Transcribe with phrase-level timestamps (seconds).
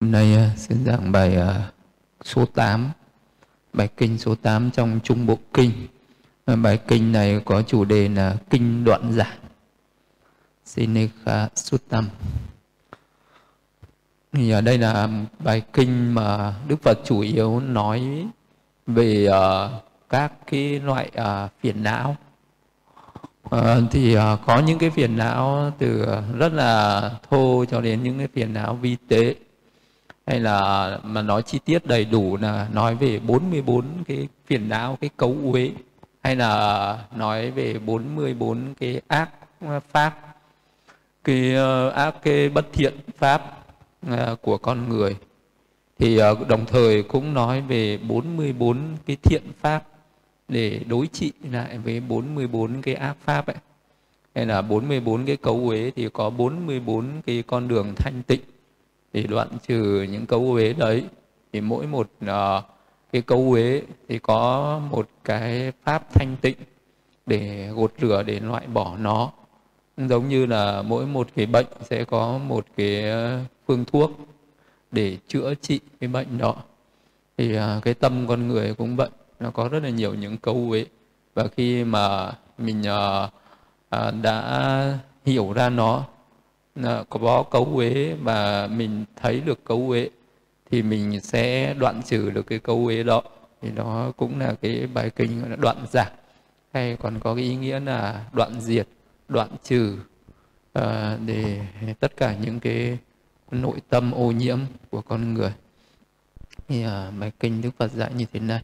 [0.00, 1.60] Hôm nay ờ, xin giảng bài ờ,
[2.24, 2.90] số 8,
[3.72, 5.72] bài kinh số 8 trong Trung Bộ Kinh.
[6.44, 9.38] Ờ, bài kinh này có chủ đề là Kinh Đoạn Giả.
[10.64, 12.08] Sinekha Suttam.
[14.32, 15.08] Thì ở đây là
[15.38, 18.26] bài kinh mà Đức Phật chủ yếu nói
[18.86, 19.28] về
[20.08, 21.10] các cái loại
[21.60, 22.16] phiền não.
[23.90, 26.06] Thì có những cái phiền não từ
[26.38, 29.34] rất là thô cho đến những cái phiền não vi tế
[30.30, 34.98] hay là mà nói chi tiết đầy đủ là nói về 44 cái phiền não
[35.00, 35.70] cái cấu uế
[36.22, 39.30] hay là nói về 44 cái ác
[39.60, 40.36] ờ, pháp
[41.24, 41.54] cái
[41.88, 43.64] uh, ác cái bất thiện pháp
[44.06, 45.16] uh, của con người.
[45.98, 49.84] Thì uh, đồng thời cũng nói về 44 cái thiện pháp
[50.48, 53.56] để đối trị lại với 44 cái ác pháp ấy.
[54.34, 58.40] Hay là 44 cái cấu uế thì có 44 cái con đường thanh tịnh
[59.12, 61.04] để đoạn trừ những cấu uế đấy
[61.52, 62.64] thì mỗi một uh,
[63.12, 66.56] cái cấu uế thì có một cái pháp thanh tịnh
[67.26, 69.30] để gột rửa để loại bỏ nó.
[69.96, 73.04] Giống như là mỗi một cái bệnh sẽ có một cái
[73.66, 74.10] phương thuốc
[74.90, 76.56] để chữa trị cái bệnh đó.
[77.36, 79.08] Thì uh, cái tâm con người cũng vậy
[79.40, 80.86] nó có rất là nhiều những câu uế.
[81.34, 83.30] Và khi mà mình uh,
[83.96, 86.04] uh, đã hiểu ra nó
[86.74, 90.10] Ờ, có bó cấu uế và mình thấy được cấu uế
[90.70, 93.22] thì mình sẽ đoạn trừ được cái cấu uế đó.
[93.62, 96.06] Thì đó cũng là cái bài kinh gọi là đoạn giảm
[96.72, 98.86] hay còn có cái ý nghĩa là đoạn diệt
[99.28, 99.98] đoạn trừ
[100.78, 100.84] uh,
[101.26, 101.60] để
[102.00, 102.98] tất cả những cái
[103.50, 104.58] nội tâm ô nhiễm
[104.90, 105.52] của con người.
[106.68, 106.90] Thì uh,
[107.20, 108.60] bài kinh đức phật dạy như thế này.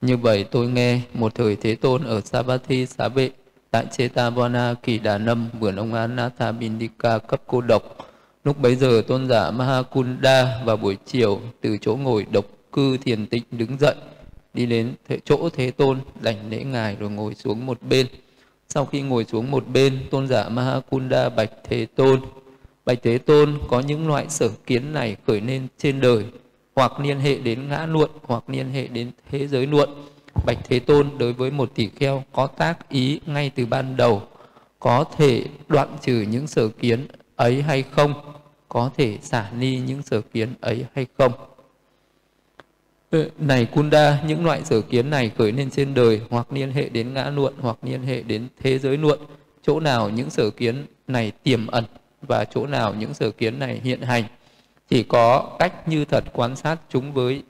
[0.00, 3.30] Như vậy tôi nghe một thời thế tôn ở Savatthi xá bệ
[3.70, 7.82] tại Chetavana Kỳ Đà Nâm vườn ông Anatha Bindika cấp cô độc.
[8.44, 13.26] Lúc bấy giờ tôn giả Mahakunda vào buổi chiều từ chỗ ngồi độc cư thiền
[13.26, 13.94] tịnh đứng dậy
[14.56, 14.94] đi đến
[15.24, 18.06] chỗ thế tôn đảnh lễ ngài rồi ngồi xuống một bên.
[18.68, 22.20] Sau khi ngồi xuống một bên, tôn giả Mahakunda bạch thế tôn.
[22.84, 26.24] Bạch thế tôn có những loại sở kiến này khởi lên trên đời
[26.76, 29.88] hoặc liên hệ đến ngã luận hoặc liên hệ đến thế giới luận
[30.44, 34.22] Bạch Thế Tôn đối với một tỷ kheo có tác ý ngay từ ban đầu
[34.78, 38.14] có thể đoạn trừ những sở kiến ấy hay không?
[38.68, 41.32] Có thể xả ni những sở kiến ấy hay không?
[43.38, 47.14] Này Kunda, những loại sở kiến này khởi lên trên đời hoặc liên hệ đến
[47.14, 49.20] ngã luận hoặc liên hệ đến thế giới luận.
[49.62, 51.84] Chỗ nào những sở kiến này tiềm ẩn
[52.22, 54.24] và chỗ nào những sở kiến này hiện hành.
[54.88, 57.42] Chỉ có cách như thật quan sát chúng với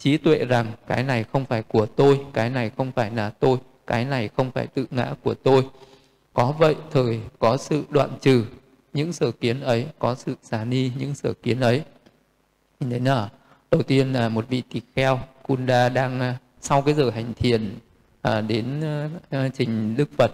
[0.00, 3.58] trí tuệ rằng cái này không phải của tôi cái này không phải là tôi
[3.86, 5.66] cái này không phải tự ngã của tôi.
[6.32, 8.44] Có vậy thời có sự đoạn trừ
[8.92, 11.82] những sở kiến ấy có sự xả ni những sở kiến ấy.
[12.80, 13.28] Nhìn thấy là
[13.70, 17.78] đầu tiên là một vị tỳ kheo kunda đang à, sau cái giờ hành thiền
[18.22, 20.30] à, đến à, à, trình đức phật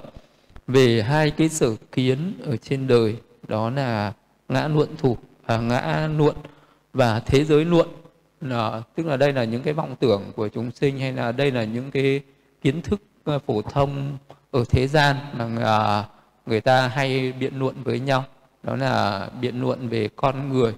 [0.67, 3.17] về hai cái sở kiến ở trên đời
[3.49, 4.13] đó là
[4.49, 5.17] ngã luận thủ
[5.47, 6.37] à, ngã luận
[6.93, 7.89] và thế giới luận
[8.41, 11.51] là, tức là đây là những cái vọng tưởng của chúng sinh hay là đây
[11.51, 12.21] là những cái
[12.63, 14.19] kiến thức ờ, phổ thông
[14.51, 16.05] ở thế gian mà à,
[16.47, 18.25] người ta hay biện luận với nhau.
[18.63, 20.75] Đó là biện luận về con người.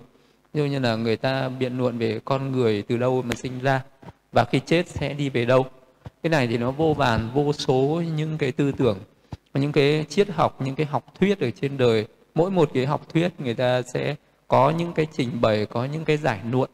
[0.53, 3.83] Như như là người ta biện luận về con người từ đâu mà sinh ra
[4.33, 5.67] và khi chết sẽ đi về đâu.
[6.23, 8.99] Cái này thì nó vô vàn, vô số những cái tư tưởng,
[9.55, 12.07] những cái triết học, những cái học thuyết ở trên đời.
[12.35, 14.15] Mỗi một cái học thuyết người ta sẽ
[14.49, 16.71] có những cái trình bày, có những cái giải luận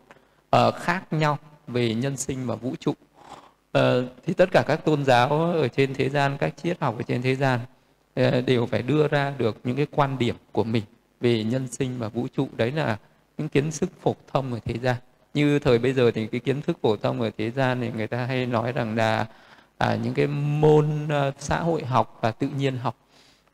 [0.55, 2.91] uh, khác nhau về nhân sinh và vũ trụ.
[3.79, 3.83] Uh,
[4.27, 7.23] thì tất cả các tôn giáo ở trên thế gian các triết học ở trên
[7.23, 7.61] thế gian
[8.21, 10.83] uh, đều phải đưa ra được những cái quan điểm của mình
[11.21, 12.49] về nhân sinh và vũ trụ.
[12.57, 12.99] Đấy là
[13.39, 14.97] những kiến thức phổ thông ở thế gian.
[15.35, 18.07] Như thời bây giờ thì cái kiến thức phổ thông ở thế gian thì người
[18.07, 19.27] ta hay nói rằng là
[19.79, 22.97] à, những cái môn uh, xã hội học và tự nhiên học.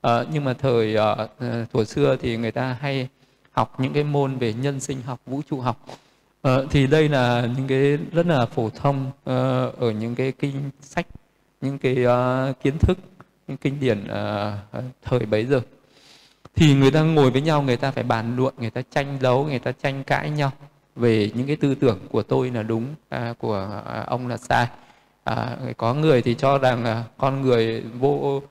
[0.07, 3.09] Uh, nhưng mà thời uh, thuở xưa thì người ta hay
[3.53, 5.87] học những cái môn về nhân sinh học vũ trụ học.
[6.43, 10.71] À, thì đây là những cái rất là phổ thông uh, ở những cái kinh
[10.81, 11.07] sách,
[11.61, 12.99] những cái uh, kiến thức,
[13.49, 15.61] những kinh điển uh, thời bấy giờ.
[16.55, 19.45] Thì người ta ngồi với nhau, người ta phải bàn luận, người ta tranh đấu,
[19.45, 20.53] người ta tranh cãi nhau
[20.97, 22.85] về những cái tư tưởng của tôi là đúng,
[23.15, 24.67] uh, của uh, ông là sai.
[25.25, 28.43] À, có người thì cho rằng là con người vô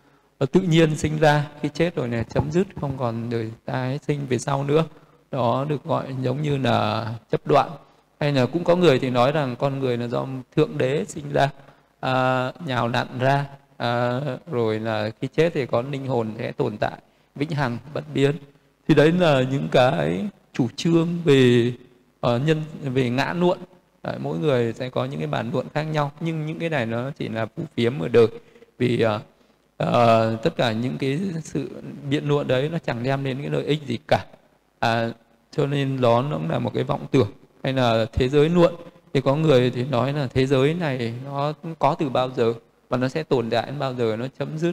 [0.51, 4.19] tự nhiên sinh ra khi chết rồi này chấm dứt không còn đời tái sinh
[4.29, 4.85] về sau nữa
[5.31, 7.69] đó được gọi giống như là chấp đoạn.
[8.19, 11.33] Hay là cũng có người thì nói rằng con người là do thượng đế sinh
[11.33, 11.49] ra
[11.99, 13.45] à, nhào nặn ra
[13.77, 14.19] à,
[14.51, 16.99] rồi là khi chết thì có linh hồn sẽ tồn tại
[17.35, 18.35] vĩnh hằng bất biến.
[18.87, 21.73] Thì đấy là những cái chủ trương về
[22.25, 23.59] uh, nhân về ngã luận.
[24.03, 26.85] Đấy, mỗi người sẽ có những cái bản luận khác nhau nhưng những cái này
[26.85, 28.27] nó chỉ là phù phiếm ở đời.
[28.77, 29.21] Vì uh,
[29.83, 31.69] uh, tất cả những cái sự
[32.09, 34.25] biện luận đấy nó chẳng đem đến cái lợi ích gì cả
[34.79, 35.09] à,
[35.51, 37.31] cho nên đó nó cũng là một cái vọng tưởng.
[37.63, 38.75] Hay là thế giới luận
[39.13, 42.53] thì có người thì nói là thế giới này nó có từ bao giờ
[42.89, 44.71] và nó sẽ tồn tại đến bao giờ nó chấm dứt.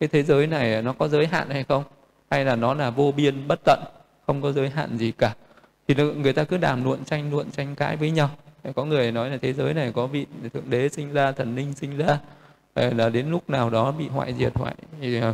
[0.00, 1.84] Cái thế giới này nó có giới hạn hay không?
[2.30, 3.80] Hay là nó là vô biên bất tận
[4.26, 5.34] không có giới hạn gì cả?
[5.88, 8.30] Thì người ta cứ đàm luận tranh luận tranh cãi với nhau.
[8.74, 11.72] Có người nói là thế giới này có vị thượng đế sinh ra thần linh
[11.72, 12.18] sinh ra
[12.74, 14.74] là đến lúc nào đó bị hoại diệt hoại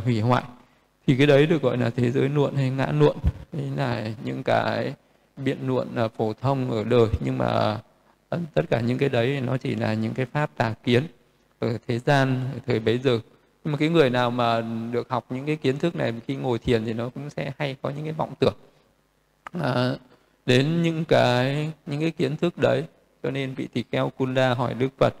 [0.05, 0.43] hủy hoại
[1.07, 3.17] thì cái đấy được gọi là thế giới luận hay ngã luận.
[3.53, 4.93] Đấy là những cái
[5.37, 7.07] biện luận là phổ thông ở đời.
[7.19, 7.77] Nhưng mà
[8.29, 11.03] à, tất cả những cái đấy nó chỉ là những cái pháp tà kiến
[11.59, 13.19] ở thế gian ở thời bấy giờ.
[13.63, 14.61] Nhưng mà cái người nào mà
[14.91, 17.75] được học những cái kiến thức này khi ngồi thiền thì nó cũng sẽ hay
[17.81, 18.55] có những cái vọng tưởng.
[19.61, 19.95] À,
[20.45, 22.83] đến những cái những cái kiến thức đấy
[23.23, 25.13] cho nên vị tỳ kheo Kunda hỏi Đức Phật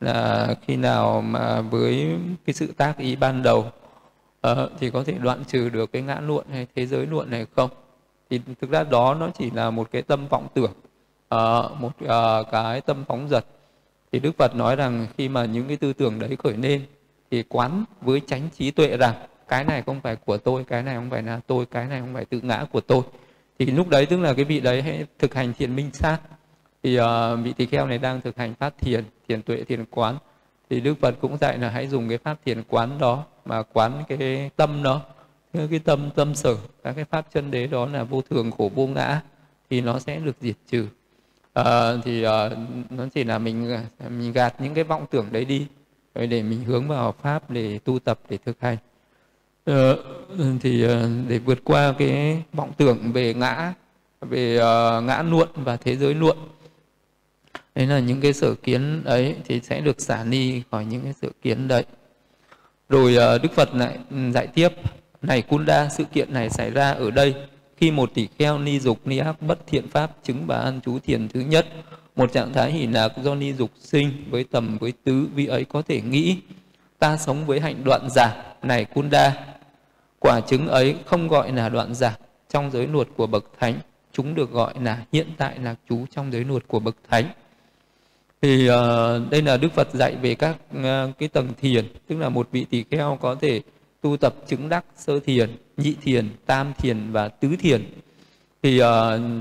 [0.00, 3.70] là khi nào mà với cái sự tác ý ban đầu
[4.46, 7.46] uh, thì có thể đoạn trừ được cái ngã luận hay thế giới luận này
[7.56, 7.70] không?
[8.30, 10.72] Thì thực ra đó nó chỉ là một cái tâm vọng tưởng
[11.34, 13.44] uh, một uh, cái tâm phóng dật.
[14.12, 16.82] Thì Đức Phật nói rằng khi mà những cái tư tưởng đấy khởi lên
[17.30, 19.14] thì quán với chánh trí tuệ rằng
[19.48, 22.14] cái này không phải của tôi cái này không phải là tôi cái này không
[22.14, 23.02] phải tự ngã của tôi.
[23.58, 26.18] Thì lúc đấy tức là cái vị đấy hãy thực hành thiền minh sát.
[26.82, 27.04] Thì uh,
[27.42, 30.16] vị tỳ kheo này đang thực hành phát thiền thiền tuệ thiền quán
[30.72, 34.04] thì đức phật cũng dạy là hãy dùng cái pháp thiền quán đó mà quán
[34.08, 35.00] cái tâm đó.
[35.52, 38.86] Cái tâm tâm sở các cái pháp chân đế đó là vô thường khổ vô
[38.86, 39.20] ngã
[39.70, 40.86] thì nó sẽ được diệt trừ.
[41.52, 42.50] À, thì à,
[42.90, 43.76] nó chỉ là mình
[44.08, 45.66] mình gạt những cái vọng tưởng đấy đi
[46.14, 48.76] rồi để mình hướng vào pháp để tu tập để thực hành.
[49.64, 49.92] À,
[50.60, 53.74] thì à, để vượt qua cái vọng tưởng về ngã
[54.20, 56.36] về à, ngã luận và thế giới luận
[57.74, 61.12] đấy là những cái sở kiến ấy thì sẽ được xả ni khỏi những cái
[61.22, 61.84] sở kiến đấy.
[62.88, 64.68] Rồi ờ, đức phật lại ừ, dạy tiếp,
[65.22, 67.34] này kunda sự kiện này xảy ra ở đây.
[67.76, 70.98] Khi một tỷ kheo ni dục, ni ác bất thiện pháp chứng bà an chú
[70.98, 71.66] thiền thứ nhất,
[72.16, 75.64] một trạng thái hỷ lạc do ni dục sinh với tầm, với tứ vị ấy
[75.64, 76.38] có thể nghĩ,
[76.98, 79.46] ta sống với hạnh đoạn giả, này kunda
[80.18, 82.16] quả chứng ấy không gọi là đoạn giả
[82.48, 83.78] trong giới luật của bậc thánh,
[84.12, 87.24] chúng được gọi là hiện tại là chú trong giới luật của bậc thánh
[88.42, 88.74] thì uh,
[89.30, 90.84] đây là đức phật dạy về các uh,
[91.18, 93.62] cái tầng thiền tức là một vị tỳ kheo có thể
[94.00, 97.84] tu tập chứng đắc sơ thiền nhị thiền tam thiền và tứ thiền.
[98.62, 98.86] Thì uh,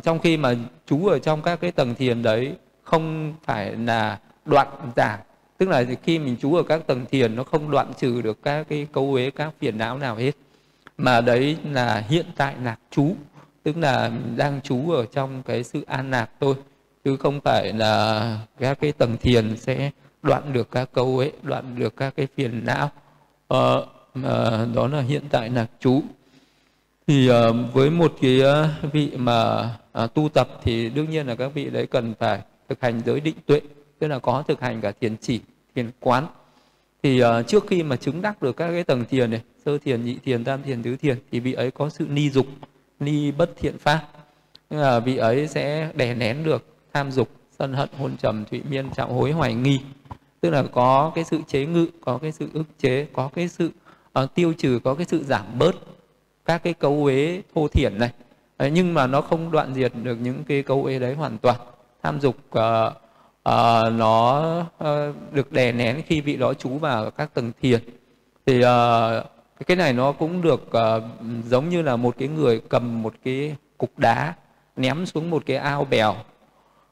[0.03, 0.55] trong khi mà
[0.85, 2.51] chú ở trong các cái tầng thiền đấy
[2.83, 5.19] không phải là đoạn giảm
[5.57, 8.67] tức là khi mình chú ở các tầng thiền nó không đoạn trừ được các
[8.69, 10.31] cái cấu uế các phiền não nào hết.
[10.97, 13.15] Mà đấy là hiện tại lạc chú
[13.63, 16.55] tức là đang chú ở trong cái sự an lạc thôi
[17.03, 19.91] chứ không phải là các cái tầng thiền sẽ
[20.23, 22.91] đoạn được các câu ấy đoạn được các cái phiền não.
[23.47, 23.85] Ờ,
[24.23, 26.03] à, đó là hiện tại là chú.
[27.07, 31.35] Thì à, với một cái ờ, vị mà à, tu tập thì đương nhiên là
[31.35, 33.61] các vị đấy cần phải thực hành giới định tuệ
[33.99, 35.39] tức là có thực hành cả thiền chỉ
[35.75, 36.27] thiền quán.
[37.03, 40.05] Thì uh, trước khi mà chứng đắc được các cái tầng thiền này sơ thiền
[40.05, 42.45] nhị thiền tam thiền tứ thiền thì vị ấy có sự ni dục
[42.99, 44.07] ni bất thiện pháp.
[44.69, 47.29] Là vị ấy sẽ đè nén được tham dục
[47.59, 49.79] sân hận hôn trầm thụy miên trọng hối hoài nghi.
[50.41, 53.71] Tức là có cái sự chế ngự có cái sự ức chế có cái sự
[54.19, 55.75] uh, tiêu trừ có cái sự giảm bớt
[56.45, 58.11] các cái cấu uế thô thiển này.
[58.57, 61.59] Đấy, nhưng mà nó không đoạn diệt được những cái cấu uế đấy hoàn toàn.
[62.03, 62.93] Tham dục uh,
[63.49, 64.87] uh, nó uh,
[65.31, 67.79] được đè nén khi vị đó trú vào các tầng thiền.
[68.45, 68.65] Thì uh,
[69.67, 71.03] cái này nó cũng được uh,
[71.49, 74.33] giống như là một cái người cầm một cái cục đá
[74.75, 76.15] ném xuống một cái ao bèo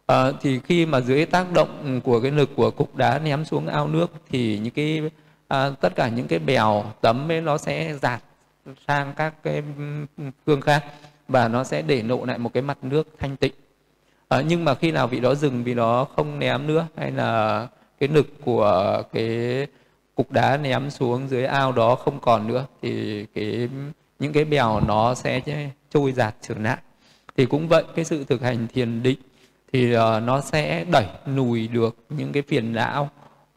[0.10, 3.68] à, thì khi mà dưới tác động của cái lực của cục đá ném xuống
[3.68, 5.02] ao nước thì những cái
[5.48, 8.22] à, tất cả những cái bèo tấm ấy nó sẽ giạt
[8.88, 9.64] sang các cái
[10.18, 10.86] ừ, phương khác
[11.28, 13.54] và nó sẽ để lộ lại một cái mặt nước thanh tịnh.
[14.28, 17.68] À, nhưng mà khi nào vị đó dừng vì nó không ném nữa hay là
[18.00, 19.68] cái lực của cái
[20.16, 23.70] cục đá ném xuống dưới ao đó không còn nữa thì cái
[24.20, 25.42] những cái bèo nó sẽ
[25.94, 26.78] trôi giạt trở lại.
[27.38, 29.20] Thì cũng vậy cái sự thực hành thiền định
[29.74, 33.10] thì uh, nó sẽ đẩy lùi được những cái phiền não.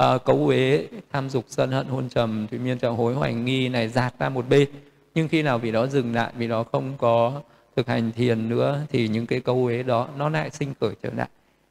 [0.02, 3.68] Uh, cấu uế tham dục sân hận hôn trầm thủy miên trợ hối hoài nghi
[3.68, 4.68] này dạt ra một bên.
[5.14, 7.40] Nhưng khi nào vì đó dừng lại vì đó không có
[7.76, 11.10] thực hành thiền nữa thì những cái câu uế đó nó lại sinh khởi trở
[11.16, 11.28] lại.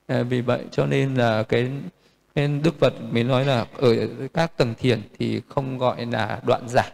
[0.07, 1.71] À, vì vậy cho nên là cái
[2.35, 3.95] nên đức phật mới nói là ở
[4.33, 6.91] các tầng thiền thì không gọi là đoạn giả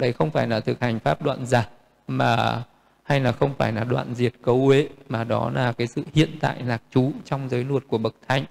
[0.00, 1.68] đây không phải là thực hành pháp đoạn giả
[2.08, 2.62] mà
[3.10, 6.30] hay là không phải là đoạn diệt cấu uế mà đó là cái sự hiện
[6.40, 8.44] tại lạc trú trong giới luật của bậc thánh.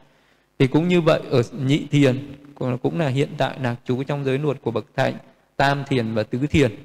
[0.60, 2.36] Thì cũng như vậy ở nhị thiền
[2.82, 5.14] cũng là hiện tại lạc trú trong giới luật của bậc thánh
[5.58, 6.76] tam thiền và tứ thiền.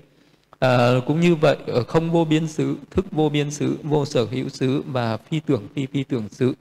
[0.58, 4.24] À, cũng như vậy ở không vô biên xứ thức vô biên xứ vô sở
[4.24, 6.54] hữu xứ và phi tưởng phi phi tưởng xứ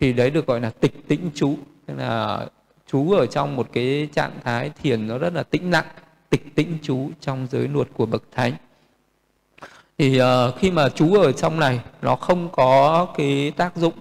[0.00, 1.56] thì đấy được gọi là tịch tĩnh trú.
[1.86, 2.46] Tức là
[2.86, 5.86] trú ở trong một cái trạng thái thiền nó rất là tĩnh lặng
[6.30, 8.52] tịch tĩnh trú trong giới luật của bậc thánh
[9.98, 10.26] thì uh,
[10.58, 13.94] khi mà chú ở trong này nó không có cái tác dụng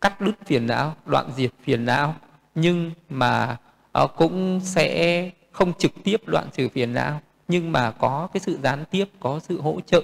[0.00, 2.14] cắt đứt phiền não đoạn diệt phiền não
[2.54, 3.56] nhưng mà
[4.02, 7.20] uh, cũng sẽ không trực tiếp đoạn trừ phiền não
[7.50, 10.02] nhưng mà có cái sự gián tiếp có sự hỗ trợ.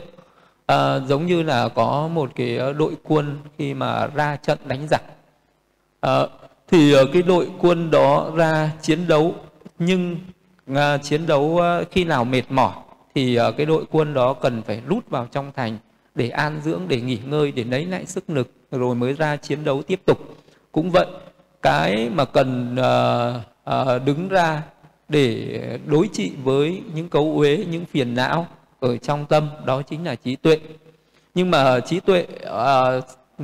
[0.66, 5.02] À, giống như là có một cái đội quân khi mà ra trận đánh giặc.
[6.00, 6.21] À,
[6.69, 9.35] thì cái đội quân đó ra chiến đấu
[9.78, 10.16] nhưng
[10.75, 12.73] à, chiến đấu khi nào mệt mỏi
[13.16, 15.78] thì ờ, cái đội quân đó cần phải rút vào trong thành
[16.14, 19.64] để an dưỡng, để nghỉ ngơi, để lấy lại sức lực, rồi mới ra chiến
[19.64, 20.18] đấu tiếp tục.
[20.73, 21.06] Cũng vậy,
[21.62, 24.62] cái mà cần ờ, ờ, đứng ra
[25.08, 28.46] để đối trị với những cấu uế, những phiền não
[28.80, 30.58] ở trong tâm, đó chính là trí tuệ.
[31.35, 32.26] Nhưng mà trí tuệ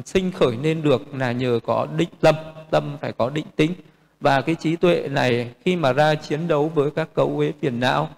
[0.04, 2.34] sinh khởi nên được là nhờ có định tâm
[2.70, 3.74] tâm phải có định tính.
[4.20, 7.80] Và cái trí tuệ này khi mà ra chiến đấu với các cấu uế phiền
[7.80, 8.08] não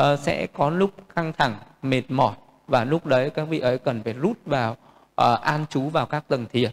[0.00, 2.34] uh, sẽ có lúc căng thẳng mệt mỏi
[2.66, 6.28] và lúc đấy các vị ấy cần phải rút vào uh, an trú vào các
[6.28, 6.70] tầng thiền.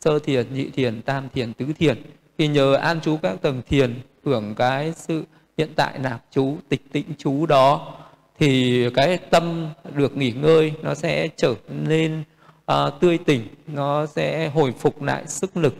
[0.00, 2.02] Sơ thiền nhị thiền tam thiền tứ thiền.
[2.38, 5.24] Thì nhờ an trú các tầng thiền hưởng cái sự
[5.58, 7.94] hiện tại nạp chú tịch tĩnh chú đó
[8.38, 12.24] thì cái tâm được nghỉ ngơi nó sẽ trở nên
[12.72, 15.74] uh, tươi tỉnh nó sẽ hồi phục lại sức lực.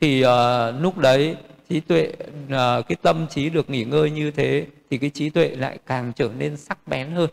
[0.00, 0.30] Thì uh,
[0.80, 1.36] lúc đấy
[1.72, 2.12] trí tuệ
[2.50, 6.12] ờ, cái tâm trí được nghỉ ngơi như thế thì cái trí tuệ lại càng
[6.16, 7.30] trở nên sắc bén hơn.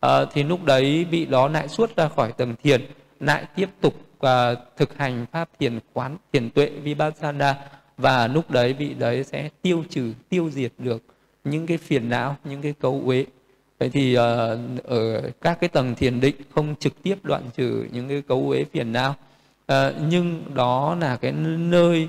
[0.00, 2.86] À, thì lúc đấy vị đó lại xuất ra khỏi tầng thiền
[3.20, 7.56] lại tiếp tục và thực hành pháp thiền quán thiền tuệ vipassana.
[7.96, 11.02] Và lúc đấy vị đấy sẽ tiêu trừ tiêu diệt được
[11.44, 13.24] những cái phiền não những cái cấu uế.
[13.78, 14.20] Vậy thì uh,
[14.84, 18.64] ở các cái tầng thiền định không trực tiếp đoạn trừ những cái cấu uế
[18.72, 19.14] phiền não.
[19.72, 19.76] Uh,
[20.08, 22.08] nhưng đó là cái nơi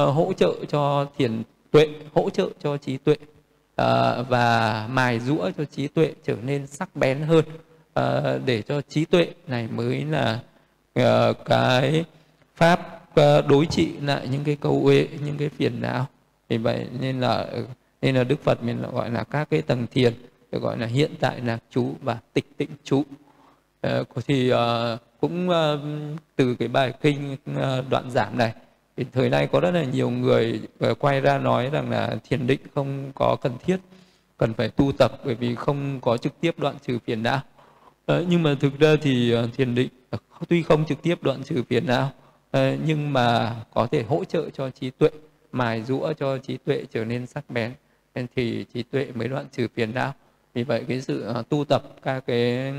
[0.00, 3.16] uh, hỗ trợ cho thiền tuệ hỗ trợ cho trí tuệ.
[3.82, 7.44] Uh, và mài rũa cho trí tuệ trở nên sắc bén hơn.
[8.00, 10.40] Uh, để cho trí tuệ này mới là
[11.00, 12.04] uh, cái
[12.56, 16.06] pháp uh, đối trị lại những cái câu uế những cái phiền não.
[16.48, 17.66] Vì vậy nên là ừ,
[18.02, 20.14] nên là đức phật mình gọi là các cái tầng thiền
[20.52, 23.04] được gọi là hiện tại là chú và tịch tịnh chú.
[24.00, 24.58] Uh, thì uh,
[25.20, 25.54] cũng uh,
[26.36, 28.52] từ cái bài kinh uh, đoạn giảm này
[28.96, 32.46] thì thời nay có rất là nhiều người ờ, quay ra nói rằng là thiền
[32.46, 33.76] định không có cần thiết,
[34.36, 37.40] cần phải tu tập bởi vì không có trực tiếp đoạn trừ phiền não.
[38.06, 39.88] Ờ, nhưng mà thực ra thì ờ, thiền định
[40.48, 42.10] tuy không trực tiếp đoạn trừ phiền não
[42.86, 45.10] nhưng mà có thể hỗ trợ cho trí tuệ,
[45.52, 47.72] mài rũa cho trí tuệ trở nên sắc bén.
[48.14, 50.14] Nên thì trí tuệ mới đoạn trừ phiền não.
[50.54, 52.72] Vì vậy cái sự tu tập các cái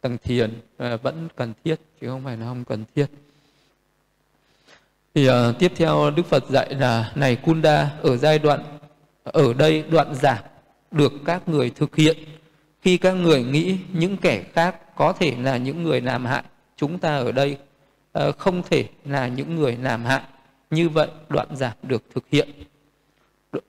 [0.00, 3.06] tầng thiền vẫn cần thiết, chứ không phải là không cần thiết
[5.18, 8.60] thì uh, tiếp theo đức phật dạy là này kunda ở giai đoạn
[9.24, 10.38] ở đây đoạn giảm
[10.90, 12.16] được các người thực hiện.
[12.80, 16.42] Khi các người nghĩ những kẻ khác có thể là những người làm hại
[16.76, 17.58] chúng ta ở đây
[18.18, 20.22] uh, không thể là những người làm hại.
[20.70, 22.48] Như vậy đoạn giảm được thực hiện.
[23.56, 23.62] Uh,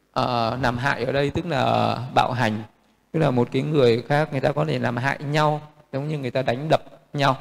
[0.62, 2.64] làm hại ở đây tức là bạo hành
[3.12, 5.62] tức là một cái người khác người ta có thể làm hại nhau
[5.94, 7.38] giống như người ta đánh đập nhau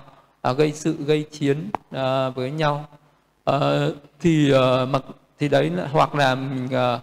[0.51, 2.87] uh, gây sự gây chiến uh, với nhau
[3.49, 5.03] uh, thì uh, mặc
[5.39, 7.01] thì đấy là, hoặc là uh,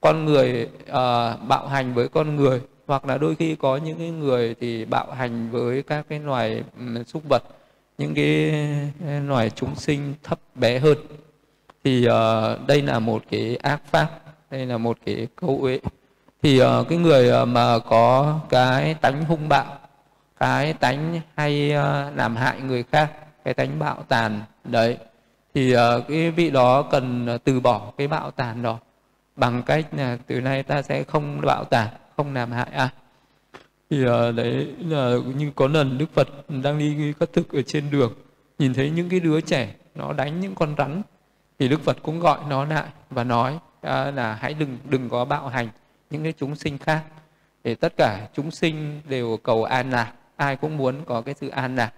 [0.00, 0.94] con người uh,
[1.48, 5.12] bạo hành với con người hoặc là đôi khi có những cái người thì bạo
[5.12, 7.42] hành với các cái loài um, súc vật
[7.98, 8.52] những cái
[9.26, 10.98] loài chúng sinh thấp bé hơn.
[11.84, 14.10] Thì uh, đây là một cái ác pháp
[14.50, 15.80] đây là một cái câu uế.
[16.42, 19.78] Thì uh, cái người uh, mà có cái tánh hung bạo
[20.38, 23.12] cái tánh hay uh, làm hại người khác
[23.44, 24.96] cái tánh bạo tàn đấy
[25.58, 28.78] thì ờ, cái vị đó cần ờ, từ bỏ cái bạo tàn đó.
[29.36, 32.88] Bằng cách là từ nay ta sẽ không bạo tàn, không làm hại ai.
[33.90, 37.90] Thì ờ, đấy là như có lần đức phật đang đi cất thực ở trên
[37.90, 38.12] đường,
[38.58, 41.02] nhìn thấy những cái đứa trẻ nó đánh những con rắn,
[41.58, 43.58] thì đức phật cũng gọi nó lại và nói
[44.14, 45.68] là hãy đừng đừng có bạo hành
[46.10, 47.02] những cái chúng sinh khác.
[47.64, 51.48] Để tất cả chúng sinh đều cầu an lạc, ai cũng muốn có cái sự
[51.48, 51.92] an lạc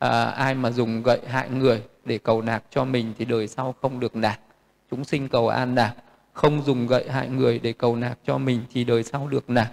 [0.00, 3.74] à, ai mà dùng gậy hại người để cầu nạc cho mình thì đời sau
[3.82, 4.40] không được nạc.
[4.90, 5.94] chúng sinh cầu an nạc.
[6.32, 9.70] không dùng gậy hại người để cầu nạc cho mình thì đời sau được nạc.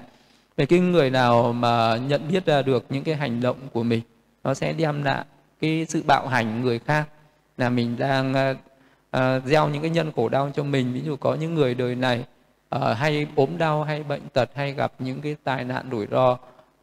[0.57, 4.01] về cái người nào mà nhận biết ra được những cái hành động của mình
[4.43, 5.25] nó sẽ đem lại
[5.61, 7.09] cái sự bạo hành người khác
[7.57, 8.55] là mình đang à,
[9.11, 11.95] à, gieo những cái nhân khổ đau cho mình ví dụ có những người đời
[11.95, 12.25] này
[12.69, 16.37] à, hay ốm đau hay bệnh tật hay gặp những cái tai nạn rủi ro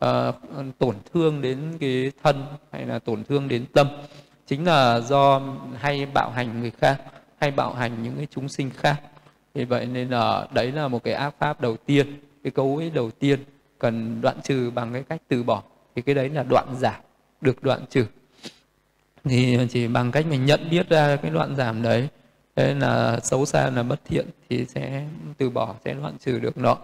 [0.05, 0.35] uh,
[0.79, 3.89] tổn thương đến cái thân hay là tổn thương đến tâm.
[4.47, 5.43] Chính là do
[5.77, 7.01] hay bạo hành người khác
[7.41, 9.01] hay bạo hành những cái chúng sinh khác.
[9.55, 12.91] Vì vậy nên là đấy là một cái ác pháp đầu tiên cái cấu ấy
[12.91, 13.45] đầu tiên
[13.79, 15.63] cần đoạn trừ bằng cái cách từ bỏ.
[15.95, 17.01] Thì cái đấy là đoạn giảm
[17.41, 18.07] được đoạn trừ.
[19.25, 22.09] Thì chỉ bằng cách mình nhận biết ra cái đoạn giảm đấy
[22.57, 25.07] thế là xấu xa là bất thiện thì sẽ
[25.39, 26.77] từ bỏ sẽ đoạn trừ được nó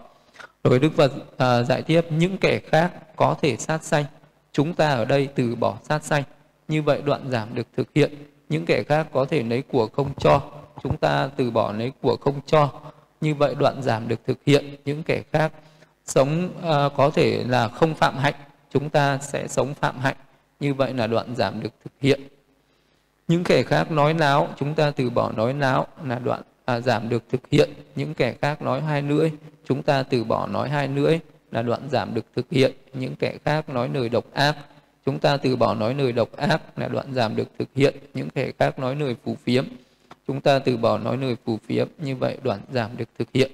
[0.63, 4.05] rồi đức phật à, giải tiếp những kẻ khác có thể sát sanh
[4.51, 6.23] chúng ta ở đây từ bỏ sát sanh.
[6.67, 8.13] Như vậy đoạn giảm được thực hiện.
[8.49, 10.41] Những kẻ khác có thể lấy của không cho
[10.83, 12.69] chúng ta từ bỏ lấy của không cho.
[13.21, 14.75] Như vậy đoạn giảm được thực hiện.
[14.85, 15.51] Những kẻ khác
[16.05, 18.33] sống à, có thể là không phạm hạnh
[18.73, 20.17] chúng ta sẽ sống phạm hạnh.
[20.59, 22.21] Như vậy là đoạn giảm được thực hiện.
[23.27, 27.09] Những kẻ khác nói láo chúng ta từ bỏ nói láo là đoạn à, giảm
[27.09, 27.69] được thực hiện.
[27.95, 29.31] Những kẻ khác nói hai lưỡi
[29.71, 31.19] chúng ta từ bỏ nói hai lưỡi
[31.51, 32.71] là đoạn giảm được thực hiện.
[32.93, 34.55] Những kẻ khác nói lời độc ác
[35.05, 37.95] chúng ta từ bỏ nói lời độc ác là đoạn giảm được thực hiện.
[38.13, 39.65] Những kẻ khác nói lời phù phiếm
[40.27, 43.51] chúng ta từ bỏ nói lời phù phiếm như vậy đoạn giảm được thực hiện.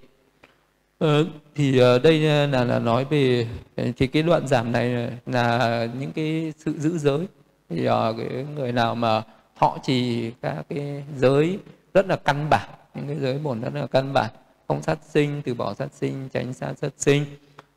[1.00, 5.12] Ờ, thì ờ, đây ờ, là là nói về ờ, thì cái đoạn giảm này
[5.25, 7.27] là những cái sự giữ giới.
[7.69, 7.86] Thì
[8.17, 9.21] cái người nào mà
[9.55, 11.59] họ chỉ các cái giới
[11.93, 14.31] rất là căn bản những cái giới bổn rất là căn bản
[14.67, 17.25] không sát sinh từ bỏ sát sinh tránh xa sát sinh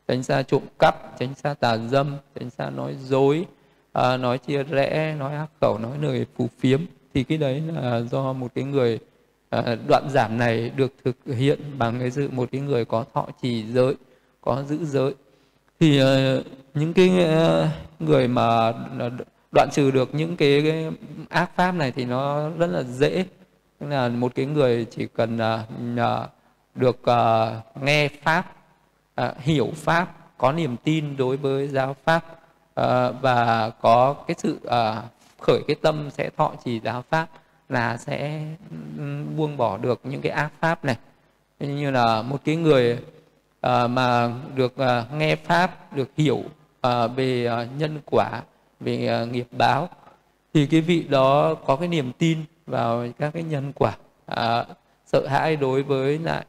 [0.07, 3.45] tránh xa trộm cắp tránh xa tà dâm tránh xa nói dối
[3.93, 6.81] à, nói chia rẽ nói ác khẩu nói lời phù phiếm.
[7.13, 8.99] Thì cái đấy là do một cái người
[9.49, 13.27] à, đoạn giảm này được thực hiện bằng cái sự một cái người có thọ
[13.41, 13.95] trì giới
[14.41, 15.13] có giữ giới.
[15.79, 16.37] Thì à,
[16.73, 18.73] những cái à, người mà
[19.51, 20.91] đoạn trừ được những cái, cái
[21.29, 23.25] ác pháp này thì nó rất là dễ.
[23.79, 25.65] Tức là một cái người chỉ cần à,
[25.97, 26.27] à
[26.75, 28.55] được uh, nghe pháp
[29.21, 34.59] uh, hiểu pháp có niềm tin đối với giáo pháp uh, và có cái sự
[34.65, 35.03] uh,
[35.39, 37.27] khởi cái tâm sẽ thọ trì giáo pháp
[37.69, 38.43] là sẽ
[39.37, 40.97] buông bỏ được những cái ác pháp này.
[41.59, 42.97] Như là một cái người
[43.67, 46.43] uh, mà được uh, nghe pháp được hiểu
[46.87, 48.41] uh, về uh, nhân quả
[48.79, 49.89] về uh, nghiệp báo
[50.53, 53.93] thì cái vị đó có cái niềm tin vào các cái nhân quả
[54.31, 54.67] uh,
[55.05, 56.45] sợ hãi đối với lại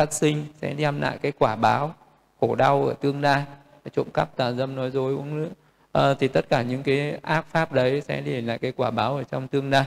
[0.00, 1.94] sát sinh sẽ đem lại cái quả báo
[2.40, 3.44] khổ đau ở tương lai.
[3.92, 5.50] Trộm cắp tà dâm nói dối uống nước.
[5.92, 9.16] À, thì tất cả những cái ác pháp đấy sẽ để lại cái quả báo
[9.16, 9.84] ở trong tương lai.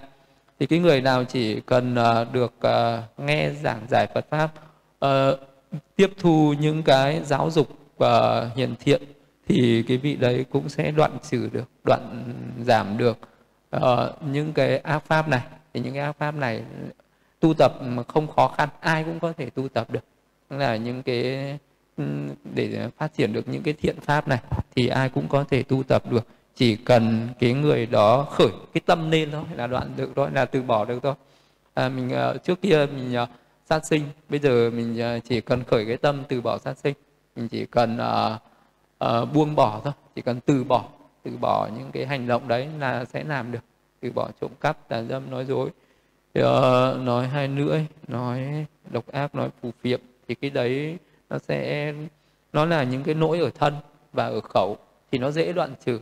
[0.59, 4.51] Thì cái người nào chỉ cần uh, được uh, nghe giảng giải Phật pháp
[5.05, 5.39] uh,
[5.95, 7.67] tiếp thu những cái giáo dục
[8.03, 8.07] uh,
[8.55, 9.01] hiền thiện
[9.47, 12.23] thì cái vị đấy cũng sẽ đoạn trừ được đoạn
[12.65, 13.17] giảm được
[13.75, 13.81] uh,
[14.31, 15.41] những cái ác pháp này.
[15.73, 16.63] Thì những cái ác pháp này
[17.43, 20.03] tu tập mà không khó khăn ai cũng có thể tu tập được.
[20.49, 21.23] Là những cái
[21.97, 22.03] ừ,
[22.53, 24.39] để phát triển được những cái thiện pháp này
[24.75, 26.27] thì ai cũng có thể tu tập được.
[26.55, 30.45] Chỉ cần cái người đó khởi cái tâm lên thôi là đoạn được thôi là
[30.45, 31.13] từ bỏ được thôi.
[31.73, 33.27] À, mình ờ, trước kia mình ờ,
[33.69, 36.93] sát sinh bây giờ mình ờ, chỉ cần khởi cái tâm từ bỏ sát sinh.
[37.35, 38.41] Mình chỉ cần uh,
[39.05, 40.85] uh, buông bỏ thôi chỉ cần từ bỏ
[41.23, 43.63] từ bỏ những cái hành động đấy là sẽ làm được.
[43.99, 45.69] Từ bỏ trộm cắp tà dâm nói dối
[46.39, 50.97] uh, nói hai lưỡi nói độc ác nói phù phiếm thì cái đấy
[51.29, 51.93] nó sẽ
[52.53, 53.75] nó là những cái nỗi ở thân
[54.13, 54.77] và ở khẩu
[55.11, 55.99] thì nó dễ đoạn trừ.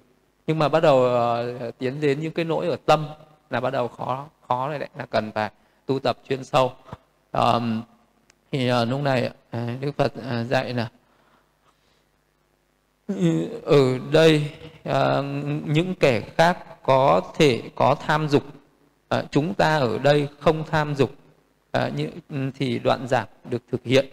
[0.47, 3.07] Nhưng mà bắt đầu uh, tiến đến những cái nỗi ở tâm
[3.49, 5.51] là bắt đầu khó khó này đấy là cần phải
[5.85, 6.73] tu tập chuyên sâu.
[7.31, 7.81] Um,
[8.51, 10.89] thì uh, lúc này uh, đức phật uh, dạy là
[13.07, 14.51] ừ, ở đây
[14.89, 15.25] uh,
[15.65, 18.43] những kẻ khác có thể có tham dục
[19.11, 21.11] à, chúng ta ở đây không tham dục.
[21.71, 24.05] À, như, ừ, thì đoạn giảm được thực hiện.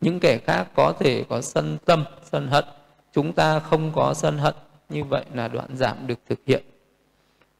[0.00, 2.64] Những kẻ khác có thể có sân tâm sân hận.
[3.12, 4.54] Chúng ta không có sân hận.
[4.88, 6.62] Như vậy là đoạn giảm được thực hiện.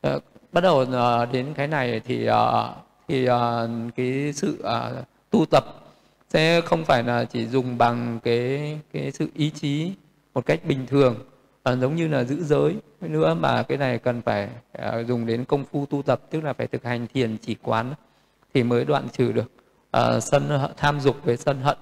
[0.01, 0.19] À,
[0.53, 2.71] bắt đầu à, đến cái này thì à,
[3.09, 4.91] thì à, cái sự à,
[5.31, 5.65] tu tập
[6.29, 9.93] sẽ không phải là chỉ dùng bằng cái cái sự ý chí
[10.35, 11.17] một cách bình thường
[11.65, 15.45] à, giống như là giữ giới nữa mà cái này cần phải à, dùng đến
[15.45, 17.95] công phu tu tập tức là phải thực hành thiền chỉ quán
[18.55, 19.53] thì mới đoạn trừ được.
[19.91, 21.79] À, sân tham dục với sân hận.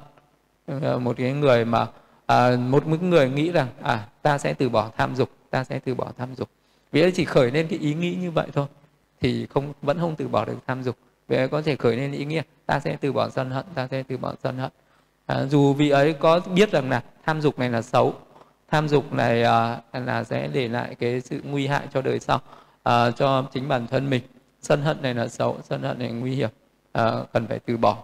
[1.03, 1.87] Một cái người mà
[2.27, 5.79] à, một mức người nghĩ rằng à ta sẽ từ bỏ tham dục ta sẽ
[5.79, 6.49] từ bỏ tham dục.
[6.93, 8.67] Vì chỉ khởi lên cái ý nghĩ như vậy thôi
[9.21, 10.97] thì không vẫn không từ bỏ được tham dục.
[11.29, 14.03] Vì có thể khởi lên ý nghĩa ta sẽ từ bỏ sân hận ta sẽ
[14.03, 14.71] từ bỏ sân hận.
[15.27, 18.15] À, dù vị ấy có biết rằng là tham dục này là xấu
[18.73, 22.41] tham dục này à, là sẽ để lại cái sự nguy hại cho đời sau
[22.83, 24.23] à, cho chính bản thân mình.
[24.61, 26.51] Sân hận này là xấu sân hận này là nguy hiểm
[26.93, 27.97] à, cần phải từ bỏ.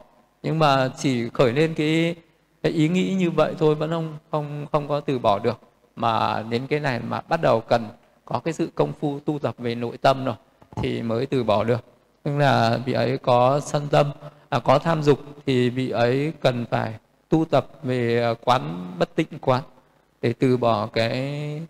[0.42, 2.14] Nhưng mà chỉ khởi lên cái,
[2.62, 5.60] cái ý nghĩ như vậy thôi vẫn không không không có từ bỏ được.
[5.96, 7.88] Mà đến cái này mà bắt đầu cần
[8.24, 10.34] có cái sự công phu tu tập về nội tâm rồi
[10.76, 11.84] thì mới từ bỏ được.
[12.22, 14.10] Tức là vị ấy có sân tâm
[14.48, 16.94] à, có tham dục thì vị ấy cần phải
[17.28, 19.62] tu tập về quán bất tịnh quán
[20.22, 21.62] để từ bỏ cái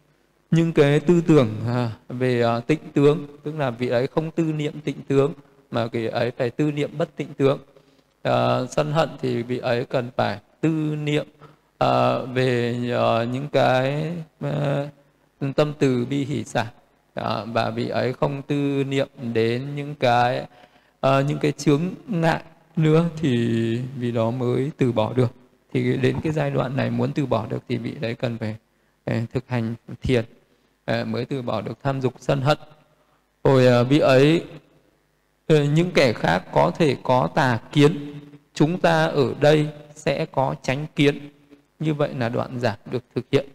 [0.51, 4.43] những cái tư tưởng à, về à, tịnh tướng tức là vị ấy không tư
[4.43, 5.33] niệm tịnh tướng
[5.71, 7.59] mà vị ấy phải tư niệm bất tịnh tướng.
[8.23, 10.71] À, sân hận thì vị ấy cần phải tư
[11.03, 11.27] niệm
[11.79, 14.89] à, về à, những cái à,
[15.57, 16.67] tâm từ bi hỷ xả.
[17.15, 20.47] À, và vị ấy không tư niệm đến những cái
[21.01, 22.43] à, những cái chướng ngại
[22.77, 25.38] nữa thì vì đó mới từ bỏ được
[25.83, 28.57] thì đến cái giai đoạn này muốn từ bỏ được thì vị đấy cần phải,
[29.05, 30.25] ờ, thực hành thiền
[30.85, 32.59] ờ, mới từ bỏ được tham dục sân hận.
[33.45, 34.45] Rồi ờ, vị ấy
[35.49, 38.15] những kẻ khác có thể có tà kiến
[38.55, 41.31] chúng ta ở đây sẽ có tránh kiến.
[41.79, 43.47] Như vậy là đoạn giảm được thực hiện.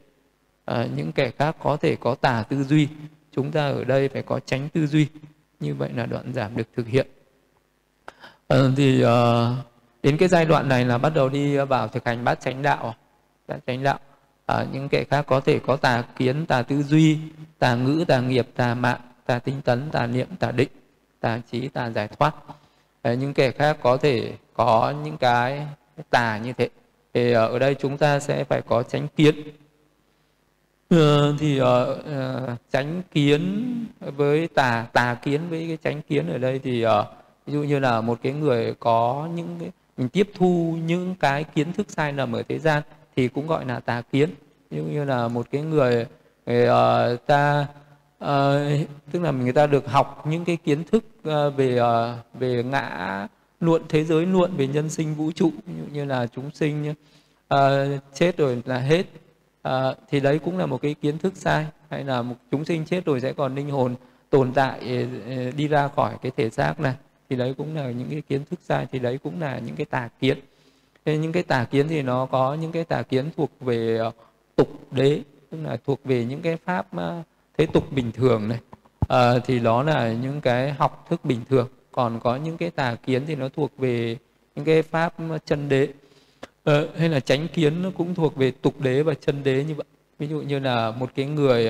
[0.66, 2.88] À, những kẻ khác có thể có tà tư duy
[3.32, 5.08] chúng ta ở đây phải có tránh tư duy.
[5.60, 7.08] Như vậy là đoạn giảm được thực hiện.
[8.48, 9.10] À, thì uh,
[10.04, 12.96] đến cái giai đoạn này là bắt đầu đi vào thực hành bát chánh đạo.
[13.48, 14.00] Bát chánh đạo
[14.46, 17.18] à, những kẻ khác có thể có tà kiến tà tư duy
[17.60, 20.70] tà ngữ tà nghiệp tà mạng tà tinh tấn tà niệm tà định
[21.20, 22.36] tà trí tà giải thoát.
[23.02, 25.68] À, những kẻ khác có thể có những cái
[26.10, 26.70] tà như thế.
[27.14, 29.36] Thì à, ở đây chúng ta sẽ phải có tránh kiến.
[30.90, 33.66] Ừ, thì à, à, uh, uh, tránh kiến
[34.00, 36.92] với tà tà kiến với cái tránh kiến ở đây thì uh,
[37.46, 41.44] ví dụ như là một cái người có những cái mình tiếp thu những cái
[41.44, 42.84] kiến thức sai lầm ở thế gian
[43.16, 44.30] thì cũng gọi là tà kiến.
[44.70, 46.06] Ví dụ như là một cái người,
[46.46, 47.68] người uh, ta
[48.24, 48.28] uh,
[49.12, 53.28] tức là người ta được học những cái kiến thức uh, về uh, về ngã
[53.60, 56.94] luận thế giới luận về nhân sinh vũ trụ như như là chúng sinh
[57.54, 57.58] uh,
[58.14, 59.06] chết rồi là hết.
[59.68, 61.66] Uh, thì đấy cũng là một cái kiến thức sai.
[61.90, 63.96] Hay là một chúng sinh chết rồi sẽ còn linh hồn
[64.30, 65.08] tồn tại
[65.56, 66.94] đi ra khỏi cái thể xác này
[67.30, 69.86] thì đấy cũng là những cái kiến thức sai thì đấy cũng là những cái
[69.86, 70.38] tà kiến.
[71.06, 74.12] Thế những cái tà kiến thì nó có những cái tà kiến thuộc về ờ,
[74.56, 77.24] tục đế tức là thuộc về những cái pháp ờ,
[77.58, 78.60] thế tục bình thường này.
[79.08, 81.68] À, thì đó là những cái học thức bình thường.
[81.92, 84.18] Còn có những cái tà kiến thì nó thuộc về
[84.56, 85.14] những cái pháp
[85.46, 85.88] chân đế.
[86.64, 89.76] À, hay là tránh kiến nó cũng thuộc về tục đế và chân đế như
[89.76, 89.86] vậy.
[90.20, 91.70] Ví dụ như là một cái người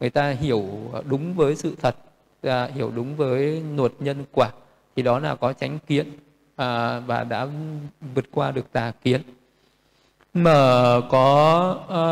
[0.00, 0.64] người ta hiểu
[1.04, 1.96] đúng với sự thật
[2.74, 4.50] hiểu đúng với luật nhân quả
[4.96, 6.06] thì đó là có tránh kiến
[6.56, 7.46] à, và đã
[8.14, 9.20] vượt qua được tà kiến.
[10.34, 12.04] Mà có à,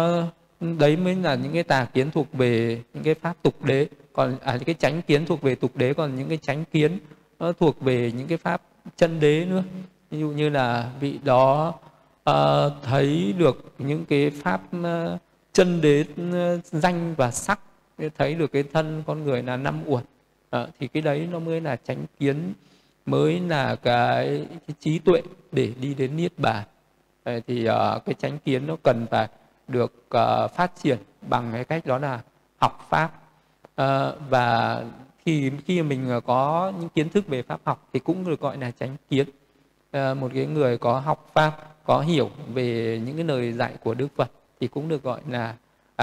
[0.61, 3.87] đấy mới là những cái tà kiến thuộc về những cái pháp tục đế.
[4.13, 6.99] Còn à, những cái tránh kiến thuộc về tục đế còn những cái tránh kiến
[7.39, 8.63] nó thuộc về những cái pháp
[8.97, 9.63] chân đế nữa.
[10.11, 11.75] Ví dụ như là vị đó
[12.25, 15.19] à, thấy được những cái pháp à,
[15.53, 17.61] chân đế à, danh và sắc
[18.19, 20.05] thấy được cái thân con người là năm uẩn.
[20.51, 22.53] À, thì cái đấy nó mới là tránh kiến
[23.07, 26.65] mới là cái, cái trí tuệ để đi đến niết bàn.
[27.47, 29.29] Thì uh, cái chánh kiến nó cần phải
[29.69, 32.21] được uh, phát triển bằng cái cách đó là
[32.59, 33.13] học pháp.
[33.83, 34.83] Uh, và
[35.25, 38.71] khi khi mình có những kiến thức về pháp học thì cũng được gọi là
[38.71, 39.29] chánh kiến.
[39.97, 43.95] Uh, một cái người có học pháp có hiểu về những cái lời dạy của
[43.95, 45.57] đức phật thì cũng được gọi là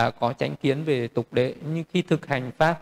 [0.07, 2.79] uh, có chánh kiến về tục đệ nhưng khi thực hành pháp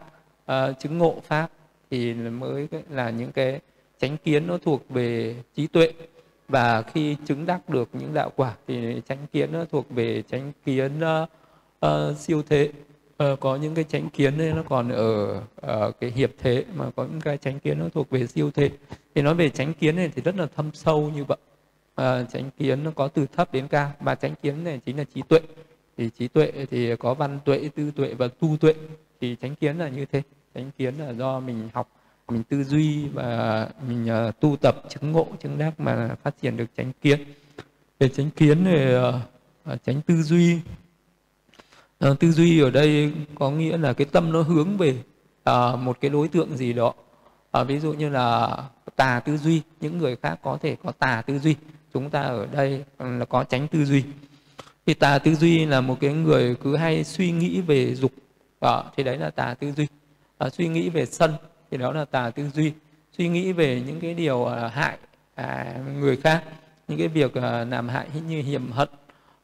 [0.51, 1.49] uh, chứng ngộ pháp
[1.91, 3.59] thì mới là những cái
[3.99, 5.93] chánh kiến nó thuộc về trí tuệ.
[6.47, 10.51] Và khi chứng đắc được những đạo quả thì chánh kiến nó thuộc về chánh
[10.65, 11.29] kiến uh,
[11.85, 12.69] uh, siêu thế.
[13.23, 16.85] Uh, có những cái chánh kiến ấy nó còn ở uh, cái hiệp thế mà
[16.95, 18.69] có những cái chánh kiến nó thuộc về siêu thế.
[19.15, 21.37] Thì nói về chánh kiến này thì rất là thâm sâu như vậy.
[22.01, 25.03] Uh, chánh kiến nó có từ thấp đến cao và chánh kiến này chính là
[25.15, 25.39] trí tuệ.
[25.97, 28.73] Thì trí tuệ thì có văn tuệ tư tuệ và tu tuệ.
[29.21, 30.21] Thì chánh kiến là như thế.
[30.55, 31.89] Chánh kiến là do mình học
[32.31, 36.57] mình tư duy và mình uh, tu tập chứng ngộ chứng đắc mà phát triển
[36.57, 37.19] được chánh kiến.
[37.99, 38.95] Về chánh kiến thì
[39.73, 40.59] uh, chánh tư duy.
[42.05, 44.95] Uh, tư duy ở đây có nghĩa là cái tâm nó hướng về
[45.49, 46.93] uh, một cái đối tượng gì đó.
[47.61, 48.57] Uh, ví dụ như là
[48.95, 51.55] tà tư duy những người khác có thể có tà tư duy.
[51.93, 54.03] Chúng ta ở đây ừ, là có tránh tư duy.
[54.85, 58.11] Thì tà tư duy là một cái người cứ hay suy nghĩ về dục.
[58.65, 59.87] Uh, thì đấy là tà tư duy.
[60.45, 61.33] Uh, suy nghĩ về sân
[61.71, 62.73] thì đó là tà tư duy.
[63.17, 64.97] Suy nghĩ về những cái điều uh, hại
[65.35, 66.43] à, người khác
[66.87, 68.89] những cái việc uh, làm hại như hiểm hận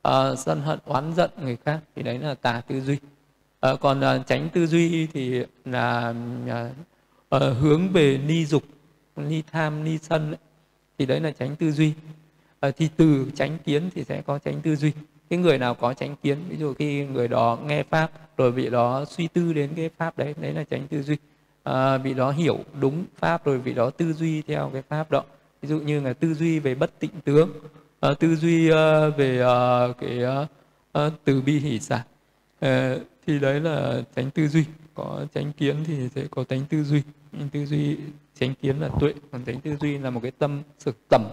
[0.07, 2.97] uh, sân hận oán giận người khác thì đấy là tà tư duy.
[3.71, 6.13] Uh, còn uh, tránh tư duy thì là
[6.45, 8.63] uh, uh, hướng về ni dục
[9.15, 10.37] ni tham ni sân ấy.
[10.97, 11.93] thì đấy là tránh tư duy.
[12.67, 14.91] Uh, thì từ tránh kiến thì sẽ có tránh tư duy.
[15.29, 18.69] Cái người nào có tránh kiến ví dụ khi người đó nghe pháp rồi vị
[18.69, 21.17] đó suy tư đến cái pháp đấy đấy là tránh tư duy
[21.63, 25.23] à, vị đó hiểu đúng pháp rồi vị đó tư duy theo cái pháp đó.
[25.61, 27.49] Ví dụ như là tư duy về bất tịnh tướng
[27.99, 30.47] à, tư duy à, về à, cái à,
[30.91, 32.03] à từ bi hỷ xả
[32.59, 32.95] à,
[33.27, 34.65] thì đấy là tránh tư duy.
[34.95, 37.01] Có tránh kiến thì sẽ có tránh tư duy.
[37.51, 37.97] Tư duy
[38.39, 39.13] tránh kiến là tuệ.
[39.31, 41.25] Còn tránh tư duy là một cái tâm sự tầm.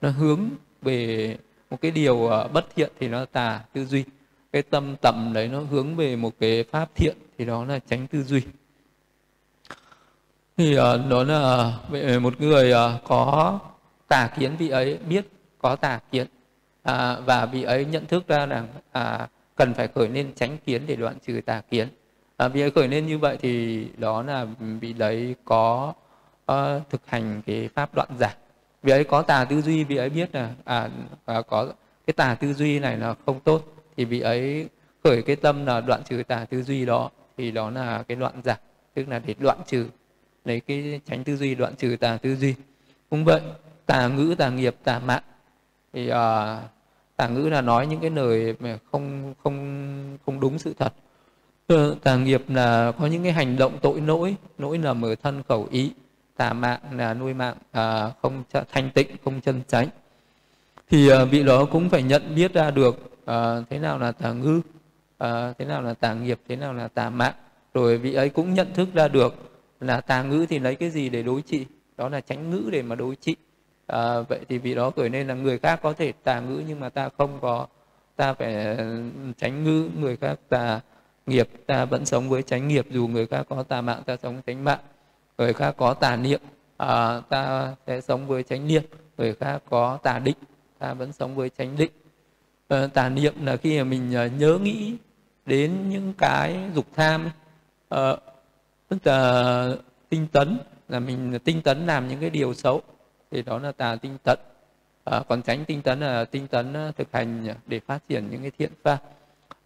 [0.00, 0.40] Nó hướng
[0.82, 1.36] về
[1.70, 4.04] một cái điều à, bất thiện thì nó tà tư duy.
[4.52, 8.06] Cái tâm tầm đấy nó hướng về một cái pháp thiện thì đó là tránh
[8.06, 8.42] tư duy
[10.56, 13.58] thì ờ, đó là ờ, một người ờ, có
[14.08, 15.26] tà kiến vị ấy biết
[15.58, 16.26] có tà kiến.
[16.82, 20.82] À, và vị ấy nhận thức ra rằng à, cần phải khởi lên tránh kiến
[20.86, 21.88] để đoạn trừ tà kiến.
[22.36, 24.46] À, vị ấy khởi lên như vậy thì đó là
[24.80, 25.92] vị đấy có
[26.52, 26.56] uh,
[26.90, 28.34] thực hành cái pháp đoạn giả
[28.82, 30.88] vị ấy có tà tư duy vị ấy biết là à,
[31.24, 31.66] à, có
[32.06, 33.62] cái tà tư duy này là không tốt
[33.96, 34.68] thì vị ấy
[35.04, 38.34] khởi cái tâm là đoạn trừ tà tư duy đó thì đó là cái đoạn
[38.44, 38.56] giả
[38.94, 39.86] tức là để đoạn trừ
[40.44, 42.54] lấy cái tránh tư duy đoạn trừ tà tư duy.
[43.10, 43.40] Cũng vậy
[43.86, 45.22] tà ngữ tà nghiệp tà mạng.
[45.92, 46.14] Thì uh,
[47.16, 50.92] tà ngữ là nói những cái lời mà không không không đúng sự thật.
[51.66, 54.36] Ờ, tà nghiệp là có những cái hành động tội lỗi.
[54.58, 55.92] Lỗi là mở thân khẩu ý.
[56.36, 59.88] Tà mạng là nuôi mạng à, không thanh tịnh không chân chánh.
[60.90, 64.32] Thì à, vị đó cũng phải nhận biết ra được à, thế nào là tà
[64.32, 64.60] ngữ
[65.18, 67.34] à, thế nào là tà nghiệp thế nào là tà mạng.
[67.74, 69.51] Rồi vị ấy cũng nhận thức ra được
[69.82, 71.66] là tà ngữ thì lấy cái gì để đối trị?
[71.96, 73.36] Đó là tránh ngữ để mà đối trị.
[73.86, 76.80] À, vậy thì vì đó khởi nên là người khác có thể tà ngữ nhưng
[76.80, 77.66] mà ta không có.
[78.16, 79.02] Ta phải ừ,
[79.38, 80.80] tránh ngữ người khác tà
[81.26, 81.48] nghiệp.
[81.66, 82.86] Ta vẫn sống với tránh nghiệp.
[82.90, 84.80] Dù người khác có tà mạng ta sống tránh mạng.
[85.38, 86.40] Người khác có tà niệm
[86.76, 88.82] à, ta sẽ sống với tránh niệm.
[89.18, 90.36] Người khác có tà định
[90.78, 91.90] ta vẫn sống với tránh định.
[92.68, 94.96] À, tà niệm là khi mà mình ờ, nhớ nghĩ
[95.46, 97.30] đến những cái dục tham
[97.88, 98.16] à,
[98.92, 99.76] tức là
[100.08, 102.80] tinh tấn là mình tinh tấn làm những cái điều xấu
[103.30, 104.38] thì đó là tà tinh tấn
[105.04, 108.42] à, còn tránh tinh tấn là tinh tấn à, thực hành để phát triển những
[108.42, 109.02] cái thiện pháp.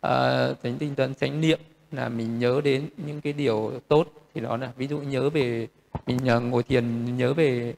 [0.01, 1.61] À, tránh tinh tấn tránh niệm
[1.93, 5.69] là mình nhớ đến những cái điều tốt thì đó là ví dụ nhớ về
[6.07, 7.75] mình à, ngồi thiền nhớ về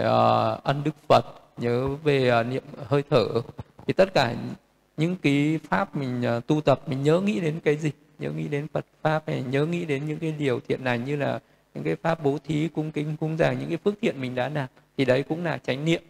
[0.00, 1.24] uh, ân đức phật
[1.56, 3.26] nhớ về uh, niệm hơi thở
[3.86, 4.34] thì tất cả
[4.96, 7.90] những cái pháp mình uh, tu tập mình nhớ nghĩ đến cái gì?
[8.18, 11.16] Nhớ nghĩ đến phật pháp hay nhớ nghĩ đến những cái điều thiện lành như
[11.16, 11.40] là
[11.74, 14.48] những cái pháp bố thí cung kính cung giảng những cái phước thiện mình đã
[14.48, 16.02] làm thì đấy cũng là chánh niệm.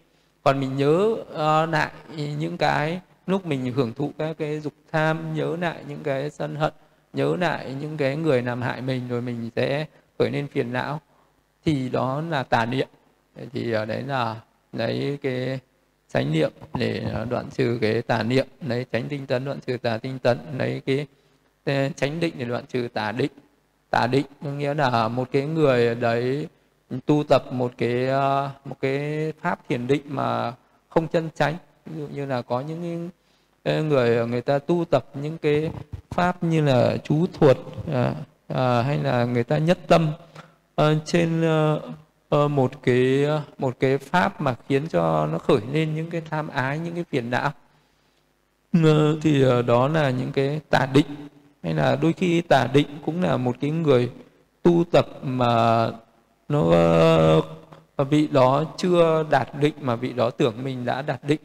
[0.42, 1.90] Còn mình nhớ uh, lại
[2.38, 6.56] những cái lúc mình hưởng thụ các cái dục tham nhớ lại những cái sân
[6.56, 6.72] hận
[7.12, 9.86] nhớ lại những cái người làm hại mình rồi mình sẽ
[10.18, 11.00] khởi lên phiền não
[11.64, 12.88] thì đó là tà niệm.
[13.52, 14.40] Thì ở đấy là
[14.72, 15.58] lấy cái
[16.12, 19.76] chánh niệm để ờ, đoạn trừ cái tà niệm lấy tránh tinh tấn đoạn trừ
[19.76, 21.06] tà tinh tấn lấy cái
[21.96, 23.30] chánh định để đoạn trừ tà định.
[23.90, 26.46] Tà định có nghĩa là một cái người đấy
[27.06, 30.52] tu tập một cái ờ, một cái pháp thiền định mà
[30.88, 31.56] không chân chánh.
[31.86, 33.10] Ví dụ như là có những
[33.64, 35.70] ờ, người người ta tu tập những cái
[36.10, 37.58] pháp như là chú thuật
[37.92, 38.14] à,
[38.48, 40.08] à, hay là người ta nhất tâm
[40.76, 41.42] à, trên
[42.30, 43.26] à, một cái
[43.58, 47.04] một cái pháp mà khiến cho nó khởi lên những cái tham ái những cái
[47.10, 47.52] phiền não.
[48.72, 51.06] À, thì à, đó là những cái tà định
[51.68, 54.10] hay là đôi khi tà định cũng là một cái người
[54.62, 55.90] tu tập mà
[56.48, 56.70] nó
[57.96, 61.40] ờ, vị đó chưa đạt định mà vị đó tưởng mình đã đạt định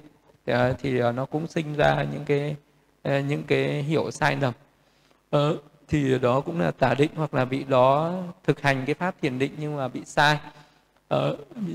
[0.45, 2.55] ờ, thì, nó cũng sinh ra những cái
[3.03, 4.53] ờ, những cái hiểu sai lầm.
[5.29, 5.57] Ờ,
[5.87, 9.39] thì đó cũng là tà định hoặc là vị đó thực hành cái pháp thiền
[9.39, 10.37] định nhưng mà bị sai.
[11.07, 11.73] Ờ, bị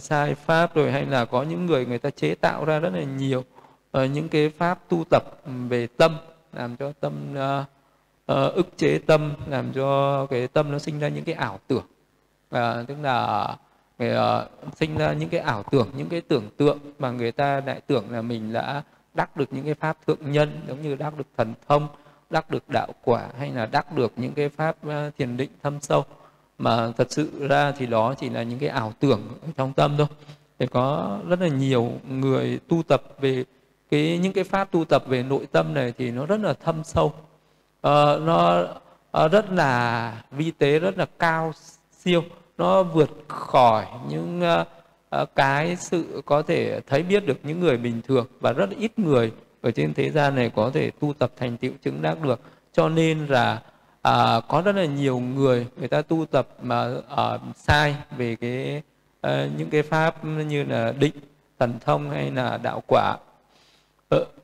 [0.00, 3.02] sai pháp rồi hay là có những người người ta chế tạo ra rất là
[3.02, 3.44] nhiều
[3.92, 5.22] những cái pháp tu tập
[5.68, 6.16] về tâm
[6.52, 7.66] làm cho tâm uh,
[8.30, 11.84] Ờ, ức chế tâm làm cho cái tâm nó sinh ra những cái ảo tưởng.
[12.50, 13.56] À, tức là
[13.98, 17.62] cái, uh, sinh ra những cái ảo tưởng những cái tưởng tượng mà người ta
[17.66, 18.82] lại tưởng là mình đã
[19.14, 21.88] đắc được những cái pháp thượng nhân giống như đắc được thần thông
[22.30, 25.80] đắc được đạo quả hay là đắc được những cái pháp uh, thiền định thâm
[25.80, 26.04] sâu.
[26.58, 29.20] Mà thật sự ra thì đó chỉ là những cái ảo tưởng
[29.56, 30.06] trong tâm thôi.
[30.58, 33.44] Thì có rất là nhiều người tu tập về
[33.90, 36.84] cái những cái pháp tu tập về nội tâm này thì nó rất là thâm
[36.84, 37.12] sâu
[37.86, 38.64] uh, nó
[39.24, 41.52] uh, rất là vi tế rất là cao
[41.92, 42.22] siêu.
[42.58, 44.66] Nó vượt khỏi những uh,
[45.22, 48.98] uh, cái sự có thể thấy biết được những người bình thường và rất ít
[48.98, 52.40] người ở trên thế gian này có thể tu tập thành tựu chứng đắc được.
[52.72, 53.62] Cho nên là
[54.02, 58.82] à, có rất là nhiều người người ta tu tập mà uh, sai về cái
[59.26, 61.14] uh, những cái pháp như là định
[61.58, 63.16] thần thông hay là đạo quả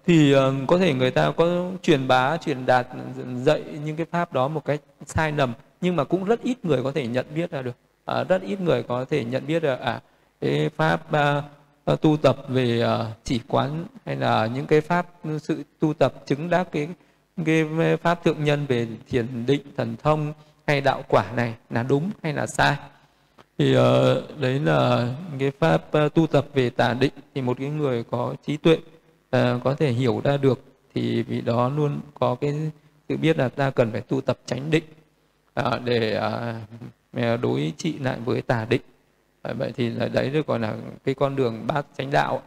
[0.07, 2.87] thì uh, có thể người ta có truyền bá truyền đạt
[3.37, 6.83] dạy những cái pháp đó một cách sai lầm nhưng mà cũng rất ít người
[6.83, 7.77] có thể nhận biết ra được.
[8.05, 10.01] À, rất ít người có thể nhận biết được à
[10.41, 11.43] cái pháp à,
[11.85, 15.07] à tu tập về à, chỉ quán hay là những cái pháp
[15.41, 16.89] sự tu tập chứng đắc cái
[17.45, 17.65] cái
[18.03, 20.33] pháp thượng nhân về thiền định thần thông
[20.67, 22.77] hay đạo quả này là đúng hay là sai.
[23.59, 27.69] Thì uh, đấy là cái pháp uh, tu tập về tà định thì một cái
[27.69, 28.79] người có trí tuệ
[29.57, 32.71] uh, có thể hiểu ra được thì vì đó luôn có cái
[33.07, 34.85] tự biết là ta cần phải tu tập chánh định
[35.61, 36.21] uh, để
[37.17, 38.83] uh, đối trị lại với tà định.
[39.51, 42.43] Uh, vậy thì là đấy được gọi là cái con đường bát chánh đạo.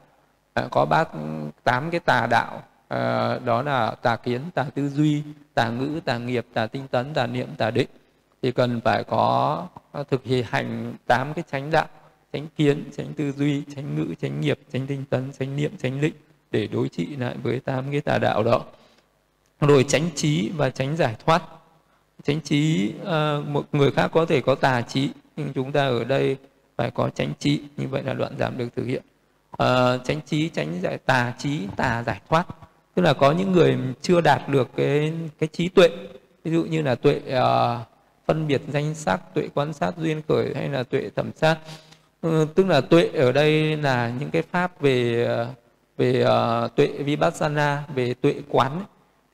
[0.59, 1.09] Uh, có bát
[1.63, 5.23] tám cái tà đạo uh, đó là tà kiến tà tư duy
[5.53, 7.89] tà ngữ tà nghiệp tà tinh tấn tà niệm tà định.
[8.41, 9.67] Thì cần phải có
[10.09, 11.87] thực hiện hành tám cái chánh đạo
[12.33, 16.01] chánh kiến chánh tư duy chánh ngữ chánh nghiệp chánh tinh tấn chánh niệm chánh
[16.01, 16.13] định
[16.51, 18.61] để đối trị lại với tám cái tà đạo đó.
[19.61, 21.43] Rồi tránh trí và tránh giải thoát.
[22.23, 26.03] Tránh trí uh, một người khác có thể có tà trí nhưng chúng ta ở
[26.03, 26.37] đây
[26.77, 27.61] phải có tránh trí.
[27.77, 29.03] Như vậy là đoạn giảm được thực hiện.
[29.63, 32.47] Uh, trí tránh giải tà trí tà giải thoát.
[32.95, 35.89] Tức là có những người chưa đạt được cái cái trí tuệ.
[36.43, 37.87] Ví dụ như là tuệ uh,
[38.27, 41.57] phân biệt danh sắc tuệ quan sát duyên khởi hay là tuệ thẩm sát.
[42.27, 45.27] Uh, tức là tuệ ở đây là những cái pháp về
[45.99, 48.81] về uh, tuệ vipassana về tuệ quán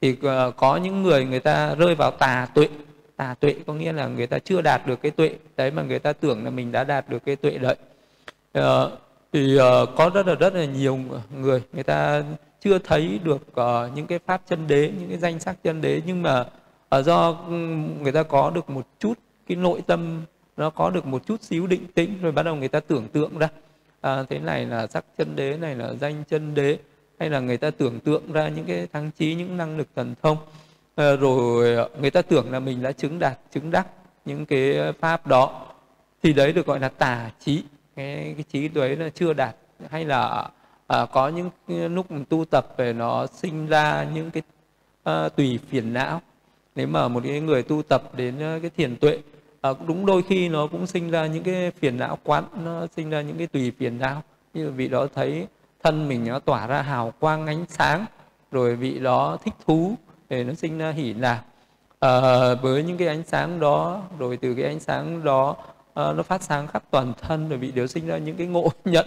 [0.01, 2.67] thì uh, có những người người ta rơi vào tà tuệ.
[3.15, 5.36] Tà tuệ có nghĩa là người ta chưa đạt được cái tuệ.
[5.58, 7.75] Đấy mà người ta tưởng là mình đã đạt được cái tuệ đấy.
[8.60, 8.91] Uh,
[9.34, 10.99] thì uh, có rất là rất là nhiều
[11.41, 12.23] người người ta
[12.62, 16.01] chưa thấy được uh, những cái pháp chân đế những cái danh sắc chân đế.
[16.06, 16.45] Nhưng mà
[16.99, 17.54] uh, do ừ,
[18.01, 19.13] người ta có được một chút
[19.47, 20.21] cái nội tâm
[20.58, 23.38] nó có được một chút xíu định tĩnh rồi bắt đầu người ta tưởng tượng
[23.39, 23.49] ra
[24.06, 26.78] à, thế này là sắc chân đế này là danh chân đế
[27.20, 30.15] hay là người ta tưởng tượng ra những cái thắng trí những năng lực thần
[30.22, 30.38] thông.
[30.96, 33.88] À, rồi à, người ta tưởng là mình đã chứng đạt chứng đắc
[34.26, 35.65] những cái pháp đó.
[36.24, 37.63] Thì đấy được gọi là tà trí.
[37.96, 39.56] Cái, cái trí đấy là chưa đạt
[39.89, 40.50] hay là
[40.88, 41.50] à, có những
[41.96, 44.44] lúc mình tu tập về nó sinh ra những cái
[45.04, 46.22] à, tùy phiền não.
[46.76, 49.20] Nếu mà một cái người tu tập đến à, cái thiền tuệ
[49.65, 53.10] à, đúng đôi khi nó cũng sinh ra những cái phiền não quán nó sinh
[53.10, 54.23] ra những cái tùy phiền não.
[54.54, 55.47] Như vị đó thấy
[55.84, 58.06] thân mình nó tỏa ra hào quang ánh sáng
[58.51, 59.95] rồi vị đó thích thú
[60.30, 61.41] để nó sinh ra hỉ lạc.
[61.99, 62.12] À,
[62.62, 65.56] với những cái ánh sáng đó rồi từ cái ánh sáng đó
[65.93, 68.71] à, nó phát sáng khắp toàn thân rồi vị đều sinh ra những cái ngộ
[68.86, 69.06] nhận.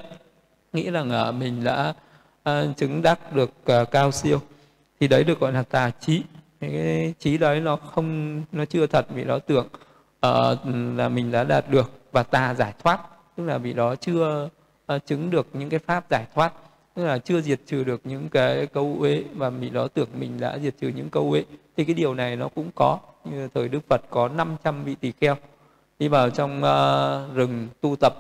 [0.73, 1.95] Nghĩ rằng à, mình đã
[2.43, 4.41] à, chứng đắc được à, cao siêu.
[5.01, 6.23] Thì đấy được gọi là tà trí.
[6.61, 9.67] Cái trí đấy nó không nó chưa thật vì nó tưởng
[10.27, 10.59] uh,
[10.97, 13.01] là mình đã đạt được và tà giải thoát
[13.37, 14.49] tức là vị đó chưa
[14.95, 16.53] uh, chứng được những cái pháp giải thoát
[16.99, 20.41] tức là chưa diệt trừ được những cái câu uế và vị đó tưởng mình
[20.41, 21.45] đã diệt trừ những câu uế.
[21.77, 25.13] Thì cái điều này nó cũng có như thời Đức Phật có 500 vị tỳ
[25.13, 25.37] kheo
[25.99, 28.15] đi vào trong uh, rừng tu tập.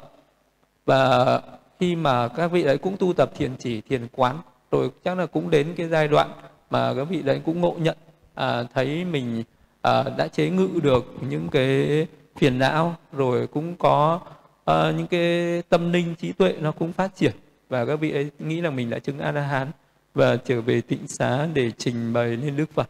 [0.86, 1.40] Và
[1.80, 4.38] khi mà các vị đấy cũng tu tập thiền chỉ thiền quán
[4.70, 6.30] rồi chắc là cũng đến cái giai đoạn
[6.70, 7.96] mà các vị đấy cũng ngộ nhận
[8.34, 9.44] à, thấy mình
[9.82, 14.20] à, đã chế ngự được những cái phiền não rồi cũng có
[14.64, 17.32] à, những cái tâm linh trí tuệ nó cũng phát triển.
[17.68, 19.70] Và các vị ấy nghĩ là mình đã chứng a la hán
[20.14, 22.88] và trở về tịnh xá để trình bày lên đức phật.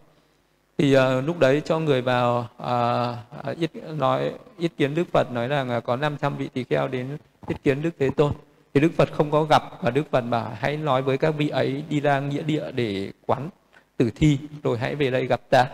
[0.78, 5.48] Thì uh, lúc đấy cho người vào uh, ít nói ít kiến đức phật nói
[5.48, 8.32] rằng có 500 vị tỳ kheo đến ít kiến đức thế tôn.
[8.74, 11.48] Thì đức phật không có gặp và đức phật bảo hãy nói với các vị
[11.48, 13.48] ấy đi ra nghĩa địa để quán
[13.96, 15.66] tử thi rồi hãy về đây gặp ta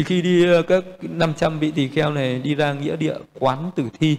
[0.00, 3.70] thì khi đi ờ, các 500 vị tỳ kheo này đi ra nghĩa địa quán
[3.76, 4.16] tử thi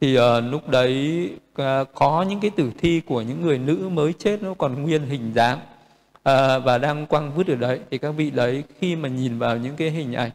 [0.00, 1.30] thì uh, lúc đấy
[1.62, 5.02] uh, có những cái tử thi của những người nữ mới chết nó còn nguyên
[5.06, 7.80] hình dáng uh, và đang quăng vứt ở đấy.
[7.90, 10.30] Thì các vị đấy khi mà nhìn vào những cái hình ảnh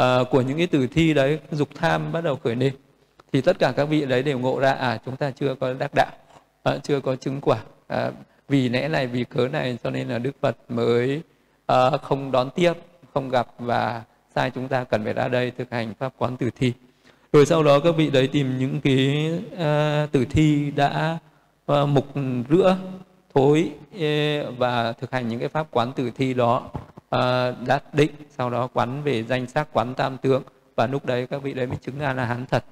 [0.00, 2.72] uh, của những cái tử thi đấy dục tham bắt đầu khởi lên
[3.32, 5.90] thì tất cả các vị đấy đều ngộ ra à chúng ta chưa có đắc
[5.94, 6.12] đạo
[6.68, 7.58] uh, chưa có chứng quả
[7.94, 8.14] uh,
[8.48, 11.22] vì lẽ này vì cớ này cho nên là đức phật mới
[11.72, 12.72] uh, không đón tiếp
[13.14, 14.02] không gặp và
[14.34, 16.72] sai chúng ta cần phải ra đây thực hành pháp quán tử thi.
[17.32, 21.18] Rồi sau đó các vị đấy tìm những cái uh, tử thi đã
[21.72, 22.06] uh, mục
[22.48, 22.76] rữa
[23.34, 27.10] thối uh, và thực hành những cái pháp quán tử thi đó uh,
[27.66, 28.10] đã định.
[28.38, 30.42] Sau đó quán về danh sắc quán tam tướng
[30.76, 32.64] và lúc đấy các vị đấy mới chứng a la hán thật.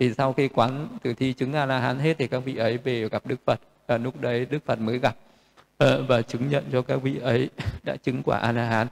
[0.00, 2.78] Thì sau khi quán tử thi chứng a la hán hết thì các vị ấy
[2.78, 3.60] về gặp đức phật.
[3.86, 5.16] Và lúc đấy đức phật mới gặp.
[5.84, 7.48] Uh, và chứng nhận cho các vị ấy
[7.84, 8.86] đã chứng quả a la hán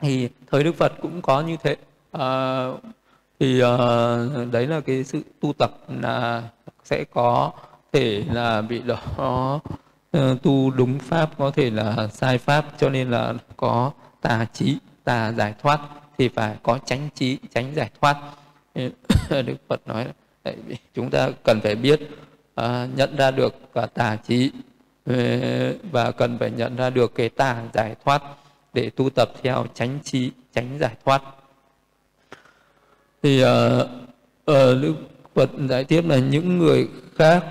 [0.00, 1.76] thì thời đức phật cũng có như thế.
[2.12, 2.66] À,
[3.40, 3.76] thì à,
[4.52, 5.70] đấy là cái sự tu tập
[6.02, 6.42] là
[6.84, 7.52] sẽ có
[7.92, 9.60] thể là bị đó
[10.10, 14.78] ờ, tu đúng pháp có thể là sai pháp cho nên là có tà trí
[15.04, 15.80] tà giải thoát
[16.18, 18.16] thì phải có tránh trí tránh giải thoát.
[19.30, 20.06] Đức phật nói
[20.94, 22.00] chúng ta cần phải biết
[22.54, 24.50] à, nhận ra được cả tà trí
[25.92, 28.22] và cần phải nhận ra được cái tà giải thoát
[28.72, 31.22] để tu tập theo chánh trí tránh giải thoát.
[33.22, 33.48] Thì uh,
[34.50, 34.94] uh, đức
[35.34, 37.44] phật giải tiếp là những người khác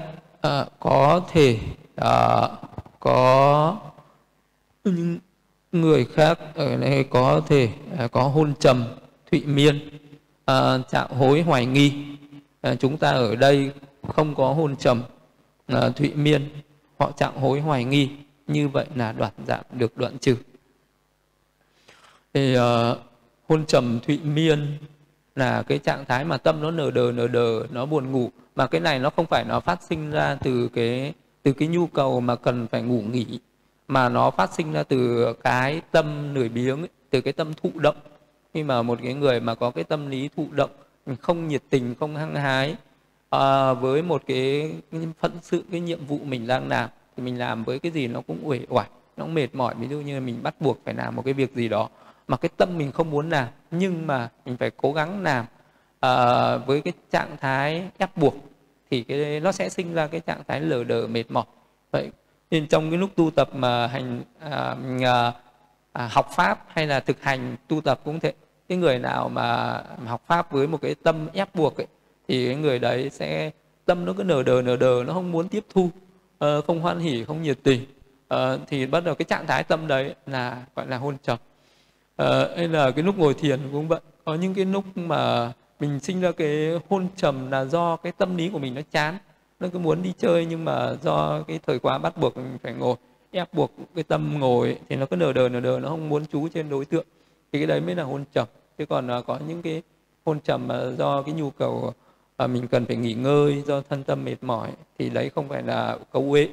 [0.47, 1.59] uh, có thể
[2.01, 2.49] uh,
[2.99, 3.77] có
[4.83, 5.19] những
[5.71, 7.69] người khác ở đây có thể
[8.05, 8.85] uh, có hôn trầm
[9.31, 9.89] thụy miên
[10.51, 11.93] uh, trạng hối hoài nghi.
[12.71, 13.71] Uh, chúng ta ở đây
[14.15, 15.03] không có hôn trầm
[15.73, 16.49] uh, thụy miên
[16.99, 18.09] họ trạng hối hoài nghi.
[18.47, 20.35] Như vậy là đoạn giảm được đoạn trừ
[22.33, 22.97] thì uh,
[23.47, 24.77] hôn trầm thụy miên
[25.35, 28.29] là cái trạng thái mà tâm nó nở đờ nở đờ nó buồn ngủ.
[28.55, 31.13] Mà cái này nó không phải nó phát sinh ra từ cái
[31.43, 33.39] từ cái nhu cầu mà cần phải ngủ nghỉ
[33.87, 37.69] mà nó phát sinh ra từ cái tâm lười biếng ấy, từ cái tâm thụ
[37.75, 37.95] động.
[38.53, 40.69] Khi mà một cái người mà có cái tâm lý thụ động
[41.21, 42.75] không nhiệt tình không hăng hái
[43.29, 47.39] à, với một cái, cái phận sự cái nhiệm vụ mình đang làm thì mình
[47.39, 49.75] làm với cái gì nó cũng uể oải nó cũng mệt mỏi.
[49.79, 51.89] Ví dụ như mình bắt buộc phải làm một cái việc gì đó
[52.29, 55.45] mà cái tâm mình không muốn làm nhưng mà mình phải cố gắng làm
[55.99, 58.35] à, với cái trạng thái ép buộc
[58.91, 61.45] thì cái nó sẽ sinh ra cái trạng thái lờ đờ mệt mỏi.
[61.91, 62.09] Vậy
[62.51, 65.33] nên trong cái lúc tu tập mà hành à, à,
[65.93, 68.33] à, học pháp hay là thực hành tu tập cũng thế
[68.69, 71.87] cái người nào mà học pháp với một cái tâm ép buộc ấy,
[72.27, 73.51] thì cái người đấy sẽ
[73.85, 75.89] tâm nó cứ nở đờ nở đờ nó không muốn tiếp thu
[76.45, 77.85] uh, không hoan hỉ không nhiệt tình.
[78.33, 81.37] Uh, thì bắt đầu cái trạng thái tâm đấy là gọi là hôn trầm
[82.23, 83.99] uh, hay là cái lúc ngồi thiền cũng vậy.
[84.25, 88.37] Có những cái lúc mà mình sinh ra cái hôn trầm là do cái tâm
[88.37, 89.17] lý của mình nó chán.
[89.59, 92.73] Nó cứ muốn đi chơi nhưng mà do cái thời quá bắt buộc mình phải
[92.73, 92.95] ngồi.
[93.31, 96.25] Ép buộc cái tâm ngồi thì nó cứ nở đờ nở đờ nó không muốn
[96.31, 97.05] chú trên đối tượng.
[97.51, 98.47] Thì cái đấy mới là hôn trầm.
[98.77, 99.81] Chứ còn uh, có những cái
[100.25, 101.93] hôn trầm mà do cái nhu cầu
[102.43, 105.63] uh, mình cần phải nghỉ ngơi do thân tâm mệt mỏi thì đấy không phải
[105.63, 106.49] là cấu uế.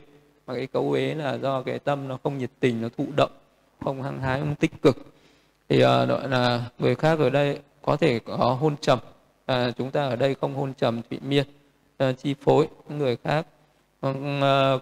[0.46, 3.30] Mà cái cấu uế là do cái tâm nó không nhiệt tình nó thụ động
[3.84, 4.96] không hăng hái không tích cực
[5.68, 8.98] thì à, uh, gọi là người khác ở đây có thể có hôn trầm.
[9.46, 11.46] À, chúng ta ở đây không hôn trầm thụy miên
[11.96, 13.46] à, chi phối người khác.
[14.06, 14.12] Uh,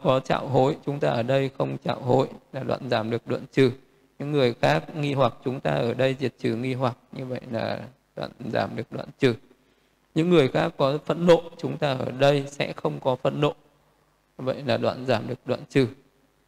[0.03, 3.43] có trạo hối chúng ta ở đây không trạo hối là đoạn giảm được đoạn
[3.53, 3.71] trừ.
[4.19, 7.41] Những người khác nghi hoặc chúng ta ở đây diệt trừ nghi hoặc như vậy
[7.51, 7.81] là
[8.17, 9.35] đoạn giảm được đoạn trừ.
[10.15, 13.55] Những người khác có phẫn nộ chúng ta ở đây sẽ không có phẫn nộ.
[14.37, 15.87] Vậy là đoạn giảm được đoạn trừ.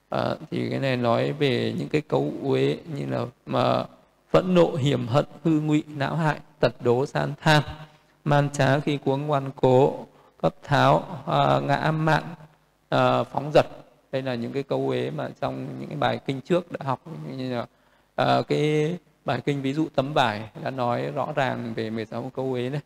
[0.09, 3.85] À, thì cái này nói về những cái cấu uế như là mà
[4.37, 7.63] phẫn nộ hiểm hận hư ngụy não hại tật đố san tham.
[8.25, 10.07] Man trá khi cuống ngoan cố
[10.43, 12.23] cấp tháo à, ngã mạn
[12.89, 13.67] à, phóng giật
[14.13, 17.01] đây là những cái câu ế mà trong những cái bài kinh trước đã học.
[17.37, 17.67] Như là
[18.15, 22.53] à, cái bài kinh ví dụ tấm bài đã nói rõ ràng về 16 câu
[22.53, 22.81] ế này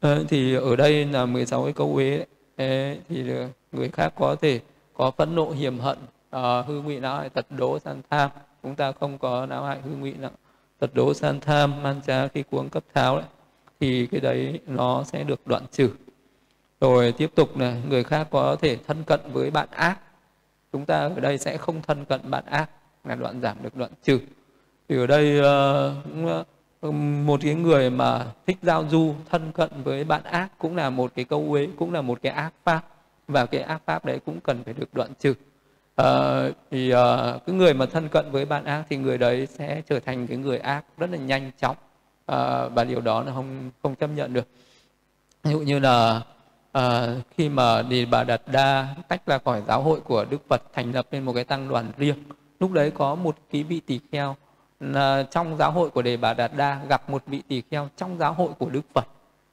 [0.00, 2.26] à, thì ở đây là 16 cái câu ế
[2.56, 3.24] đấy, thì
[3.72, 4.60] người khác có thể
[4.94, 5.98] có phẫn nộ hiểm hận
[6.30, 8.30] à, hư ngụy não hại tật đố san tham.
[8.62, 10.30] Chúng ta không có não hại hư ngụy não
[10.78, 13.26] tật đố san tham man trá khi cuống cấp tháo đấy
[13.80, 15.90] thì cái đấy nó sẽ được đoạn trừ.
[16.80, 19.98] Rồi tiếp tục là người khác có thể thân cận với bạn ác.
[20.72, 22.70] Chúng ta ở đây sẽ không thân cận bạn ác
[23.04, 24.20] là đoạn giảm được đoạn trừ.
[24.88, 25.40] Thì ở đây
[26.82, 30.90] uh, một cái người mà thích giao du thân cận với bạn ác cũng là
[30.90, 32.88] một cái câu uế cũng là một cái ác pháp.
[33.28, 35.34] Và cái ác pháp đấy cũng cần phải được đoạn trừ
[36.02, 36.98] uh, thì uh,
[37.46, 40.36] cái người mà thân cận với bạn ác thì người đấy sẽ trở thành cái
[40.36, 41.76] người ác rất là nhanh chóng.
[42.32, 42.36] Uh,
[42.74, 44.48] và điều đó là không không chấp nhận được.
[45.42, 46.22] Ví dụ như là
[46.72, 50.62] à, khi mà đề bà đạt đa tách ra khỏi giáo hội của đức phật
[50.74, 52.16] thành lập lên một cái tăng đoàn riêng
[52.60, 54.36] lúc đấy có một cái vị tỳ kheo
[54.80, 58.18] là trong giáo hội của đề bà đạt đa gặp một vị tỳ kheo trong
[58.18, 59.06] giáo hội của đức phật.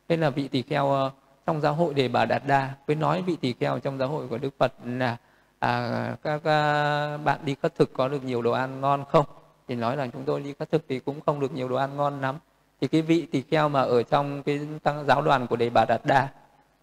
[0.09, 1.11] Nên là vị tỳ kheo
[1.47, 4.27] trong giáo hội đề bà đạt đa với nói vị tỳ kheo trong giáo hội
[4.27, 5.17] của đức phật là
[5.59, 9.25] à, các à, bạn đi khất thực có được nhiều đồ ăn ngon không?
[9.67, 11.97] Thì nói rằng chúng tôi đi khất thực thì cũng không được nhiều đồ ăn
[11.97, 12.35] ngon lắm.
[12.81, 15.85] Thì cái vị tỳ kheo mà ở trong cái tăng giáo đoàn của đề bà
[15.85, 16.29] đạt đa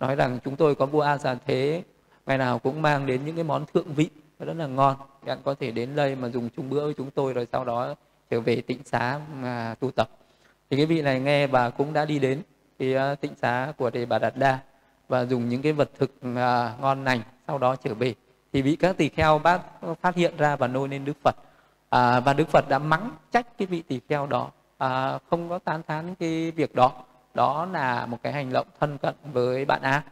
[0.01, 1.83] nói rằng chúng tôi có vua a già thế
[2.27, 4.09] ngày nào cũng mang đến những cái món thượng vị
[4.39, 4.97] rất là ngon.
[5.27, 7.95] Bạn có thể đến đây mà dùng chung bữa với chúng tôi rồi sau đó
[8.31, 10.09] trở về tịnh xá mà tu tập.
[10.71, 12.43] Thì cái vị này nghe và cũng đã đi đến
[12.79, 14.59] cái à, tịnh xá của đề bà đạt đa
[15.09, 18.15] và dùng những cái vật thực à, ngon lành sau đó trở về
[18.53, 19.61] thì bị các tỳ kheo bác
[20.01, 21.37] phát hiện ra và nôi lên đức phật.
[21.91, 24.51] À, và đức phật đã mắng trách cái vị tỳ kheo đó.
[24.79, 26.93] À, không có tán thán cái việc đó.
[27.35, 30.03] Đó là một cái hành động thân cận với bạn ác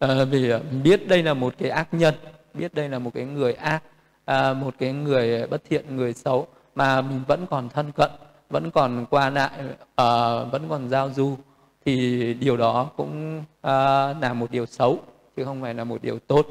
[0.00, 0.52] à, vì
[0.84, 2.14] biết đây là một cái ác nhân
[2.54, 3.82] biết đây là một cái người ác
[4.24, 8.10] à, một cái người bất thiện người xấu mà mình vẫn còn thân cận
[8.50, 9.50] vẫn còn qua lại
[9.94, 10.04] à,
[10.44, 11.36] vẫn còn giao du
[11.84, 13.74] thì điều đó cũng à,
[14.20, 14.98] là một điều xấu
[15.36, 16.46] chứ không phải là một điều tốt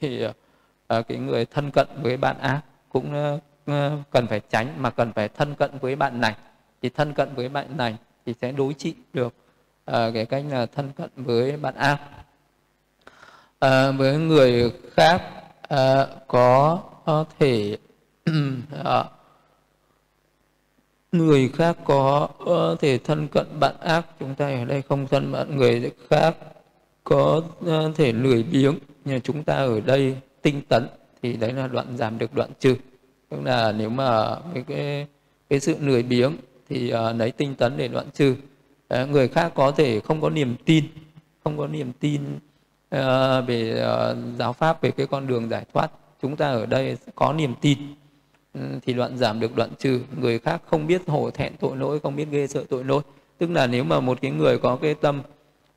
[0.00, 0.24] thì
[0.86, 3.14] à, cái người thân cận với bạn ác cũng
[3.66, 6.34] à, cần phải tránh mà cần phải thân cận với bạn này.
[6.82, 7.96] Thì thân cận với bạn này
[8.26, 9.34] thì sẽ đối trị được
[9.84, 12.00] à, cái cách là thân cận với bạn ác
[13.58, 15.22] à, với người khác
[15.68, 17.76] à, có, có thể
[18.84, 19.04] à,
[21.12, 22.28] người khác có
[22.80, 26.36] thể thân cận bạn ác chúng ta ở đây không thân bạn người khác
[27.04, 27.42] có
[27.96, 28.78] thể lười biếng
[29.08, 30.86] nhưng chúng ta ở đây tinh tấn
[31.22, 32.76] thì đấy là đoạn giảm được đoạn trừ.
[33.28, 35.06] Tức là nếu mà cái cái,
[35.48, 36.36] cái sự lười biếng
[36.68, 38.34] thì uh, lấy tinh tấn để đoạn trừ.
[39.02, 40.84] Uh, người khác có thể không có niềm tin
[41.44, 42.20] không có niềm tin
[42.94, 43.00] uh,
[43.46, 45.90] về uh, giáo pháp về cái con đường giải thoát.
[46.22, 47.78] Chúng ta ở đây có niềm tin
[48.54, 50.00] ừ, thì đoạn giảm được đoạn trừ.
[50.20, 53.02] Người khác không biết hổ thẹn tội lỗi không biết ghê sợ tội lỗi.
[53.38, 55.22] Tức là nếu mà một cái người có cái tâm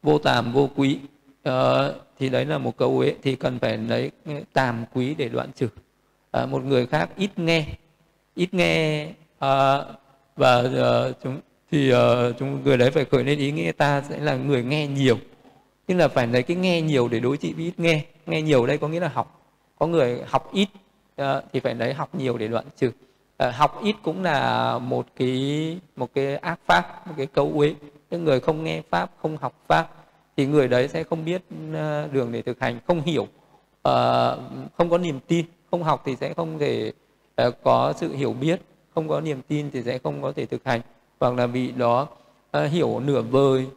[0.04, 1.00] vô tàm vô quý
[1.50, 3.16] uh, thì đấy là một câu ấy.
[3.24, 4.12] Thì cần phải lấy
[4.54, 5.68] tàm quý để đoạn trừ.
[6.44, 7.66] Uh, một người khác ít nghe.
[8.36, 9.86] Ít nghe uh,
[10.36, 11.40] và uh, chúng
[11.72, 11.98] thì uh,
[12.40, 15.18] chúng người đấy phải khởi lên ý nghĩa ta sẽ là người nghe nhiều.
[15.86, 18.06] Tức là phải lấy cái nghe nhiều để đối trị với ít nghe.
[18.26, 19.42] Nghe nhiều đây có nghĩa là học.
[19.80, 20.68] Có người học ít
[21.22, 22.92] Ờ, thì phải lấy học nhiều để đoạn trừ.
[23.48, 27.76] Uh, học ít cũng là một cái một cái ác pháp một cái câu uế
[28.10, 29.90] những người không nghe pháp không học pháp
[30.42, 31.42] thì người đấy sẽ không biết
[31.74, 33.28] ờ, đường để thực hành, không hiểu
[33.82, 34.38] ờ,
[34.78, 36.92] không có niềm tin, không học thì sẽ không thể
[37.36, 38.62] ờ, có sự hiểu biết,
[38.96, 40.82] không có niềm tin thì sẽ không có thể thực hành.
[41.20, 42.08] Hoặc là bị đó
[42.70, 43.68] hiểu nửa vời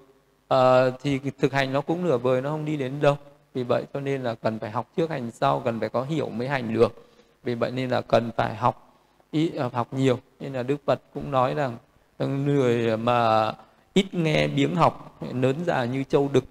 [1.02, 3.16] thì thực hành nó cũng nửa vời, nó không đi đến đâu.
[3.54, 6.28] Vì vậy cho nên là cần phải học trước hành sau, cần phải có hiểu
[6.28, 7.06] mới hành được.
[7.42, 8.96] Vì vậy nên là cần phải học
[9.30, 10.18] ít học nhiều.
[10.40, 11.76] Nên là đức phật cũng nói rằng,
[12.18, 13.52] người mà
[13.94, 16.44] ít nghe biếng học lớn già như châu đực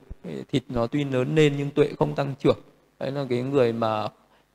[0.52, 2.60] thịt nó tuy lớn lên nhưng tuệ không tăng trưởng.
[3.00, 4.08] Đấy là cái người mà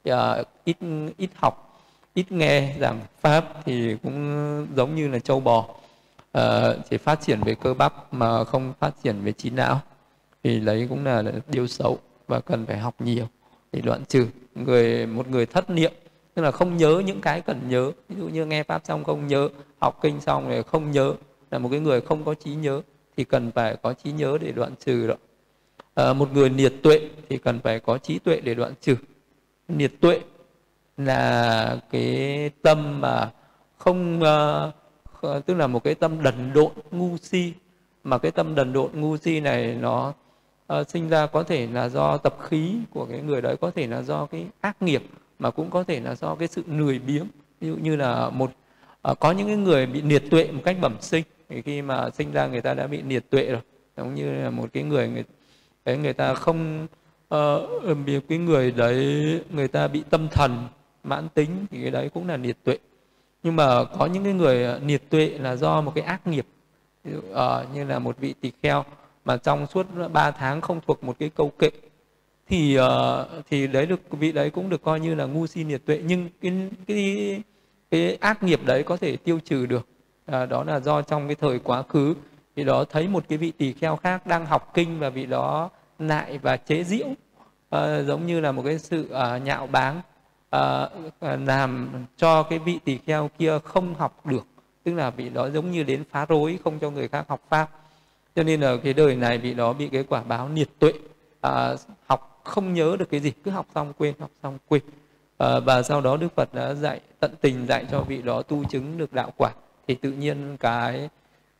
[0.04, 0.76] à, ít
[1.16, 1.80] ít học
[2.14, 5.66] ít nghe giảng pháp thì cũng giống như là châu bò.
[6.32, 9.80] À, chỉ phát triển về cơ bắp mà không phát triển về trí não.
[10.42, 13.26] Thì đấy cũng là điều xấu và cần phải học nhiều
[13.72, 14.26] để đoạn trừ.
[14.54, 15.92] Người một người thất niệm
[16.34, 17.92] tức là không nhớ những cái cần nhớ.
[18.08, 19.48] Ví dụ như nghe pháp xong không nhớ
[19.80, 21.14] học kinh xong rồi không nhớ
[21.50, 22.82] là một cái người không có trí nhớ
[23.16, 25.14] thì cần phải có trí nhớ để đoạn trừ đó
[25.98, 28.96] à, một người niệt tuệ thì cần phải có trí tuệ để đoạn trừ.
[29.68, 30.20] Niệt tuệ
[30.96, 33.30] là cái tâm mà
[33.76, 34.20] không
[35.22, 37.52] uh, tức là một cái tâm đần độn ngu si.
[38.04, 40.12] Mà cái tâm đần độn ngu si này nó
[40.72, 43.86] uh, sinh ra có thể là do tập khí của cái người đấy có thể
[43.86, 45.02] là do cái ác nghiệp
[45.38, 47.26] mà cũng có thể là do cái sự lười biếng.
[47.60, 48.50] Ví dụ như là một
[49.02, 52.10] à, có những cái người bị niệt tuệ một cách bẩm sinh thì khi mà
[52.10, 53.60] sinh ra người ta đã bị niệt tuệ rồi.
[53.96, 55.24] Giống như là một cái người người
[55.88, 56.86] đấy người ta không
[57.34, 60.68] uh, cái người đấy người ta bị tâm thần
[61.04, 62.78] mãn tính thì cái đấy cũng là liệt tuệ.
[63.42, 66.46] Nhưng mà có những cái người ờ, liệt tuệ là do một cái ác nghiệp
[67.04, 68.84] ví dụ, uh, như là một vị tỳ kheo
[69.24, 71.70] mà trong suốt 3 tháng không thuộc một cái câu kệ
[72.48, 75.82] thì uh, thì đấy được vị đấy cũng được coi như là ngu si nhiệt
[75.84, 76.00] tuệ.
[76.04, 76.52] Nhưng cái
[76.86, 77.42] cái
[77.90, 79.88] cái ác nghiệp đấy có thể tiêu trừ được.
[80.26, 82.14] À, đó là do trong cái thời quá khứ
[82.56, 85.70] thì đó thấy một cái vị tỳ kheo khác đang học kinh và vị đó
[85.98, 87.06] nại và chế giễu
[87.70, 90.00] à, giống như là một cái sự à, nhạo báng
[90.50, 90.88] à,
[91.20, 94.46] làm cho cái vị tỳ kheo kia không học được
[94.88, 97.70] tức là vị đó giống như đến phá rối không cho người khác học pháp.
[98.36, 100.92] Cho nên là cái đời này vị đó bị cái quả báo nhiệt tuệ
[101.40, 101.74] à,
[102.06, 104.82] học không nhớ được cái gì cứ học xong quên học xong quên.
[105.38, 108.64] À, và sau đó đức phật đã dạy tận tình dạy cho vị đó tu
[108.64, 109.50] chứng được đạo quả.
[109.88, 111.08] Thì tự nhiên cái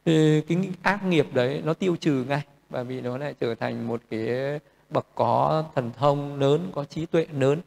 [0.05, 0.43] cái
[0.83, 4.29] ác nghiệp đấy nó tiêu trừ ngay và vì nó lại trở thành một cái
[4.91, 7.61] bậc có thần thông lớn có trí tuệ lớn.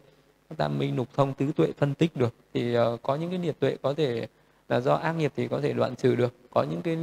[0.58, 3.56] Ta minh lục thông tứ tuệ phân tích được thì uh, có những cái nghiệp
[3.60, 4.28] tuệ có thể
[4.70, 6.34] là do ác nghiệp thì có thể đoạn trừ được.
[6.54, 6.98] Có những cái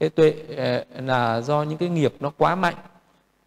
[0.00, 2.74] cái tuệ uh, là do những cái nghiệp nó quá mạnh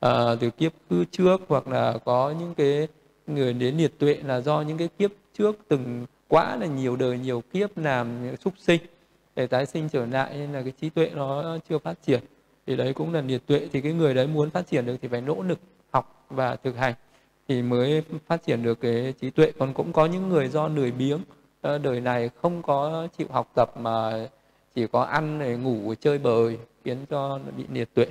[0.05, 2.87] uh, từ kiếp cư trước hoặc là có những cái
[3.27, 7.19] người đến liệt tuệ là do những cái kiếp trước từng quá là nhiều đời
[7.19, 8.81] nhiều kiếp làm súc sinh
[9.35, 12.19] để tái sinh trở lại nên là cái trí tuệ nó chưa phát triển
[12.67, 13.67] thì đấy cũng là liệt tuệ.
[13.73, 15.59] Thì cái người đấy muốn phát triển được thì phải nỗ lực
[15.91, 16.93] học và thực hành
[17.47, 19.51] thì mới phát triển được cái trí tuệ.
[19.59, 21.19] Còn cũng có những người do lười biếng
[21.61, 24.27] ờ, đời này không có chịu học tập mà
[24.75, 28.05] chỉ có ăn để ngủ, chơi bời khiến cho bị liệt tuệ.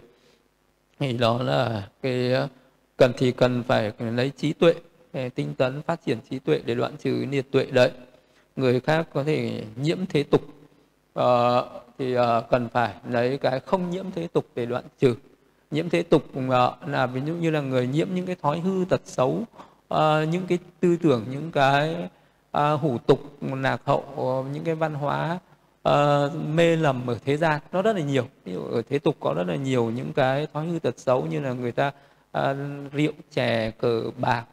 [0.98, 2.48] Thì đó là cái ờ,
[2.96, 4.74] cần thì cần phải lấy trí tuệ
[5.12, 7.90] ờ, tinh tấn phát triển trí tuệ để đoạn trừ liệt tuệ đấy.
[8.57, 10.42] Người khác có thể nhiễm thế tục
[11.99, 15.14] thì uh, cần phải lấy cái không nhiễm thế tục để đoạn trừ.
[15.70, 16.53] Nhiễm thế tục uh,
[16.86, 19.30] là ví dụ như là người nhiễm những cái thói hư tật xấu
[19.95, 21.97] uh, những cái tư tưởng những cái
[22.57, 25.38] uh, hủ tục lạc hậu những cái văn hóa
[25.88, 25.95] uh,
[26.55, 28.26] mê lầm ở thế gian nó rất là nhiều.
[28.45, 31.26] Ví dụ ở thế tục có rất là nhiều những cái thói hư tật xấu
[31.26, 31.92] như là người ta
[32.38, 32.57] uh,
[32.92, 34.45] rượu chè cờ bạc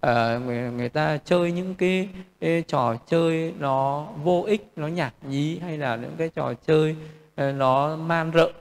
[0.00, 2.08] à, người, người ta chơi những cái,
[2.40, 6.96] cái trò chơi nó vô ích nó nhạt nhí hay là những cái trò chơi
[7.36, 8.52] ờ, nó man rợ.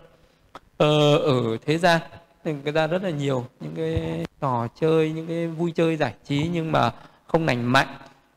[0.77, 2.01] Ờ, ở thế gian
[2.43, 6.13] thì người ta rất là nhiều những cái trò chơi những cái vui chơi giải
[6.25, 6.91] trí nhưng mà
[7.27, 7.87] không lành mạnh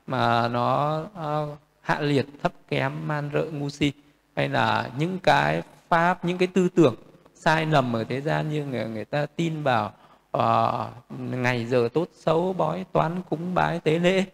[0.07, 3.92] mà nó uh, hạ liệt thấp kém man rợ ngu si.
[4.36, 6.94] Hay là những cái pháp những cái tư tưởng
[7.34, 9.92] sai lầm ở thế gian như người, người ta tin vào
[10.37, 14.24] uh, ngày giờ tốt xấu bói toán cúng bái tế lễ.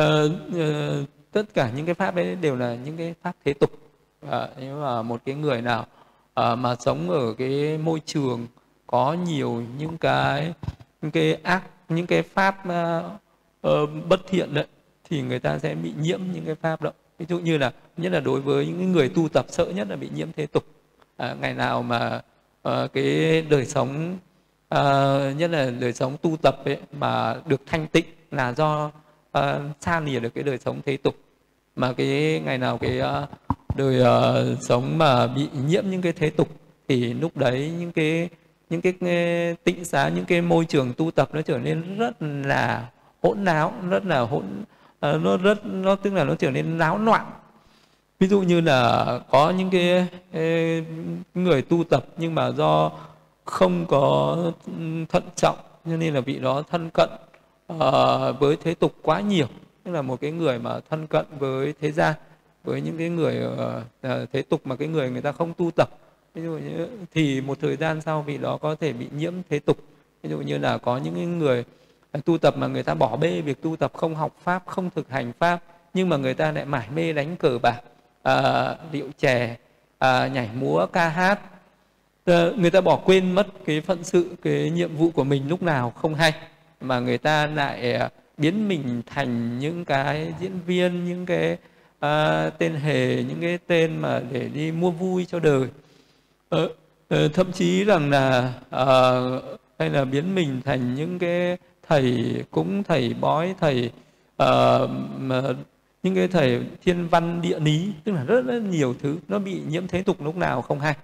[0.00, 3.70] Uh, uh, tất cả những cái pháp đấy đều là những cái pháp thế tục.
[4.26, 5.86] Uh, nhưng mà một cái người nào
[6.40, 8.46] uh, mà sống ở cái môi trường
[8.86, 10.54] có nhiều những cái
[11.02, 13.04] những cái ác những cái pháp uh,
[13.68, 14.66] uh, bất thiện đấy
[15.10, 16.90] thì người ta sẽ bị nhiễm những cái pháp đó.
[17.18, 19.96] Ví dụ như là nhất là đối với những người tu tập sợ nhất là
[19.96, 20.64] bị nhiễm thế tục.
[21.16, 22.22] À, ngày nào mà
[22.68, 24.18] uh, cái đời sống
[24.74, 28.90] uh, nhất là đời sống tu tập ấy mà được thanh tịnh là do
[29.38, 29.44] uh,
[29.80, 31.16] xa lìa được cái đời sống thế tục.
[31.76, 33.28] Mà cái ngày nào cái uh,
[33.76, 36.48] đời uh, sống mà bị nhiễm những cái thế tục
[36.88, 38.28] thì lúc đấy những cái
[38.70, 38.94] những cái
[39.64, 42.90] tịnh xá những cái môi trường tu tập nó trở nên rất là
[43.22, 44.44] hỗn náo rất là hỗn
[45.06, 47.30] uh, nó rất nó tức là nó trở nên náo loạn.
[48.18, 50.84] Ví dụ như là có những cái, cái
[51.34, 52.90] người tu tập nhưng mà do
[53.50, 54.36] không có
[55.08, 57.08] thận trọng cho nên là vị đó thân cận
[57.72, 59.46] uh, với thế tục quá nhiều.
[59.84, 62.14] Tức là một cái người mà thân cận với thế gian
[62.64, 65.88] với những cái người uh, thế tục mà cái người người ta không tu tập.
[66.34, 69.58] Ví dụ như thì một thời gian sau vị đó có thể bị nhiễm thế
[69.58, 69.78] tục.
[70.22, 71.64] Ví dụ như là có những người
[72.12, 74.90] à, tu tập mà người ta bỏ bê việc tu tập không học pháp không
[74.90, 75.60] thực hành pháp
[75.94, 77.80] nhưng mà người ta lại mải mê đánh cờ bạc
[78.22, 79.56] à, rượu chè
[79.98, 81.40] à, nhảy múa ca hát.
[82.28, 85.62] Ờ, người ta bỏ quên mất cái phận sự cái nhiệm vụ của mình lúc
[85.62, 86.32] nào không hay
[86.80, 88.08] mà người ta lại ờ,
[88.38, 91.52] biến mình thành những cái diễn viên những cái
[91.96, 95.68] uh, tên hề những cái tên mà để đi mua vui cho đời.
[96.56, 96.70] Uh,
[97.14, 101.56] uh, thậm chí rằng là uh, hay là biến mình thành những cái
[101.88, 103.90] thầy cúng thầy bói thầy
[104.42, 105.42] uh, mà
[106.02, 109.60] những cái thầy thiên văn địa lý tức là rất, rất nhiều thứ nó bị
[109.68, 110.94] nhiễm thế tục lúc nào không hay.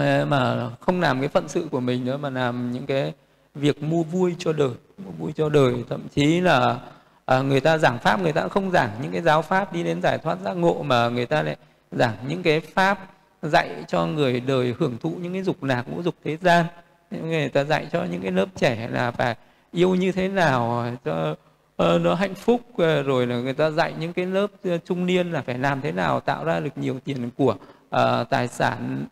[0.00, 3.12] Ờ, mà không làm cái phận sự của mình nữa mà làm những cái
[3.54, 4.70] việc mua vui cho đời
[5.04, 5.74] mua vui cho đời.
[5.88, 6.78] Thậm chí là
[7.24, 9.82] à, người ta giảng pháp người ta cũng không giảng những cái giáo pháp đi
[9.82, 11.56] đến giải thoát giác ngộ mà người ta lại
[11.92, 12.98] giảng những cái pháp
[13.42, 16.64] dạy cho người đời hưởng thụ những cái dục lạc ngũ dục thế gian.
[17.10, 19.36] Người ta dạy cho những cái lớp trẻ là phải
[19.72, 21.36] yêu như thế nào cho
[21.82, 25.06] uh, nó hạnh phúc uh, rồi là người ta dạy những cái lớp uh, trung
[25.06, 27.56] niên là phải làm thế nào tạo ra được nhiều tiền của
[27.96, 29.06] uh, tài sản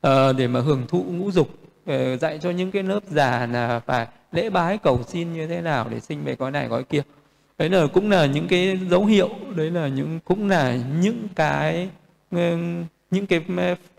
[0.00, 1.48] Ờ, để mà hưởng thụ ngũ dục
[1.86, 5.60] ờ, dạy cho những cái lớp già là phải lễ bái cầu xin như thế
[5.60, 7.02] nào để sinh về cõi này cõi kia.
[7.58, 11.88] Đấy là cũng là những cái dấu hiệu đấy là những cũng là những cái
[12.30, 12.56] ờ,
[13.10, 13.44] những cái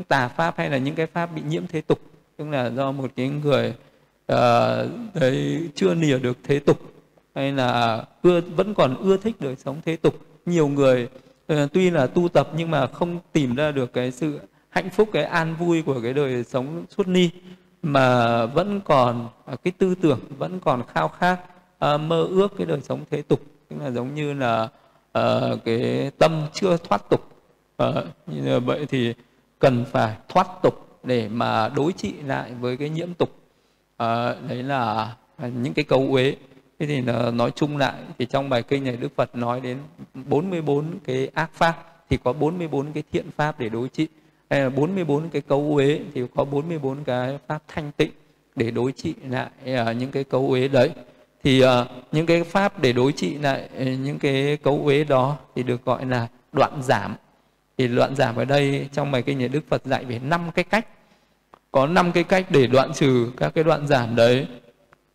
[0.08, 2.00] tà pháp hay là những cái pháp bị nhiễm thế tục.
[2.38, 3.74] Tức là do một cái người
[4.34, 6.80] uh, đấy chưa nìa được thế tục
[7.36, 10.16] hay là ưa vẫn còn ưa thích đời sống thế tục.
[10.46, 11.08] Nhiều người
[11.54, 14.40] uh, tuy là tu tập nhưng mà không tìm ra được cái sự
[14.70, 17.30] hạnh phúc cái an vui của cái đời sống suốt ni
[17.82, 21.40] mà vẫn còn à, cái tư tưởng vẫn còn khao khát
[21.86, 23.42] uh, mơ ước cái đời sống thế tục.
[23.70, 24.64] Tức là giống như là
[25.20, 27.22] uh, cái tâm chưa thoát tục.
[27.84, 27.96] Uh,
[28.28, 29.14] như vậy thì
[29.60, 33.30] cần phải thoát tục để mà đối trị lại với cái nhiễm tục.
[34.04, 36.36] Uh, đấy là những cái câu uế.
[36.80, 37.02] Thế thì
[37.32, 39.78] nói chung lại thì trong bài kinh này Đức Phật nói đến
[40.14, 44.08] 44 cái ác pháp thì có 44 cái thiện pháp để đối trị
[44.50, 48.12] hay là 44 cái câu uế thì có 44 cái pháp thanh tịnh
[48.56, 50.92] để đối trị lại uh, những cái câu uế đấy.
[51.44, 51.70] Thì uh,
[52.12, 55.86] những cái pháp để đối trị lại à, những cái câu uế đó thì được
[55.86, 57.16] gọi là đoạn giảm.
[57.78, 60.64] Thì đoạn giảm ở đây trong bài kinh này Đức Phật dạy về năm cái
[60.64, 60.88] cách.
[61.72, 64.48] Có năm cái cách để đoạn trừ các cái đoạn giảm đấy.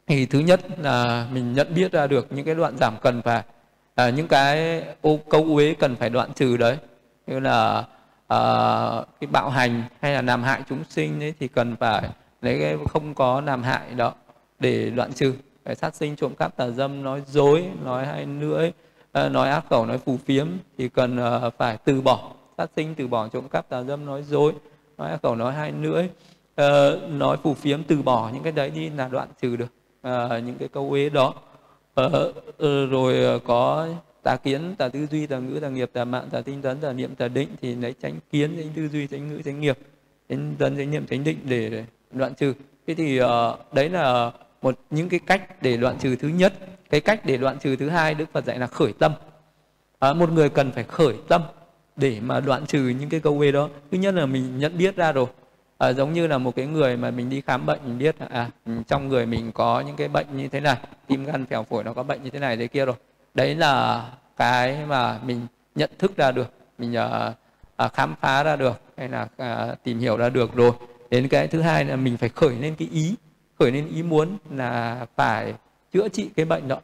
[0.06, 3.42] Thì thứ nhất là mình nhận biết ra được những cái đoạn giảm cần phải
[3.94, 6.76] à, những cái ô câu uế cần phải đoạn trừ đấy.
[7.26, 7.84] Như là
[8.24, 12.08] uh, cái bạo hành hay là làm hại chúng sinh ấy thì cần phải
[12.42, 14.12] lấy cái không có làm hại đó
[14.58, 15.34] để đoạn trừ.
[15.64, 19.64] Cái sát sinh trộm cắp tà dâm nói dối nói hay lưỡi uh, nói ác
[19.70, 20.46] khẩu nói phù phiếm
[20.78, 22.30] thì cần uh, phải từ bỏ.
[22.58, 24.52] Sát sinh từ bỏ trộm cắp tà dâm nói dối
[24.98, 28.70] nói ác khẩu nói hai lưỡi uh, nói phù phiếm từ bỏ những cái đấy
[28.70, 29.72] đi là đoạn trừ được
[30.08, 31.34] uh, những cái câu ế đó.
[32.00, 32.12] Uh,
[32.48, 33.88] uh, rồi uh, có
[34.24, 36.92] tà kiến tà tư duy tà ngữ tà nghiệp tà mạng tà tinh tấn tà
[36.92, 39.78] niệm tà định thì lấy tránh kiến tránh tư duy tránh ngữ tránh nghiệp
[40.28, 42.54] tránh tấn tránh niệm tránh định để đoạn trừ.
[42.86, 43.26] Thế thì uh,
[43.72, 46.52] đấy là một những cái cách để đoạn trừ thứ nhất.
[46.90, 49.12] Cái cách để đoạn trừ thứ hai đức phật dạy là khởi tâm.
[49.98, 51.42] À, một người cần phải khởi tâm
[51.96, 53.68] để mà đoạn trừ những cái câu quê đó.
[53.90, 55.26] Thứ nhất là mình nhận biết ra rồi.
[55.78, 58.50] À, giống như là một cái người mà mình đi khám bệnh mình biết à
[58.66, 61.84] ừ, trong người mình có những cái bệnh như thế này tim gan phèo phổi
[61.84, 62.96] nó có bệnh như thế này thế kia rồi
[63.34, 64.04] đấy là
[64.36, 66.96] cái mà mình nhận thức ra được mình
[67.84, 70.72] uh, khám phá ra được hay là uh, tìm hiểu ra được rồi.
[71.10, 73.14] Đến cái thứ hai là mình phải khởi lên cái ý
[73.58, 75.54] khởi lên ý muốn là phải
[75.92, 76.80] chữa trị cái bệnh đó.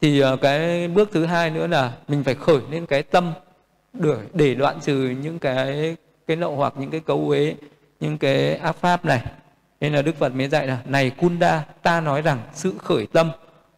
[0.00, 3.32] Thì uh, cái bước thứ hai nữa là mình phải khởi lên cái tâm
[3.92, 7.54] để để đoạn trừ những cái cái lậu hoặc những cái cấu uế
[8.00, 9.22] những cái ác pháp này.
[9.80, 13.30] Nên là đức phật mới dạy là này kunda ta nói rằng sự khởi tâm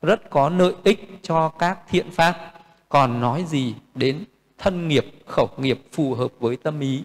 [0.05, 2.53] rất có lợi ích cho các thiện pháp.
[2.89, 4.25] Còn nói gì đến
[4.59, 7.05] thân nghiệp khẩu nghiệp phù hợp với tâm ý?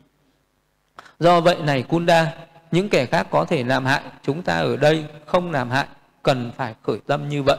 [1.20, 2.34] Do vậy này kunda
[2.72, 5.88] những kẻ khác có thể làm hại chúng ta ở đây không làm hại
[6.24, 7.58] cần phải khởi tâm như vậy.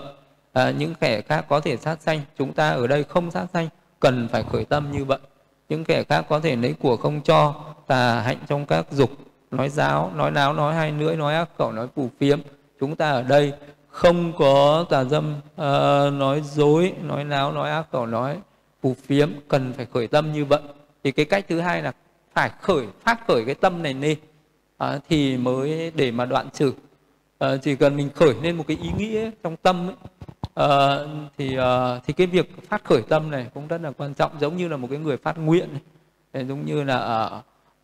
[0.52, 3.68] À, những kẻ khác có thể sát sanh chúng ta ở đây không sát sanh
[4.00, 5.18] cần phải khởi tâm như vậy.
[5.68, 7.54] Những kẻ khác có thể lấy của không cho
[7.86, 9.10] tà hạnh trong các dục
[9.50, 12.40] nói giáo nói láo nói hai lưỡi nói ác khẩu nói phù phiếm.
[12.80, 13.52] Chúng ta ở đây
[13.90, 15.60] không có tà dâm uh,
[16.12, 18.38] nói dối nói láo nói ác khẩu nói
[18.82, 20.60] phù phiếm cần phải khởi tâm như vậy.
[21.04, 21.92] Thì cái cách thứ hai là
[22.34, 24.18] phải khởi phát khởi cái tâm này lên.
[24.84, 26.72] Uh, thì mới để mà đoạn trừ.
[27.44, 29.96] Uh, chỉ cần mình khởi lên một cái ý nghĩa trong tâm ấy,
[30.66, 34.32] uh, thì uh, thì cái việc phát khởi tâm này cũng rất là quan trọng
[34.40, 35.68] giống như là một cái người phát nguyện
[36.32, 36.44] này.
[36.44, 37.30] giống như là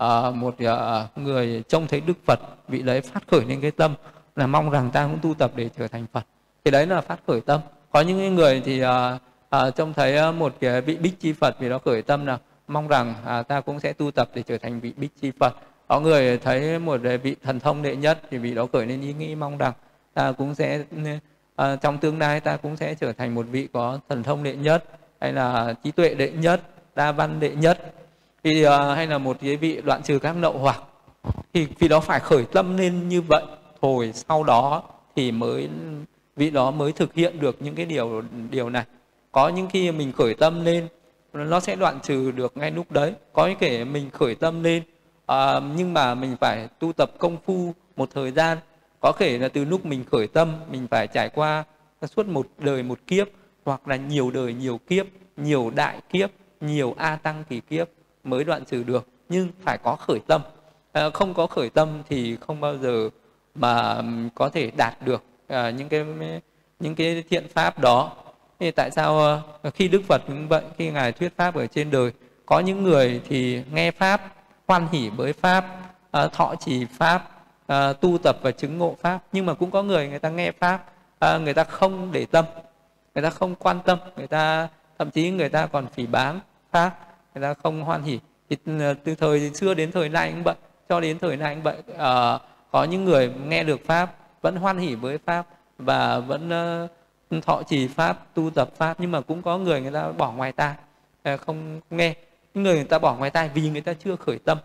[0.05, 3.95] uh, một uh, người trông thấy đức phật vị đấy phát khởi lên cái tâm
[4.37, 6.24] là mong rằng ta cũng tu tập để trở thành phật.
[6.64, 7.61] Thì đấy là phát khởi tâm.
[7.91, 9.18] Có những người thì à,
[9.51, 12.39] à, trông thấy à, một cái vị bích chi phật vì đó khởi tâm là
[12.68, 15.55] mong rằng à, ta cũng sẽ tu tập để trở thành vị bích chi phật.
[15.89, 19.12] Có người thấy một vị thần thông đệ nhất thì vị đó khởi lên ý
[19.12, 19.72] nghĩ mong rằng
[20.14, 20.84] ta cũng sẽ
[21.57, 24.57] à, trong tương lai ta cũng sẽ trở thành một vị có thần thông đệ
[24.57, 24.84] nhất
[25.20, 26.61] hay là trí tuệ đệ nhất
[26.95, 27.78] đa văn đệ nhất.
[28.45, 30.80] Thì à, hay là một cái vị đoạn trừ các nậu hoặc.
[31.55, 33.43] Thì vì đó phải khởi tâm lên như vậy
[33.81, 34.83] hồi sau đó
[35.16, 35.68] thì mới
[36.37, 38.85] vị đó mới thực hiện được những cái điều điều này.
[39.33, 40.89] Có những khi mình khởi tâm lên
[41.33, 43.14] nó sẽ đoạn trừ được ngay lúc đấy.
[43.33, 44.83] Có những kể mình khởi tâm lên
[45.27, 48.59] à, nhưng mà mình phải tu tập công phu một thời gian.
[49.01, 51.64] Có thể là từ lúc mình khởi tâm mình phải trải qua
[52.16, 53.29] suốt một đời một kiếp
[53.64, 55.07] hoặc là nhiều đời nhiều kiếp
[55.37, 57.89] nhiều đại kiếp nhiều a tăng kỳ kiếp
[58.24, 59.07] mới đoạn trừ được.
[59.29, 60.43] Nhưng phải có khởi tâm.
[60.93, 63.11] À, không có khởi tâm thì không bao giờ
[63.59, 64.03] mà
[64.35, 66.05] có thể đạt được à, những cái
[66.81, 68.13] những cái thiện pháp đó.
[68.61, 69.27] Thì tại sao
[69.63, 72.13] à, khi đức phật cũng vậy khi ngài thuyết pháp ở trên đời
[72.47, 74.35] có những người thì nghe pháp
[74.69, 75.67] hoan hỉ với pháp
[76.11, 77.31] à, thọ trì pháp
[77.67, 79.19] à, tu tập và chứng ngộ pháp.
[79.33, 80.85] Nhưng mà cũng có người người ta nghe pháp
[81.19, 82.45] à, người ta không để tâm
[83.15, 86.41] người ta không quan tâm người ta thậm chí người ta còn phỉ báng
[86.73, 86.99] pháp
[87.35, 90.55] người ta không hoan hỉ thì à, từ thời xưa đến thời nay cũng vậy
[90.89, 92.39] cho đến thời nay cũng vậy à,
[92.77, 95.47] có những người nghe được pháp vẫn hoan hỉ với pháp
[95.79, 96.51] và vẫn
[97.37, 100.33] uh, thọ trì pháp tu tập pháp nhưng mà cũng có người người ta bỏ
[100.33, 100.74] ngoài tai
[101.22, 102.14] ờ, không nghe.
[102.55, 104.59] Những người người ta bỏ ngoài tai vì người ta chưa khởi tâm.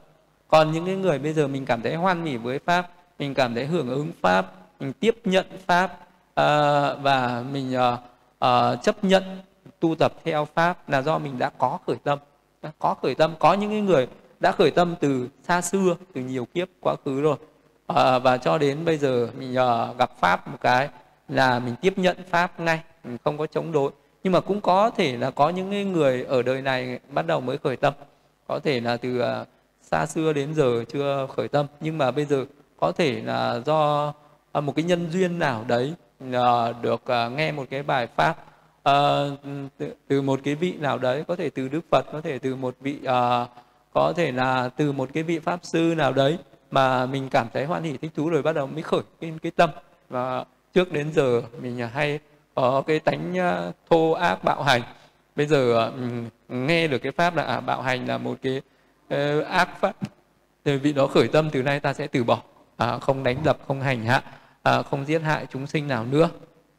[0.48, 2.90] Còn những cái người bây giờ mình cảm thấy hoan hỉ với pháp
[3.20, 6.38] mình cảm thấy hưởng ứng pháp mình tiếp nhận pháp uh,
[7.02, 8.00] và mình uh,
[8.46, 9.24] uh, chấp nhận
[9.80, 12.20] tu tập theo pháp là do mình đã có khởi tâm.
[12.80, 13.34] Có khởi tâm.
[13.40, 14.08] Có những cái người
[14.40, 17.38] đã khởi tâm từ xa xưa từ nhiều kiếp quá khứ rồi
[17.88, 20.90] à, và cho đến bây giờ mình uh, gặp pháp một cái
[21.30, 23.92] là mình tiếp nhận pháp ngay mình không có chống đối.
[24.24, 27.58] Nhưng mà cũng có thể là có những người ở đời này bắt đầu mới
[27.58, 27.94] khởi tâm.
[28.48, 29.46] Có thể là từ ờ,
[29.82, 31.66] xa xưa đến giờ chưa khởi tâm.
[31.80, 32.46] Nhưng mà bây giờ
[32.80, 34.14] có thể là do
[34.54, 35.94] một cái nhân duyên nào đấy
[36.82, 37.02] được
[37.36, 38.36] nghe một cái bài pháp
[39.78, 42.56] từ, từ một cái vị nào đấy có thể từ đức phật có thể từ
[42.56, 43.00] một vị
[43.94, 46.38] có thể là từ một cái vị pháp sư nào đấy
[46.72, 49.52] mà mình cảm thấy hoan hỷ thích thú rồi bắt đầu mới khởi cái, cái
[49.52, 49.70] tâm.
[50.10, 52.20] Và trước đến giờ mình hay
[52.56, 54.82] có cái tánh à, thô ác bạo hành.
[55.36, 56.02] Bây giờ ừ,
[56.50, 58.62] nghe được cái pháp là à, bạo hành là một cái
[59.14, 59.96] uh, ác pháp.
[60.66, 62.42] Thì vị đó khởi tâm từ nay ta sẽ từ bỏ.
[62.78, 64.24] À, không đánh đập không hành hạ.
[64.64, 66.30] À, không giết hại chúng sinh nào nữa.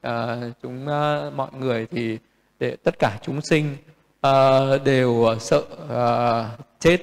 [0.01, 2.19] À, chúng à, mọi người thì
[2.59, 3.77] để tất cả chúng sinh
[4.21, 6.49] à, đều sợ à,
[6.81, 6.99] chết.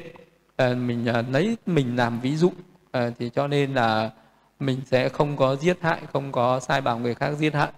[0.56, 2.52] À, mình à, lấy mình làm ví dụ
[2.92, 4.12] à, thì cho nên là
[4.60, 7.72] mình sẽ không có giết hại không có sai bảo người khác giết hại.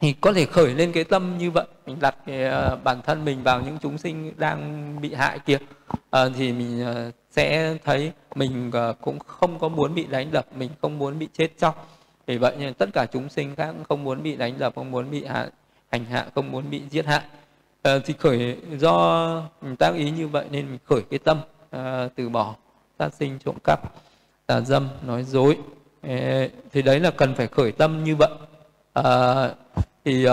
[0.00, 3.24] Thì có thể khởi lên cái tâm như vậy mình đặt cái, uh, bản thân
[3.24, 5.58] mình vào những chúng sinh đang bị hại kia.
[6.10, 10.46] À, thì mình uh, sẽ thấy mình uh, cũng không có muốn bị đánh đập
[10.56, 11.88] mình không muốn bị chết chóc.
[12.26, 15.10] Vì vậy nên tất cả chúng sinh khác không muốn bị đánh đập không muốn
[15.10, 15.48] bị hạ,
[15.90, 17.22] hành hạ không muốn bị giết hại.
[17.82, 21.38] À, thì khởi do mình tác ý như vậy nên mình khởi cái tâm
[21.76, 21.80] uh,
[22.16, 22.54] từ bỏ
[22.98, 23.80] sát sinh trộm cắp
[24.48, 25.58] tà dâm nói dối.
[26.72, 28.30] Thì đấy là cần phải khởi tâm như vậy.
[28.92, 29.04] À,
[30.04, 30.32] thì uh,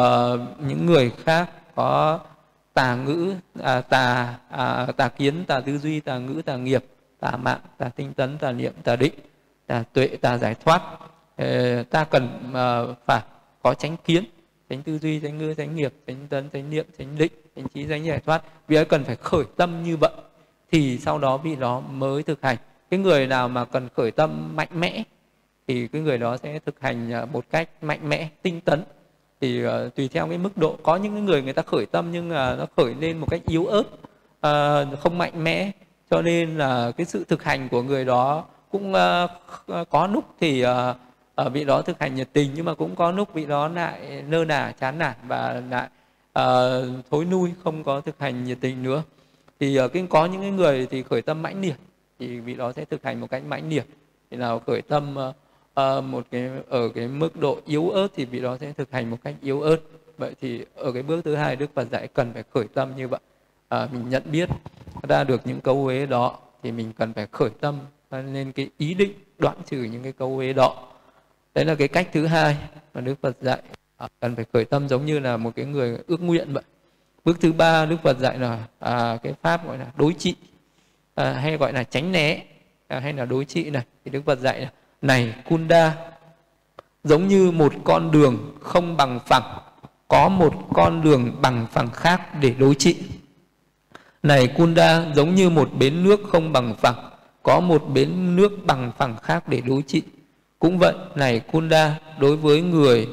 [0.59, 2.19] những người khác có
[2.73, 6.85] tà ngữ à, tà à, tà kiến tà tư duy tà ngữ tà nghiệp
[7.19, 9.13] tà mạng tà tinh tấn tà niệm tà định
[9.67, 10.81] tà tuệ tà giải thoát.
[11.35, 13.21] À, ta cần à, phải
[13.63, 14.23] có tránh kiến
[14.69, 17.85] tránh tư duy tránh ngữ tránh nghiệp tránh tấn tránh niệm tránh định tránh trí
[17.89, 18.43] tránh giải thoát.
[18.67, 20.11] Vì ấy cần phải khởi tâm như vậy
[20.71, 22.57] thì sau đó vị đó mới thực hành
[22.89, 25.03] cái người nào mà cần khởi tâm mạnh mẽ
[25.67, 28.83] thì cái người đó sẽ thực hành à, một cách mạnh mẽ tinh tấn.
[29.41, 30.77] Thì uh, tùy theo cái mức độ.
[30.83, 33.65] Có những người người ta khởi tâm nhưng uh, nó khởi lên một cách yếu
[33.65, 35.71] ớt uh, không mạnh mẽ.
[36.09, 40.65] Cho nên là cái sự thực hành của người đó cũng uh, có lúc thì
[40.65, 40.69] uh,
[41.35, 44.23] ở vị đó thực hành nhiệt tình nhưng mà cũng có lúc vị đó lại
[44.27, 45.87] nơ nà chán nản và lại
[46.39, 49.03] uh, thối nuôi không có thực hành nhiệt tình nữa.
[49.59, 51.75] Thì uh, cái có những cái người thì khởi tâm mãnh liệt
[52.19, 53.85] thì vị đó sẽ thực hành một cách mãnh liệt.
[54.31, 58.39] Thì nào khởi tâm uh, một cái ở cái mức độ yếu ớt thì vị
[58.39, 59.77] đó sẽ thực hành một cách yếu ớt.
[60.17, 63.07] Vậy thì ở cái bước thứ hai đức phật dạy cần phải khởi tâm như
[63.07, 63.19] vậy.
[63.69, 64.49] À, mình nhận biết
[65.09, 67.79] ra được những câu huế đó thì mình cần phải khởi tâm
[68.11, 70.87] nên cái ý định đoạn trừ những cái câu huế đó.
[71.55, 72.57] Đấy là cái cách thứ hai
[72.93, 73.61] mà đức phật dạy.
[73.97, 76.63] À, cần phải khởi tâm giống như là một cái người ước nguyện vậy.
[77.25, 80.35] Bước thứ ba đức phật dạy là à, cái pháp gọi là đối trị
[81.15, 82.43] à, hay gọi là tránh né
[82.87, 83.83] à, hay là đối trị này.
[84.05, 84.69] Thì đức phật dạy là
[85.01, 85.93] này Kunda
[87.03, 89.59] giống như một con đường không bằng phẳng
[90.07, 92.95] có một con đường bằng phẳng khác để đối trị.
[94.23, 97.09] Này Kunda giống như một bến nước không bằng phẳng
[97.43, 100.01] có một bến nước bằng phẳng khác để đối trị.
[100.59, 103.07] Cũng vậy này Kunda đối với người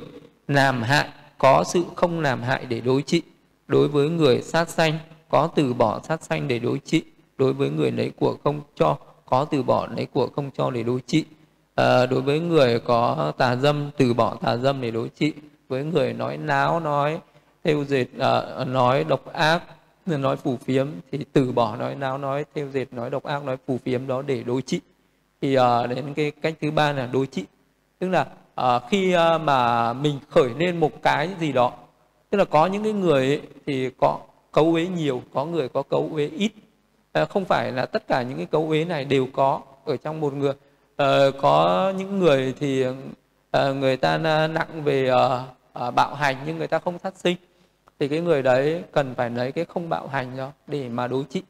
[0.49, 3.23] làm hại có sự không làm hại để đối trị.
[3.69, 4.99] Đối với người sát sanh
[5.29, 7.03] có từ bỏ sát sanh để đối trị
[7.43, 10.83] đối với người lấy của không cho có từ bỏ lấy của không cho để
[10.83, 11.25] đối trị.
[11.75, 15.33] À, đối với người có tà dâm từ bỏ tà dâm để đối trị.
[15.69, 17.21] Với người nói náo nói
[17.65, 19.63] theo dệt à, nói độc ác
[20.07, 23.57] nói phù phiếm thì từ bỏ nói náo nói theo dệt nói độc ác nói
[23.67, 24.81] phù phiếm đó để đối trị.
[25.41, 27.45] Thì à, đến cái cách thứ ba là đối trị.
[27.99, 31.73] Tức là à, khi à, mà mình khởi lên một cái gì đó
[32.31, 34.19] tức là có những cái người ấy, thì có
[34.53, 36.53] cấu uế nhiều có người có cấu uế ít
[37.13, 40.21] à, không phải là tất cả những cái cấu uế này đều có ở trong
[40.21, 40.53] một người.
[40.97, 42.85] Ờ, có những người thì
[43.51, 45.11] ờ, người ta nặng về
[45.95, 47.37] bạo hành nhưng người ta không sát sinh.
[47.99, 51.25] Thì cái người đấy cần phải lấy cái không bạo hành đó để mà đối
[51.31, 51.43] trị.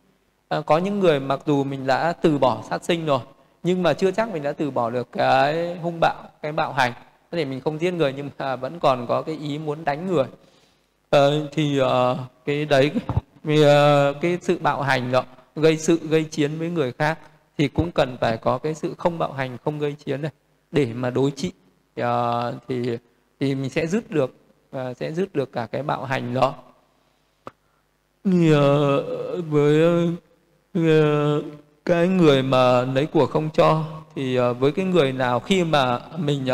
[0.66, 3.20] Có những người mặc dù mình đã từ bỏ sát sinh rồi
[3.62, 6.92] nhưng mà chưa chắc mình đã từ bỏ được cái hung bạo cái bạo hành.
[7.30, 10.06] Có thể mình không giết người nhưng mà vẫn còn có cái ý muốn đánh
[10.06, 10.26] người.
[11.52, 12.90] Thì uh, cái đấy
[14.20, 15.24] cái sự bạo hành đó
[15.56, 17.18] gây sự gây chiến với người khác
[17.58, 20.30] thì cũng cần phải có cái sự không bạo hành không gây chiến này.
[20.70, 21.52] Để mà đối trị
[21.96, 22.02] thì,
[22.68, 22.98] thì
[23.40, 24.34] thì mình sẽ dứt được
[24.70, 26.54] ờ, sẽ dứt được cả cái bạo hành đó.
[28.24, 29.82] Thì, ờ, với
[31.84, 33.84] cái người mà lấy của không cho
[34.14, 36.46] thì với cái người nào khi mà mình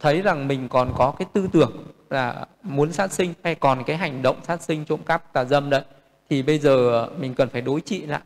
[0.00, 1.72] thấy rằng mình còn có cái tư tưởng
[2.10, 5.70] là muốn sát sinh hay còn cái hành động sát sinh trộm cắp tà dâm
[5.70, 5.82] đấy
[6.30, 8.20] thì bây giờ ờ, mình cần phải đối trị lại.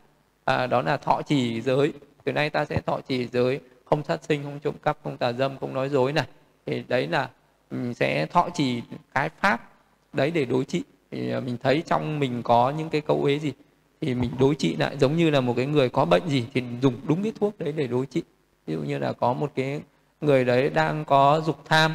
[0.45, 1.93] À, đó là thọ trì giới.
[2.23, 5.33] Từ nay ta sẽ thọ trì giới không sát sinh không trộm cắp không tà
[5.33, 6.27] dâm không nói dối này.
[6.65, 7.29] Thì đấy là
[7.71, 8.81] mình sẽ thọ trì
[9.13, 9.71] cái pháp
[10.13, 10.83] đấy để đối trị.
[11.11, 13.53] Thì ờ, mình thấy trong mình có những cái câu ế gì
[14.01, 14.97] thì mình đối trị lại.
[14.97, 17.71] Giống như là một cái người có bệnh gì thì dùng đúng cái thuốc đấy
[17.71, 18.23] để đối trị.
[18.67, 19.81] Ví dụ như là có một cái
[20.21, 21.93] người đấy đang có dục tham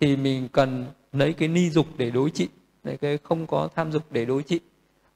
[0.00, 2.48] thì mình cần lấy cái ni dục để đối trị.
[2.84, 4.60] Lấy cái không có tham dục để đối trị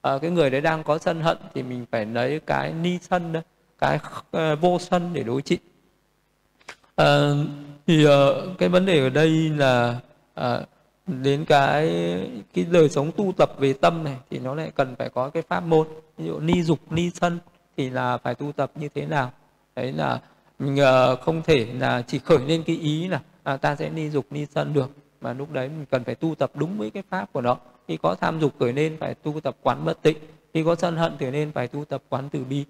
[0.07, 3.33] à, cái người đấy đang có sân hận thì mình phải lấy cái ni sân
[3.33, 3.41] đó,
[3.79, 3.99] cái
[4.37, 5.57] uh, vô sân để đối trị.
[6.95, 7.31] À,
[7.87, 8.11] thì uh,
[8.57, 9.99] cái vấn đề ở đây là
[10.33, 10.59] à,
[11.07, 11.89] đến cái
[12.53, 15.43] cái đời sống tu tập về tâm này thì nó lại cần phải có cái
[15.43, 15.87] pháp môn.
[16.17, 17.39] Ví dụ ni dục ni sân
[17.77, 19.31] thì là phải tu tập như thế nào?
[19.75, 20.19] Đấy là
[20.59, 24.09] mình uh, không thể là chỉ khởi lên cái ý là à, ta sẽ ni
[24.09, 24.89] dục ni sân được.
[25.21, 27.97] Mà lúc đấy mình cần phải tu tập đúng với cái pháp của nó khi
[27.97, 30.17] có tham dục khởi lên phải tu tập quán bất tịnh.
[30.53, 32.65] Khi có sân hận khởi lên phải tu tập quán từ bi.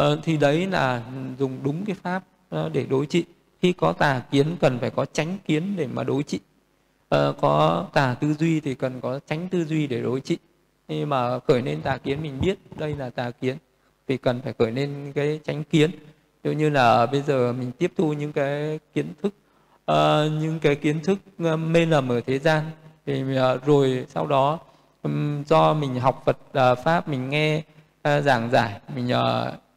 [0.00, 1.02] Uh, thì đấy là
[1.38, 3.24] dùng đúng cái pháp ờ, để đối trị.
[3.62, 6.40] Khi có tà kiến cần phải có tránh kiến để mà đối trị.
[7.14, 10.38] Uh, có tà tư duy thì cần có tránh tư duy để đối trị.
[10.88, 13.56] Khi mà khởi lên tà kiến mình biết đây là tà kiến
[14.08, 15.90] thì cần phải khởi lên cái tránh kiến.
[16.42, 19.34] Ví như là bây giờ mình tiếp thu những cái kiến thức
[19.90, 21.18] uh, những cái kiến thức
[21.58, 22.70] mê lầm ở thế gian
[23.06, 24.58] thì à, rồi sau đó
[25.46, 27.62] do mình học Phật à, pháp mình nghe
[28.02, 29.10] à, giảng giải mình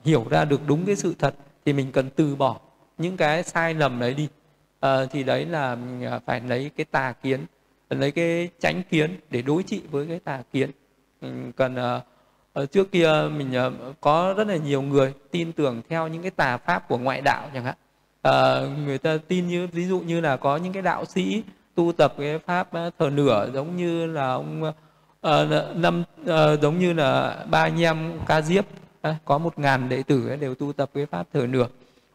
[0.03, 2.59] hiểu ra được đúng cái sự thật thì mình cần từ bỏ
[2.97, 4.27] những cái sai lầm đấy đi.
[4.79, 7.45] À, thì đấy là mình phải lấy cái tà kiến
[7.89, 10.71] lấy cái tránh kiến để đối trị với cái tà kiến.
[11.21, 12.01] Mình cần ở
[12.53, 13.53] ờ, trước kia mình
[14.01, 17.49] có rất là nhiều người tin tưởng theo những cái tà pháp của ngoại đạo
[17.53, 17.75] chẳng hạn.
[18.21, 21.43] À, người ta tin như ví dụ như là có những cái đạo sĩ
[21.75, 26.27] tu tập cái pháp ờ, thờ nửa giống như là ông uh, năm uh,
[26.61, 28.65] giống như là ba anh em ca diếp.
[29.09, 31.67] Uh, có một ngàn đệ tử uh, đều tu tập cái pháp thờ nửa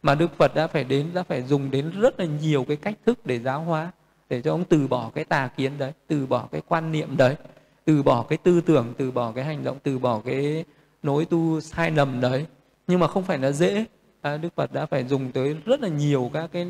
[0.02, 2.94] mà đức phật đã phải đến đã phải dùng đến rất là nhiều cái cách
[3.06, 3.90] thức để giáo hóa
[4.28, 7.36] để cho ông từ bỏ cái tà kiến đấy từ bỏ cái quan niệm đấy
[7.84, 10.64] từ bỏ cái tư tưởng từ bỏ cái hành động từ bỏ cái
[11.02, 12.46] nối tu sai lầm đấy.
[12.86, 13.84] Nhưng mà không phải là dễ.
[14.20, 16.66] À, đức phật đã phải dùng tới rất là nhiều các cái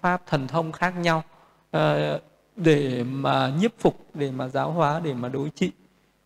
[0.00, 1.24] pháp thần thông khác nhau
[1.76, 2.18] à,
[2.56, 5.70] để mà nhiếp phục để mà giáo hóa để mà đối trị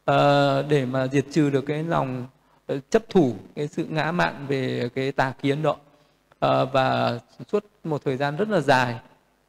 [0.04, 2.26] à, để mà diệt trừ được cái lòng
[2.66, 5.76] ờ, chấp thủ cái sự ngã mạn về cái tà kiến đó.
[6.40, 7.18] À, và
[7.52, 9.00] suốt một thời gian rất là dài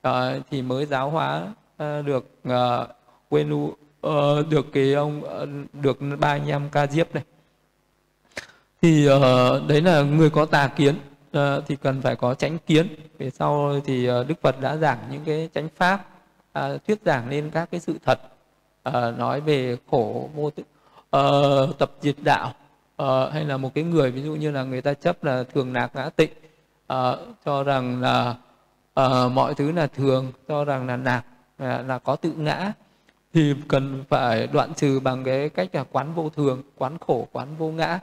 [0.02, 2.88] à, thì mới giáo hóa à, được à,
[3.30, 3.78] quên uh,
[4.50, 5.22] được cái ông
[5.74, 7.24] được ba anh em ca diếp này.
[8.82, 9.20] Thì à,
[9.68, 10.96] đấy là người có tà kiến
[11.38, 12.88] uh, thì cần phải có tránh kiến.
[13.18, 16.06] Về sau thì uh, đức phật đã giảng những cái chánh pháp
[16.60, 18.20] uh, thuyết giảng lên các cái sự thật
[18.90, 20.64] uh, nói về khổ vô tự
[21.18, 22.54] uh, tập diệt đạo
[23.04, 25.74] uh, hay là một cái người ví dụ như là người ta chấp là thường
[25.74, 26.32] lạc ngã tịnh
[26.94, 28.36] uh, cho rằng là
[29.00, 31.24] uh, mọi thứ là thường cho rằng là lạc
[31.58, 32.74] là, là có tự ngã
[33.34, 37.56] thì cần phải đoạn trừ bằng cái cách là quán vô thường quán khổ quán
[37.58, 38.00] vô ngã.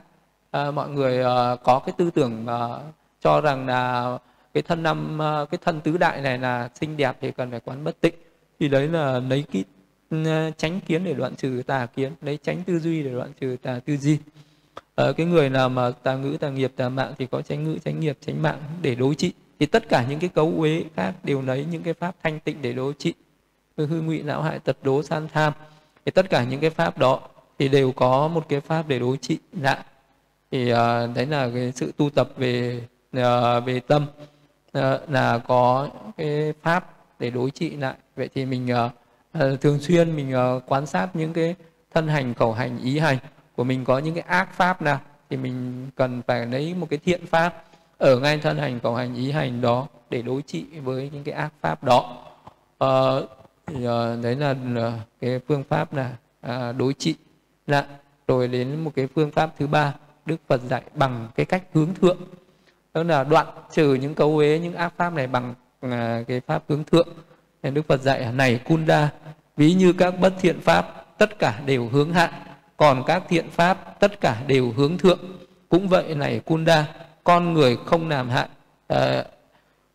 [0.51, 2.81] À, mọi người uh, có cái tư tưởng uh,
[3.21, 4.17] cho rằng là
[4.53, 7.59] cái thân năm ờ, cái thân tứ đại này là xinh đẹp thì cần phải
[7.59, 8.13] quán bất tịnh.
[8.59, 9.63] Thì đấy là lấy cái
[10.09, 13.57] ừ, tránh kiến để đoạn trừ tà kiến lấy tránh tư duy để đoạn trừ
[13.61, 14.17] tà tư duy
[14.75, 17.63] à, ờ, cái người nào mà tà ngữ tà nghiệp tà mạng thì có tránh
[17.63, 19.33] ngữ tránh nghiệp tránh mạng để đối trị.
[19.59, 22.61] Thì tất cả những cái cấu uế khác đều lấy những cái pháp thanh tịnh
[22.61, 23.13] để đối trị.
[23.77, 25.53] Hư ngụy não hại tật đố san tham.
[26.05, 27.21] Thì tất cả những cái pháp đó
[27.59, 29.79] thì đều có một cái pháp để đối trị lại.
[30.51, 30.77] Thì uh,
[31.15, 32.81] đấy là cái sự tu tập về
[33.17, 34.05] uh, về tâm.
[34.77, 37.95] Uh, là có cái pháp để đối trị lại.
[38.15, 38.69] Vậy thì mình
[39.33, 41.55] uh, thường xuyên mình uh, quan sát những cái
[41.93, 43.17] thân hành khẩu hành ý hành
[43.55, 44.99] của mình có những cái ác pháp nào
[45.29, 47.63] thì mình cần phải lấy một cái thiện pháp
[47.97, 51.35] ở ngay thân hành khẩu hành ý hành đó để đối trị với những cái
[51.35, 52.17] ác pháp đó.
[52.83, 53.29] Uh,
[53.65, 56.11] thì uh, đấy là uh, cái phương pháp là
[56.47, 57.15] uh, đối trị
[57.67, 57.85] lại.
[58.27, 59.93] Rồi đến một cái phương pháp thứ ba
[60.25, 62.17] Đức Phật dạy bằng cái cách hướng thượng
[62.93, 66.63] đó là đoạn trừ những cấu uế những ác pháp này bằng à, cái pháp
[66.69, 67.07] hướng thượng.
[67.63, 69.09] Nên Đức Phật dạy này Kunda
[69.57, 72.31] ví như các bất thiện pháp tất cả đều hướng hạ
[72.77, 75.19] còn các thiện pháp tất cả đều hướng thượng.
[75.69, 76.85] Cũng vậy này Kunda
[77.23, 78.47] con người không làm hại
[78.87, 79.23] à,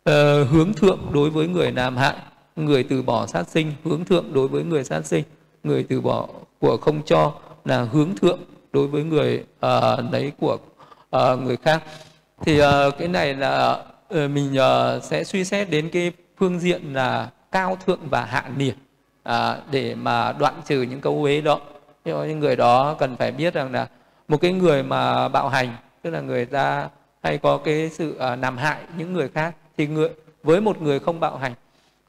[0.03, 0.13] à,
[0.51, 2.15] hướng thượng đối với người làm hại
[2.55, 5.23] người từ bỏ sát sinh hướng thượng đối với người sát sinh.
[5.63, 6.27] Người từ bỏ
[6.59, 7.33] của không cho
[7.65, 8.39] là hướng thượng
[8.73, 10.57] đối với người uh, lấy của
[11.15, 11.83] uh, người khác
[12.45, 13.83] thì uh, cái này là
[14.13, 18.43] uh, mình uh, sẽ suy xét đến cái phương diện là cao thượng và hạ
[18.57, 18.75] nhiệt
[19.29, 19.33] uh,
[19.71, 21.59] để mà đoạn trừ những câu uế đó.
[22.05, 23.87] Những người đó cần phải biết rằng là
[24.27, 26.89] một cái người mà bạo hành tức là người ta
[27.23, 30.09] hay có cái sự uh, làm hại những người khác thì người
[30.43, 31.53] với một người không bạo hành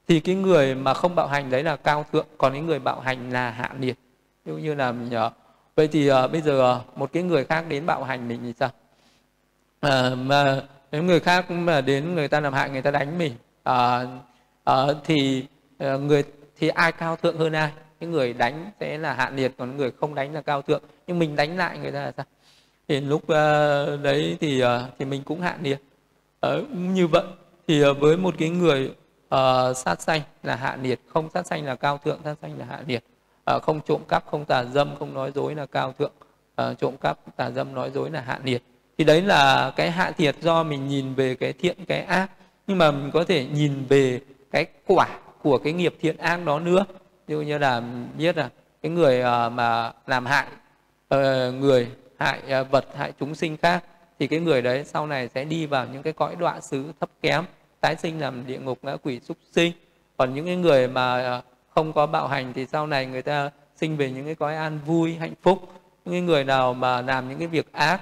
[0.07, 2.99] thì cái người mà không bạo hành đấy là cao thượng còn những người bạo
[2.99, 3.97] hành là hạ liệt
[4.45, 5.33] ví dụ như là mình uh,
[5.75, 8.69] vậy thì uh, bây giờ một cái người khác đến bạo hành mình thì sao?
[9.79, 10.61] À, mà
[10.91, 14.05] nếu người khác mà đến người ta làm hại người ta đánh mình à,
[14.63, 15.45] à, thì
[15.77, 16.23] à, người
[16.59, 17.71] thì ai cao thượng hơn ai?
[17.99, 20.83] Cái người đánh sẽ là hạ liệt còn người không đánh là cao thượng.
[21.07, 22.25] Nhưng mình đánh lại người ta là sao?
[22.87, 24.69] Thì lúc uh, đấy thì uh,
[24.99, 25.79] thì mình cũng hạ liệt.
[26.47, 27.23] Uh, như vậy
[27.67, 28.91] thì uh, với một cái người
[29.35, 32.65] uh, sát sanh là hạ liệt không sát sanh là cao thượng sát sanh là
[32.65, 33.03] hạ liệt.
[33.45, 36.11] À, không trộm cắp không tà dâm không nói dối là cao thượng.
[36.61, 38.63] Uh, trộm cắp tà dâm nói dối là hạ liệt
[38.97, 42.29] thì đấy là cái hạ thiệt do mình nhìn về cái thiện, cái ác.
[42.67, 44.21] Nhưng mà mình có thể nhìn về
[44.51, 45.07] cái quả
[45.41, 46.85] của cái nghiệp thiện ác đó nữa.
[47.27, 47.81] Ví dụ như là
[48.17, 48.49] biết là
[48.81, 50.47] cái người ờ, mà làm hại
[51.07, 51.87] ờ, người,
[52.19, 53.83] hại ờ, vật, hại chúng sinh khác,
[54.19, 57.09] thì cái người đấy sau này sẽ đi vào những cái cõi đọa xứ thấp
[57.21, 57.43] kém,
[57.81, 59.71] tái sinh làm địa ngục, ngã quỷ, súc sinh.
[60.17, 63.97] Còn những cái người mà không có bạo hành thì sau này người ta sinh
[63.97, 65.59] về những cái cõi an vui, hạnh phúc.
[66.05, 68.01] Những cái người nào mà làm những cái việc ác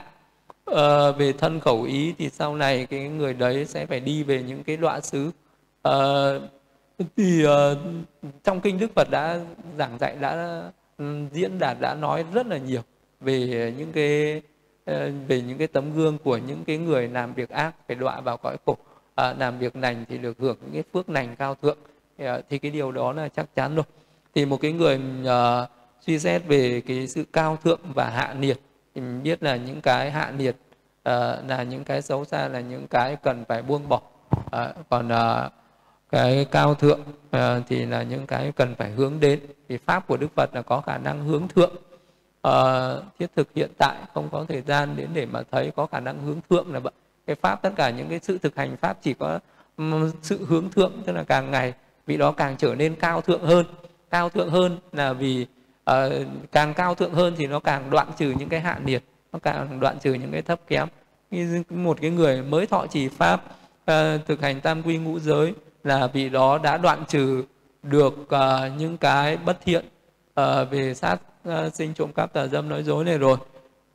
[0.72, 4.43] uh, về thân khẩu ý thì sau này cái người đấy sẽ phải đi về
[4.43, 5.32] những cái đoạn xứ.
[5.88, 6.41] Uh,
[7.18, 7.78] thì uh,
[8.43, 9.39] trong kinh đức phật đã
[9.78, 10.61] giảng dạy đã
[10.97, 12.82] ừ, diễn đạt đã nói rất là nhiều
[13.22, 14.41] về những cái
[15.28, 18.38] về những cái tấm gương của những cái người làm việc ác phải đọa vào
[18.38, 18.78] cõi khổ.
[19.16, 21.78] À, làm việc lành thì được hưởng những cái phước lành cao thượng.
[22.18, 23.86] Thì, à, thì cái điều đó là chắc chắn rồi.
[24.36, 25.70] Thì một cái người uh,
[26.01, 28.59] suy xét về cái sự cao thượng và hạ nhiệt
[28.96, 30.56] thì mình biết là những cái hạ nhiệt
[31.10, 31.14] uh,
[31.48, 34.02] là những cái xấu xa là những cái cần phải buông bỏ.
[34.36, 35.52] Uh, còn uh,
[36.12, 37.00] cái cao thượng
[37.36, 39.39] uh, thì là những cái cần phải hướng đến.
[39.70, 41.74] Thì pháp của đức phật là có khả năng hướng thượng.
[42.48, 46.00] Uh, thiết thực hiện tại không có thời gian đến để mà thấy có khả
[46.00, 46.93] năng hướng thượng là vậy.
[47.28, 49.39] Cái pháp tất cả những cái sự thực hành pháp chỉ có
[50.22, 51.74] sự hướng thượng tức là càng ngày
[52.06, 53.66] vị đó càng trở nên cao thượng hơn.
[54.10, 55.48] Cao thượng hơn là vì
[55.91, 55.95] uh,
[56.51, 59.79] càng cao thượng hơn thì nó càng đoạn trừ những cái hạ nhiệt nó càng
[59.79, 60.88] đoạn trừ những cái thấp kém.
[61.69, 63.43] Một cái người mới thọ trì pháp
[63.91, 67.43] uh, thực hành tam quy ngũ giới là vị đó đã đoạn trừ
[67.83, 68.29] được uh,
[68.77, 69.86] những cái bất thiện
[70.41, 71.17] uh, về sát
[71.49, 73.38] uh, sinh trộm cắp tà dâm nói dối này rồi.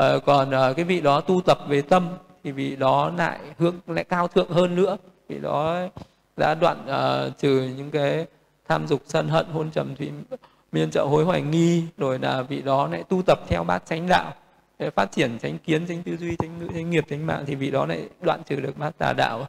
[0.05, 2.09] Uh, còn uh, cái vị đó tu tập về tâm
[2.45, 4.97] thì vị đó lại hướng lại cao thượng hơn nữa.
[5.28, 5.88] Vị đó
[6.36, 8.26] đã đoạn uh, trừ những cái
[8.68, 10.11] tham dục sân hận hôn trầm thủy
[10.73, 14.09] miên trợ hối hoài nghi rồi là vị đó lại tu tập theo bát chánh
[14.09, 14.35] đạo.
[14.79, 17.55] Để phát triển chánh kiến chánh tư duy chánh ngữ chánh nghiệp chánh mạng thì
[17.55, 19.49] vị đó lại đoạn trừ được bát tà đạo.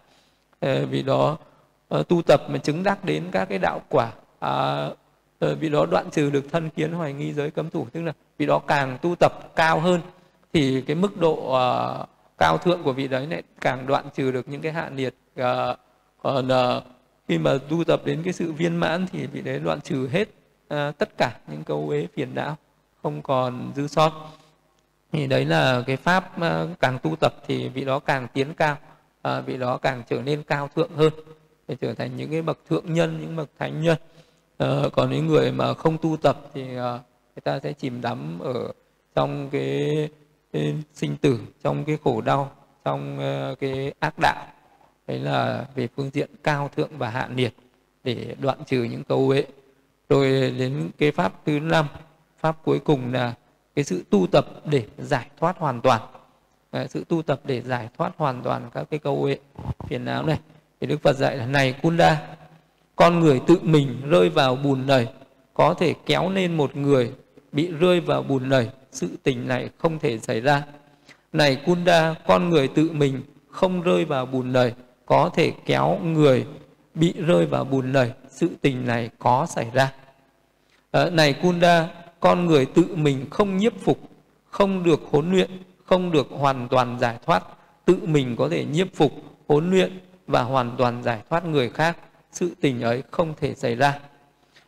[0.61, 1.37] Vị đó
[1.87, 4.11] ờ, tu tập mà chứng đắc đến các cái đạo quả.
[4.39, 4.87] À,
[5.39, 7.87] ờ, vị đó đoạn trừ được thân kiến hoài nghi giới cấm thủ.
[7.91, 10.01] Tức là vị đó càng tu tập cao hơn
[10.53, 14.49] thì cái mức độ uh, cao thượng của vị đấy lại càng đoạn trừ được
[14.49, 15.15] những cái hạ liệt.
[15.41, 15.77] Uh,
[16.21, 16.83] còn uh,
[17.27, 20.29] khi mà tu tập đến cái sự viên mãn thì vị đấy đoạn trừ hết
[20.71, 22.57] à, tất cả những câu uế phiền não
[23.03, 24.11] không còn dư sót.
[25.11, 28.77] Thì đấy là cái pháp à, càng tu tập thì vị đó càng tiến cao
[29.21, 31.13] à, vị đó càng trở nên cao thượng hơn
[31.67, 33.97] để trở thành những cái bậc thượng nhân những bậc thánh nhân.
[34.57, 36.91] À, còn những người mà không tu tập thì à,
[37.35, 38.71] người ta sẽ chìm đắm ở
[39.15, 40.09] trong cái
[40.93, 42.51] sinh tử trong cái khổ đau
[42.85, 44.45] trong uh, cái ác đạo.
[45.07, 47.53] Đấy là về phương diện cao thượng và hạ liệt
[48.03, 49.45] để đoạn trừ những câu ấy
[50.11, 51.85] rồi đến cái pháp thứ năm
[52.39, 53.33] pháp cuối cùng là
[53.75, 56.01] cái sự tu tập để giải thoát hoàn toàn.
[56.71, 59.39] Ờ, sự tu tập để giải thoát hoàn toàn các cái câu ấy,
[59.87, 60.39] phiền não này.
[60.81, 62.21] Thì đức phật dạy là này kunda
[62.95, 65.07] con người tự mình rơi vào bùn lầy
[65.53, 67.11] có thể kéo lên một người
[67.51, 70.63] bị rơi vào bùn lầy sự tình này không thể xảy ra.
[71.33, 74.73] Này Kunda con người tự mình không rơi vào bùn lầy
[75.05, 76.45] có thể kéo người
[76.95, 79.93] bị rơi vào bùn lầy sự tình này có xảy ra.
[80.91, 81.87] À, này Kunda
[82.19, 83.97] con người tự mình không nhiếp phục
[84.45, 85.49] không được huấn luyện
[85.85, 87.43] không được hoàn toàn giải thoát
[87.85, 89.11] tự mình có thể nhiếp phục
[89.47, 91.97] huấn luyện và hoàn toàn giải thoát người khác
[92.31, 93.99] sự tình ấy không thể xảy ra.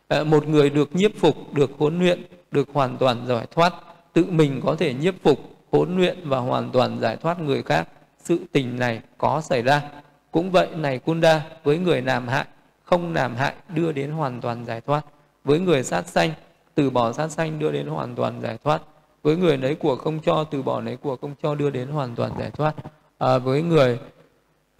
[0.08, 3.74] À, một người được nhiếp phục được huấn luyện được hoàn toàn giải thoát
[4.12, 5.38] tự mình có thể nhiếp phục
[5.70, 9.82] huấn luyện và hoàn toàn giải thoát người khác sự tình này có xảy ra.
[10.30, 12.46] Cũng vậy này kunda với người làm hại
[12.84, 15.04] không làm hại đưa đến hoàn toàn giải thoát.
[15.44, 16.30] Với người sát sanh
[16.74, 18.82] từ bỏ sát sanh đưa đến hoàn toàn giải thoát.
[19.22, 22.14] Với người lấy của không cho từ bỏ lấy của không cho đưa đến hoàn
[22.14, 22.74] toàn giải thoát.
[23.18, 23.98] À, với người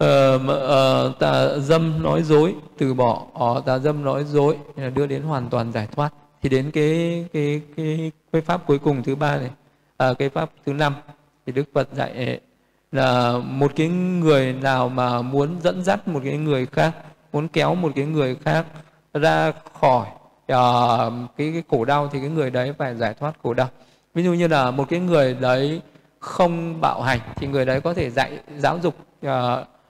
[0.03, 3.25] uh, uh, tà dâm nói dối từ bỏ
[3.57, 4.57] uh, tà dâm nói dối
[4.93, 6.13] đưa đến hoàn toàn giải thoát.
[6.41, 9.49] Thì đến cái cái cái cái pháp cuối cùng thứ ba này
[9.97, 10.93] à, cái pháp thứ năm
[11.45, 12.39] thì đức phật dạy
[12.91, 16.95] là một cái người nào mà muốn dẫn dắt một cái người khác
[17.35, 18.65] muốn kéo một cái người khác
[19.13, 19.51] ra
[19.81, 20.07] khỏi
[20.53, 23.67] uh, cái, cái khổ đau thì cái người đấy phải giải thoát khổ đau.
[24.13, 25.81] Ví dụ như là một cái người đấy
[26.19, 28.95] không bạo hành thì người đấy có thể dạy giáo dục
[29.25, 29.31] uh,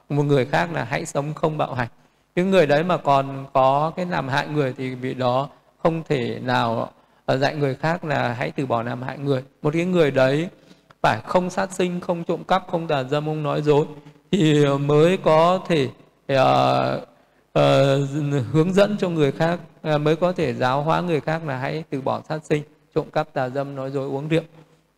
[0.09, 1.87] một người khác là hãy sống không bạo hành.
[2.35, 5.49] Cái người đấy mà còn có cái làm hại người thì bị đó
[5.83, 6.89] không thể nào
[7.25, 9.43] ờ, dạy người khác là hãy từ bỏ làm hại người.
[9.61, 10.49] Một cái người đấy
[11.01, 13.85] phải không sát sinh không trộm cắp không tà dâm không nói dối
[14.31, 15.89] thì mới có thể
[16.33, 17.14] uh,
[17.59, 17.63] uh,
[18.51, 19.59] hướng dẫn cho người khác
[19.95, 22.63] uh, mới có thể giáo hóa người khác là hãy từ bỏ sát sinh
[22.95, 24.43] trộm cắp tà dâm nói dối uống rượu.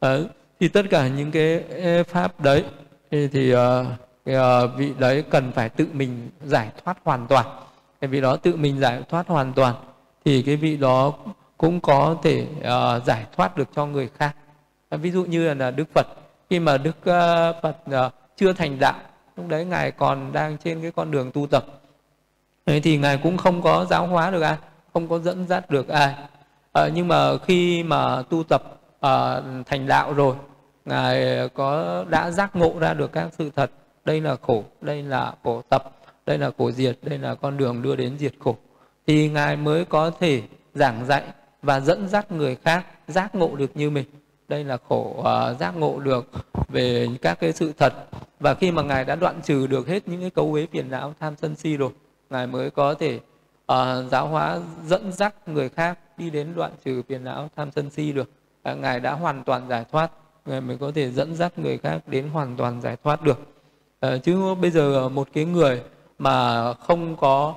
[0.06, 0.30] Uh,
[0.60, 1.64] thì tất cả những cái
[2.04, 2.64] pháp đấy
[3.12, 3.60] thì, thì uh,
[4.30, 4.36] uh,
[4.78, 7.46] vị đấy cần phải tự mình giải thoát hoàn toàn.
[8.02, 9.76] Cái vị đó tự mình giải thoát hoàn toàn
[10.26, 11.14] thì cái vị đó
[11.58, 14.36] cũng có thể uh, giải thoát được cho người khác.
[14.90, 16.08] À, ví dụ như là đức phật
[16.50, 17.78] khi mà đức uh, phật
[18.08, 19.00] uh, chưa thành đạo
[19.38, 21.66] lúc đấy ngài còn đang trên cái con đường tu tập
[22.68, 24.58] Thế thì ngài cũng không có giáo hóa được ai
[24.94, 26.16] không có dẫn dắt được ai.
[26.74, 28.64] À, nhưng mà khi mà tu tập
[29.00, 30.36] à, thành đạo rồi
[30.86, 33.72] ngài có đã giác ngộ ra được các sự thật.
[34.06, 35.92] Đây là khổ đây là khổ tập
[36.26, 38.56] đây là khổ diệt đây là con đường đưa đến diệt khổ.
[39.08, 40.42] Thì ngài mới có thể
[40.74, 41.24] giảng dạy
[41.62, 44.06] và dẫn dắt người khác giác ngộ được như mình.
[44.48, 46.32] Đây là khổ uh, giác ngộ được
[46.68, 47.94] về các cái sự thật.
[48.40, 51.14] Và khi mà ngài đã đoạn trừ được hết những cái cấu uế phiền não
[51.20, 51.92] tham sân si rồi
[52.30, 53.20] ngài mới có thể
[53.72, 57.90] uh, giáo hóa dẫn dắt người khác đi đến đoạn trừ phiền não tham sân
[57.90, 58.30] si được.
[58.64, 60.12] À, ngài đã hoàn toàn giải thoát.
[60.46, 63.40] Ngài mới có thể dẫn dắt người khác đến hoàn toàn giải thoát được.
[64.06, 65.82] Uh, chứ bây giờ một cái người
[66.20, 67.56] mà không có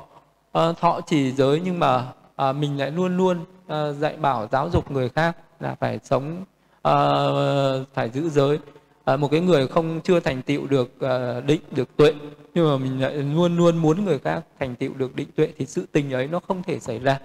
[0.59, 2.13] uh, thọ trì giới nhưng mà
[2.49, 6.45] uh, mình lại luôn luôn uh, dạy bảo giáo dục người khác là phải sống
[6.89, 8.59] uh, phải giữ giới
[9.05, 12.13] à, một cái người không chưa thành tựu được à, định được tuệ
[12.55, 15.67] nhưng mà mình lại luôn luôn muốn người khác thành tựu được định tuệ thì
[15.67, 17.19] sự tình ấy nó không thể xảy ra.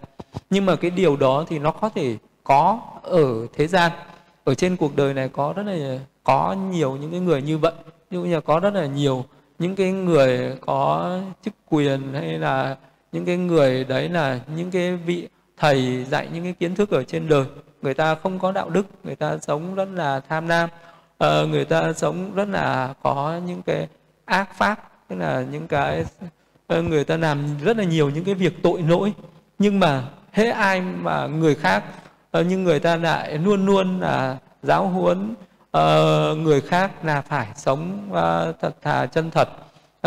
[0.49, 3.91] Nhưng mà cái điều đó thì nó có thể có ở thế gian.
[4.43, 7.73] Ở trên cuộc đời này có rất là có nhiều những cái người như vậy.
[8.09, 9.25] Ví dụ như là có rất là nhiều
[9.59, 11.09] những cái người có
[11.45, 12.77] chức quyền hay là
[13.11, 15.27] những cái người đấy là những cái vị
[15.57, 17.45] thầy dạy những cái kiến thức ở trên đời.
[17.81, 20.69] Người ta không có đạo đức người ta sống rất là tham lam
[21.23, 23.87] uh, người ta sống rất là có những cái
[24.25, 26.05] ác pháp tức là những cái
[26.73, 29.13] uh, người ta làm rất là nhiều những cái việc tội lỗi.
[29.59, 31.83] Nhưng mà hễ ai mà người khác
[32.39, 35.33] uh, nhưng người ta lại luôn luôn là giáo huấn
[35.77, 39.49] uh, người khác là phải sống uh, thật thà chân thật.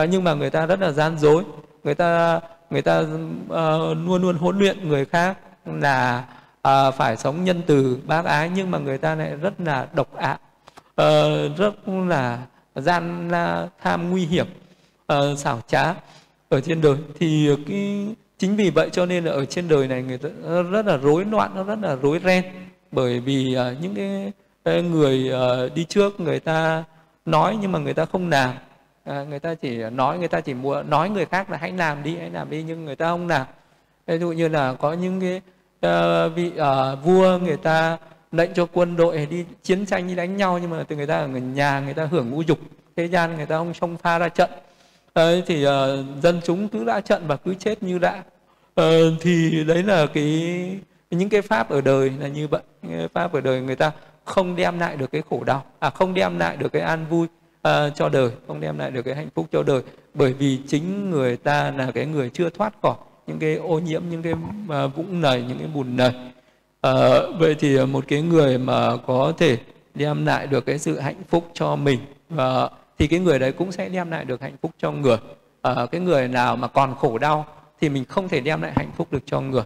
[0.03, 1.45] Uh, nhưng mà người ta rất là gian dối
[1.85, 2.41] người ta
[2.71, 6.25] người ta uh, luôn luôn huấn luyện người khác là
[6.69, 10.17] uh, phải sống nhân từ bác ái nhưng mà người ta lại rất là độc
[10.17, 10.41] ác
[11.03, 12.39] uh, rất là
[12.75, 14.47] gian la tham nguy hiểm
[15.13, 15.95] uh, xảo trá
[16.49, 16.97] ở trên đời.
[17.19, 18.07] Thì cái
[18.39, 20.29] chính vì vậy cho nên là ở trên đời này người ta
[20.71, 22.45] rất là rối loạn nó rất là rối ren.
[22.93, 24.33] Bởi vì uh, những cái,
[24.65, 26.85] cái người uh, đi trước người ta
[27.27, 28.55] nói nhưng mà người ta không làm.
[29.05, 32.03] À, người ta chỉ nói người ta chỉ muốn nói người khác là hãy làm
[32.03, 33.47] đi hãy làm đi nhưng người ta không làm.
[34.07, 35.41] Ví dụ như là có những cái
[35.87, 37.99] uh, vị uh, vua người ta
[38.33, 41.17] lệnh cho quân đội đi chiến tranh đi đánh nhau nhưng mà từ người ta
[41.17, 42.59] ở nhà người ta hưởng ngũ dục.
[42.97, 44.51] Thế gian người ta không xông pha ra trận.
[45.15, 45.71] Đấy thì uh,
[46.23, 48.23] dân chúng cứ ra trận và cứ chết như đã.
[48.81, 48.85] Uh,
[49.21, 50.71] thì đấy là cái
[51.11, 52.63] những cái pháp ở đời là như vậy.
[52.89, 53.93] Cái pháp ở đời người ta
[54.25, 57.27] không đem lại được cái khổ đau à không đem lại được cái an vui
[57.27, 59.83] uh, cho đời không đem lại được cái hạnh phúc cho đời.
[60.15, 62.97] Bởi vì chính người ta là cái người chưa thoát khỏi
[63.27, 66.13] những cái ô nhiễm những cái uh, vũng nầy những cái bùn nầy
[66.81, 69.59] à, vậy thì ờ, một cái người mà có thể
[69.95, 71.99] đem lại được cái sự hạnh phúc cho mình
[72.29, 75.17] và thì cái người đấy cũng sẽ đem lại được hạnh phúc cho người.
[75.63, 77.47] À, cái người nào mà còn khổ đau
[77.81, 79.63] thì mình không thể đem lại hạnh phúc được cho người.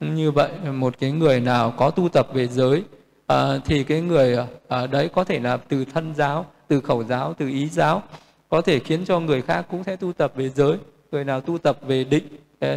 [0.00, 2.82] Như vậy một cái người nào có tu tập về giới
[3.26, 4.36] à, thì cái người
[4.68, 8.02] à, đấy có thể là từ thân giáo từ khẩu giáo từ ý giáo
[8.48, 10.76] có thể khiến cho người khác cũng sẽ tu tập về giới.
[11.12, 12.24] Người nào tu tập về định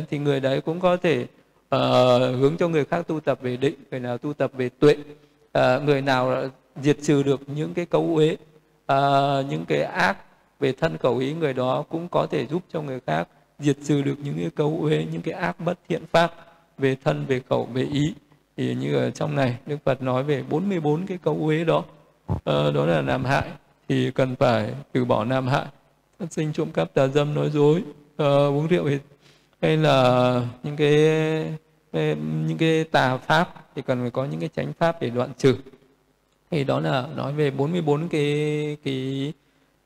[0.10, 1.26] thì người đấy cũng có thể
[1.76, 4.96] uh, hướng cho người khác tu tập về định người nào tu tập về tuệ
[5.58, 6.50] uh, người nào
[6.82, 10.18] diệt trừ được những cái cấu uế uh, những cái ác
[10.60, 13.28] về thân khẩu ý người đó cũng có thể giúp cho người khác
[13.60, 16.34] diệt trừ được những cái cấu uế những cái ác bất thiện pháp
[16.78, 18.14] về thân về khẩu về ý.
[18.58, 21.84] Thì như ở trong này Đức Phật nói về 44 cái cấu uế đó.
[22.34, 23.50] Uh, đó là làm hại
[23.90, 25.66] thì cần phải từ bỏ làm hại
[26.20, 27.84] phát sinh trộm cắp tà dâm nói dối
[28.14, 28.98] uh, uống rượu thì
[29.62, 30.94] hay là những cái
[32.48, 35.56] những cái tà pháp thì cần phải có những cái chánh pháp để đoạn trừ.
[36.52, 39.34] Thì đó là nói về 44 cái cái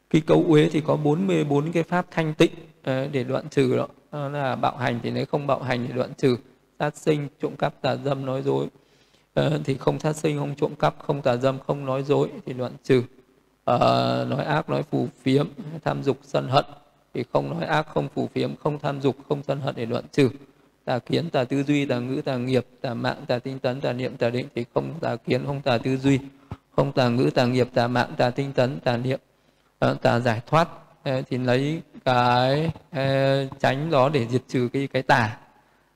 [0.09, 2.51] cái cấu uế thì có 44 cái pháp thanh tịnh
[2.83, 3.87] ờ, để đoạn trừ đó.
[4.11, 6.37] đó là bạo hành thì nếu không bạo hành thì đoạn trừ.
[6.79, 8.67] Sát sinh trộm cắp tà dâm nói dối.
[9.33, 12.53] Ờ, thì không sát sinh không trộm cắp không tà dâm không nói dối thì
[12.53, 13.03] đoạn trừ.
[13.65, 13.77] À,
[14.25, 15.47] nói ác nói phù phiếm
[15.83, 16.65] tham dục sân hận
[17.13, 20.03] thì không nói ác, không phù phiếm, không tham dục, không sân hận để đoạn
[20.11, 20.29] trừ.
[20.85, 23.93] Tà kiến, tà tư duy, tà ngữ, tà nghiệp, tà mạng, tà tinh tấn, tà
[23.93, 26.19] niệm, tà định thì không tà kiến, không tà tư duy.
[26.75, 29.19] Không tà ngữ, tà nghiệp, tà mạng, tà tinh tấn, tà niệm.
[29.79, 30.69] Ờ, tà giải thoát
[31.03, 35.37] ờ, thì lấy cái ờ, tránh đó để diệt trừ cái cái tà.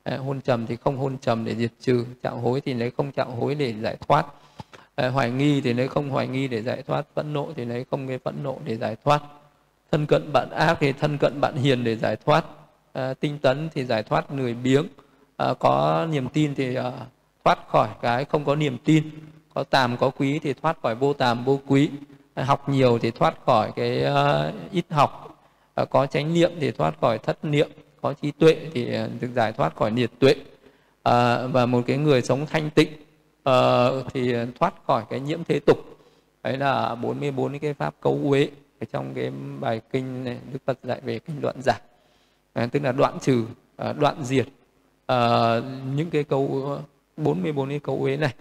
[0.06, 3.30] Hôn trầm thì không hôn trầm để diệt trừ, chạo hối thì lấy không chạo
[3.30, 4.26] hối để giải thoát.
[4.98, 8.08] Hoài nghi thì lấy không hoài nghi để giải thoát, phẫn nộ thì lấy không
[8.08, 9.22] cái phẫn nộ để giải thoát
[9.96, 12.46] thân cận bạn ác thì thân cận bạn hiền để giải thoát
[12.94, 14.88] à, tinh tấn thì giải thoát người biếng
[15.38, 16.92] à, có niềm tin thì à,
[17.44, 19.10] thoát khỏi cái không có niềm tin
[19.54, 21.90] có tàm có quý thì thoát khỏi vô tàm vô quý
[22.34, 25.38] à, học nhiều thì thoát khỏi cái à, ít học
[25.76, 27.70] à, có chánh niệm thì thoát khỏi thất niệm
[28.02, 30.36] có trí tuệ thì à, được giải thoát khỏi niệt tuệ
[31.04, 32.90] à, và một cái người sống thanh tịnh
[33.44, 35.78] à, thì thoát khỏi cái nhiễm thế tục.
[36.44, 38.50] Đấy là 44 cái pháp cấu uế
[38.86, 41.80] ở trong cái bài kinh này Đức Phật dạy về kinh đoạn giả
[42.54, 43.46] à, tức là đoạn trừ
[43.78, 44.48] à, đoạn diệt
[45.06, 45.18] à,
[45.96, 46.78] những cái câu
[47.18, 48.34] 44 cái câu uế này.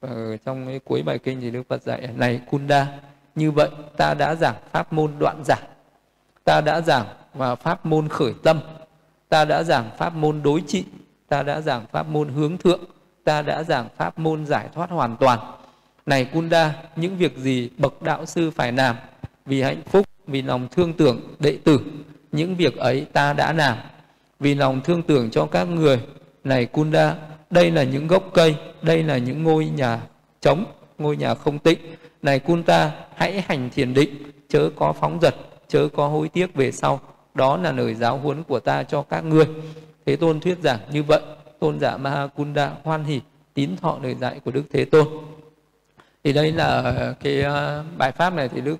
[0.00, 2.86] Ở trong cái cuối bài kinh thì Đức Phật dạy này Kunda
[3.34, 5.56] như vậy ta đã giảng pháp môn đoạn giả
[6.44, 8.60] ta đã giảng và pháp môn khởi tâm.
[9.28, 10.84] Ta đã giảng pháp môn đối trị.
[11.28, 12.80] Ta đã giảng pháp môn hướng thượng.
[13.24, 15.38] Ta đã giảng pháp môn giải thoát hoàn toàn.
[16.06, 18.96] Này Kunda những việc gì bậc đạo sư phải làm
[19.46, 21.80] vì hạnh phúc, vì lòng thương tưởng đệ tử,
[22.32, 23.78] những việc ấy ta đã làm.
[24.40, 26.00] Vì lòng thương tưởng cho các người,
[26.44, 27.14] này Kunda,
[27.50, 30.00] đây là những gốc cây, đây là những ngôi nhà
[30.40, 30.64] trống,
[30.98, 31.78] ngôi nhà không tịnh.
[32.22, 34.14] Này Kunta hãy hành thiền định,
[34.48, 35.34] chớ có phóng dật,
[35.68, 37.00] chớ có hối tiếc về sau.
[37.34, 39.44] Đó là lời giáo huấn của ta cho các ngươi.
[40.06, 41.20] Thế tôn thuyết giảng như vậy,
[41.58, 43.20] tôn giả Mahakunda hoan hỉ,
[43.54, 45.08] tín thọ lời dạy của đức thế tôn.
[46.24, 48.76] Thì đây là cái ờ, bài pháp này thì đức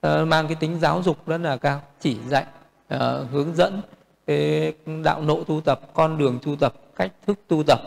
[0.00, 2.44] Ờ, mang cái tính giáo dục rất là cao chỉ dạy
[2.88, 3.80] ờ, hướng dẫn
[4.26, 4.72] cái
[5.04, 7.80] đạo nộ tu tập con đường tu tập cách thức tu tập.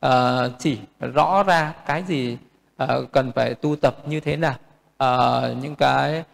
[0.00, 0.78] Ờ, chỉ
[1.14, 2.38] rõ ra cái gì
[3.12, 4.54] cần phải tu tập như thế nào
[5.62, 6.24] những cái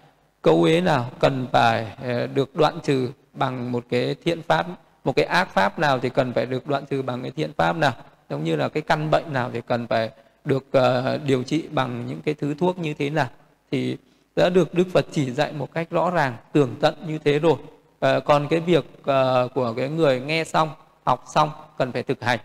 [0.43, 1.87] câu ế nào cần phải
[2.35, 4.67] được đoạn trừ bằng một cái thiện pháp
[5.05, 7.77] một cái ác pháp nào thì cần phải được đoạn trừ bằng cái thiện pháp
[7.77, 7.93] nào
[8.31, 10.11] giống như là cái căn bệnh nào thì cần phải
[10.45, 13.29] được uh, điều trị bằng những cái thứ thuốc như thế nào.
[13.71, 13.97] Thì
[14.37, 17.57] đã được Đức Phật chỉ dạy một cách rõ ràng tường tận như thế rồi.
[18.01, 20.71] À, còn cái việc à, của cái người nghe xong
[21.05, 22.39] học xong cần phải thực hành.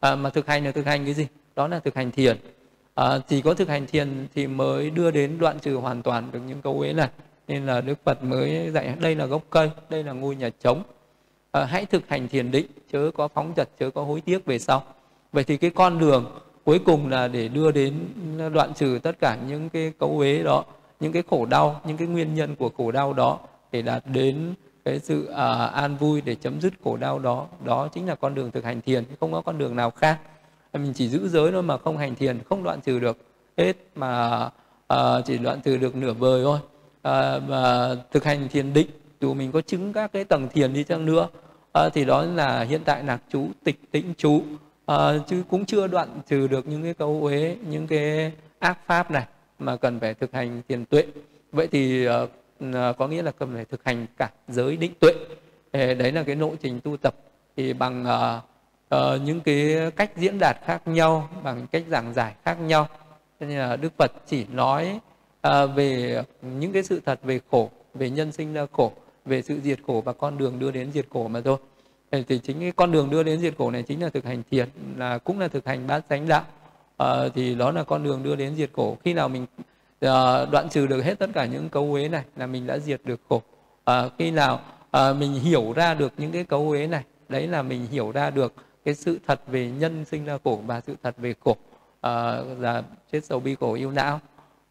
[0.00, 1.26] À, mà thực hành là thực hành cái gì?
[1.56, 2.36] Đó là thực hành thiền.
[2.94, 6.40] À, chỉ có thực hành thiền thì mới đưa đến đoạn trừ hoàn toàn được
[6.46, 7.08] những câu ấy này
[7.48, 10.82] nên là đức phật mới dạy đây là gốc cây đây là ngôi nhà trống.
[11.52, 14.58] À, hãy thực hành thiền định chớ có phóng dật chớ có hối tiếc về
[14.58, 14.82] sau.
[15.32, 17.94] Vậy thì cái con đường cuối cùng là để đưa đến
[18.54, 20.64] đoạn trừ tất cả những cái cấu uế đó
[21.00, 23.38] những cái khổ đau những cái nguyên nhân của khổ đau đó
[23.72, 24.54] để đạt đến
[24.84, 25.36] cái sự uh,
[25.72, 27.46] an vui để chấm dứt khổ đau đó.
[27.64, 30.18] Đó chính là con đường thực hành thiền không có con đường nào khác.
[30.72, 33.16] Mình chỉ giữ giới thôi mà không hành thiền không đoạn trừ được
[33.56, 34.44] hết mà
[34.92, 36.58] uh, chỉ đoạn trừ được nửa vời thôi.
[37.08, 38.90] Uh, mà thực hành thiền định
[39.20, 41.28] dù mình có chứng các cái tầng thiền đi chăng nữa
[41.86, 44.36] uh, thì đó là hiện tại lạc chú tịch tĩnh chú
[44.92, 44.96] uh,
[45.26, 49.26] chứ cũng chưa đoạn trừ được những cái câu uế những cái ác pháp này
[49.58, 51.04] mà cần phải thực hành thiền tuệ.
[51.52, 52.30] Vậy thì uh,
[52.98, 55.12] có nghĩa là cần phải thực hành cả giới định tuệ.
[55.72, 57.14] Đấy là cái lộ trình tu tập.
[57.56, 58.44] Thì bằng uh,
[58.94, 62.88] uh, những cái cách diễn đạt khác nhau bằng cách giảng giải khác nhau.
[63.40, 65.00] Cho nên là đức phật chỉ nói
[65.48, 68.92] uh, về những cái sự thật về khổ về nhân sinh ra khổ
[69.24, 71.56] về sự diệt khổ và con đường đưa đến diệt khổ mà thôi.
[72.28, 74.68] Thì chính cái con đường đưa đến diệt khổ này chính là thực hành thiền
[74.96, 76.44] là cũng là thực hành bát chánh đạo
[77.02, 78.96] uh, thì đó là con đường đưa đến diệt khổ.
[79.04, 82.46] Khi nào mình uh, đoạn trừ được hết tất cả những cấu uế này là
[82.46, 83.42] mình đã diệt được khổ.
[83.90, 84.60] Uh, khi nào
[84.96, 88.30] uh, mình hiểu ra được những cái cấu uế này đấy là mình hiểu ra
[88.30, 88.54] được
[88.84, 91.56] cái sự thật về nhân sinh ra khổ và sự thật về khổ.
[92.00, 92.82] À, là
[93.12, 94.20] chết sầu bi khổ yêu não.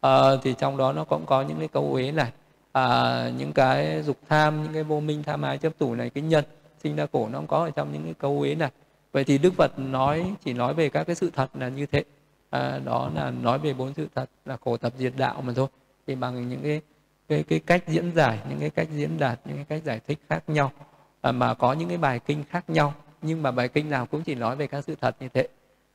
[0.00, 0.10] À,
[0.42, 2.30] thì trong đó nó cũng có những cái cấu uế này.
[2.72, 6.22] À, những cái dục tham những cái vô minh tham ái chấp thủ này cái
[6.22, 6.44] nhân
[6.82, 8.70] sinh ra khổ nó cũng có ở trong những cái câu uế này.
[9.12, 12.04] Vậy thì đức phật nói chỉ nói về các cái sự thật là như thế
[12.50, 15.68] à, đó là nói về bốn sự thật là khổ tập diệt đạo mà thôi.
[16.06, 16.80] Thì bằng những cái
[17.28, 20.18] cái cái cách diễn giải những cái cách diễn đạt những cái cách giải thích
[20.28, 20.72] khác nhau
[21.20, 24.22] à, mà có những cái bài kinh khác nhau nhưng mà bài kinh nào cũng
[24.22, 25.48] chỉ nói về các sự thật như thế.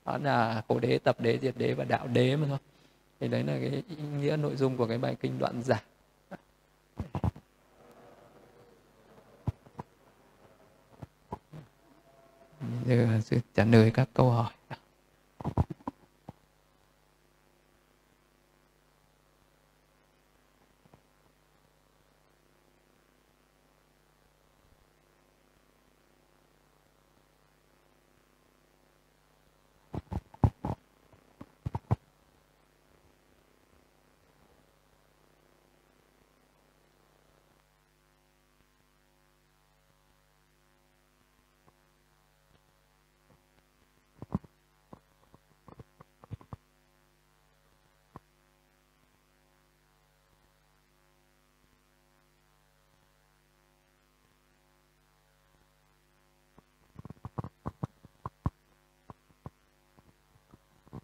[0.06, 2.58] Đó là khổ đế tập đế diệt đế và đạo đế mà thôi.
[3.20, 5.82] Thì đấy là cái ý nghĩa nội dung của cái bài kinh đoạn giả
[12.86, 14.52] giờ sẽ trả lời các câu hỏi.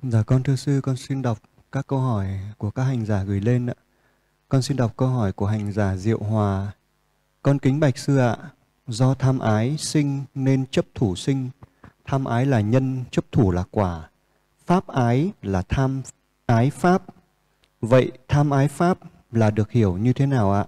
[0.09, 1.37] Dạ con thưa sư, con xin đọc
[1.71, 2.27] các câu hỏi
[2.57, 3.73] của các hành giả gửi lên ạ.
[4.49, 6.71] Con xin đọc câu hỏi của hành giả Diệu Hòa.
[7.41, 8.37] Con kính bạch sư ạ,
[8.87, 11.49] do tham ái sinh nên chấp thủ sinh.
[12.05, 14.09] Tham ái là nhân, chấp thủ là quả.
[14.65, 16.01] Pháp ái là tham
[16.45, 17.01] ái pháp.
[17.81, 18.97] Vậy tham ái pháp
[19.31, 20.65] là được hiểu như thế nào ạ?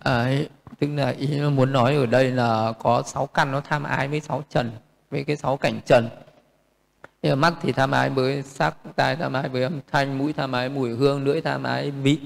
[0.00, 4.08] Ấy, tức là ý muốn nói ở đây là có sáu căn nó tham ái
[4.08, 4.70] với sáu trần,
[5.10, 6.08] với cái sáu cảnh trần
[7.22, 10.32] nhưng mà mắt thì tham ái với sắc tai tham ái với âm thanh mũi
[10.32, 12.18] tham ái mùi hương lưỡi tham ái vị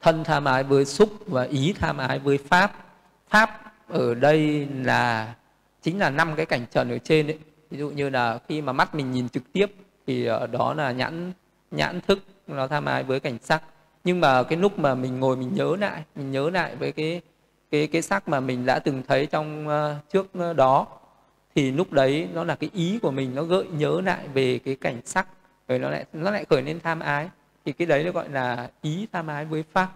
[0.00, 2.72] thân tham ái với xúc và ý tham ái với pháp.
[3.28, 5.34] Pháp ở đây là
[5.82, 7.38] chính là năm cái cảnh trần ở trên đấy
[7.70, 9.74] ví dụ như là khi mà mắt mình nhìn trực tiếp
[10.06, 11.32] thì ở đó là nhãn
[11.70, 13.62] nhãn thức nó tham ái với cảnh sắc.
[14.04, 17.20] Nhưng mà cái lúc mà mình ngồi mình nhớ lại mình nhớ lại với cái
[17.70, 20.86] cái cái sắc mà mình đã từng thấy trong uh, trước ờ, đó
[21.58, 24.74] thì lúc đấy nó là cái ý của mình nó gợi nhớ lại về cái
[24.74, 25.26] cảnh sắc
[25.68, 27.28] rồi nó lại nó lại khởi lên tham ái.
[27.64, 29.92] Thì cái đấy nó gọi là ý tham ái với pháp.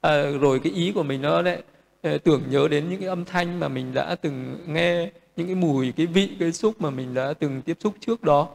[0.00, 1.62] À, rồi cái ý của mình nó lại
[2.02, 5.54] ờ, tưởng nhớ đến những cái âm thanh mà mình đã từng nghe những cái
[5.54, 8.48] mùi cái vị cái xúc mà mình đã từng tiếp xúc trước đó.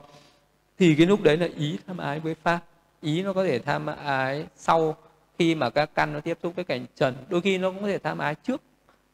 [0.80, 2.60] Thì cái lúc đấy là ý tham ái với pháp.
[3.02, 4.96] Ý nó có thể tham ái sau
[5.40, 7.16] khi mà các căn nó tiếp xúc với cảnh trần.
[7.30, 8.62] Đôi khi nó cũng có thể tham ái trước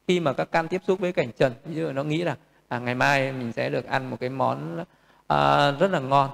[0.07, 1.53] khi mà các căn tiếp xúc với cảnh trần.
[1.65, 2.37] Ví dụ nó nghĩ là
[2.67, 4.85] à, ngày mai mình sẽ được ăn một cái món
[5.27, 6.29] à, rất là ngon.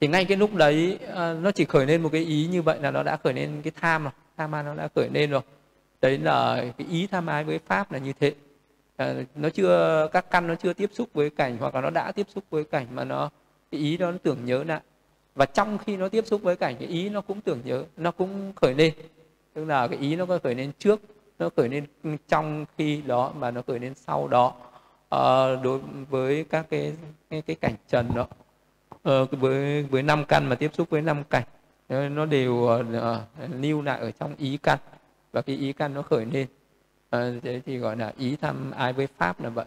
[0.00, 2.78] Thì ngay cái lúc đấy à, nó chỉ khởi lên một cái ý như vậy
[2.80, 4.12] là nó đã khởi lên cái tham rồi.
[4.36, 5.42] Tham ái nó đã khởi lên rồi.
[6.00, 8.34] Đấy là cái ý tham ái với pháp là như thế.
[8.96, 12.12] À, nó chưa các căn nó chưa tiếp xúc với cảnh hoặc là nó đã
[12.12, 13.30] tiếp xúc với cảnh mà nó
[13.70, 14.80] cái ý đó nó tưởng nhớ lại.
[15.34, 18.10] Và trong khi nó tiếp xúc với cảnh cái ý nó cũng tưởng nhớ nó
[18.10, 18.92] cũng khởi lên.
[19.54, 21.00] Tức là cái ý nó có khởi lên trước
[21.38, 21.86] nó khởi lên
[22.28, 24.54] trong khi đó mà nó khởi lên sau đó
[25.14, 25.80] uh, đối
[26.10, 26.92] với các cái
[27.30, 28.26] cái, cái cảnh trần đó.
[29.22, 31.44] Uh, với với năm căn mà tiếp xúc với năm cảnh
[31.88, 32.86] ờ, nó đều uh,
[33.50, 34.78] lưu lại ở trong ý căn
[35.32, 36.46] và cái ý căn nó khởi lên.
[37.16, 39.66] Uh, thế thì gọi là ý thăm ai với pháp là vậy.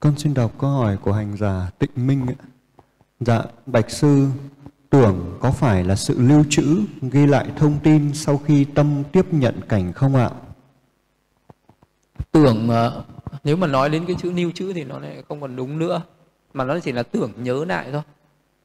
[0.00, 2.26] Con xin đọc câu hỏi của hành giả tịnh minh
[3.20, 4.28] dạ bạch sư
[4.90, 9.26] tưởng có phải là sự lưu trữ ghi lại thông tin sau khi tâm tiếp
[9.32, 10.30] nhận cảnh không ạ?
[12.32, 12.68] Tưởng
[13.44, 16.02] nếu mà nói đến cái chữ lưu chữ thì nó lại không còn đúng nữa
[16.54, 18.02] mà nó chỉ là tưởng nhớ lại thôi.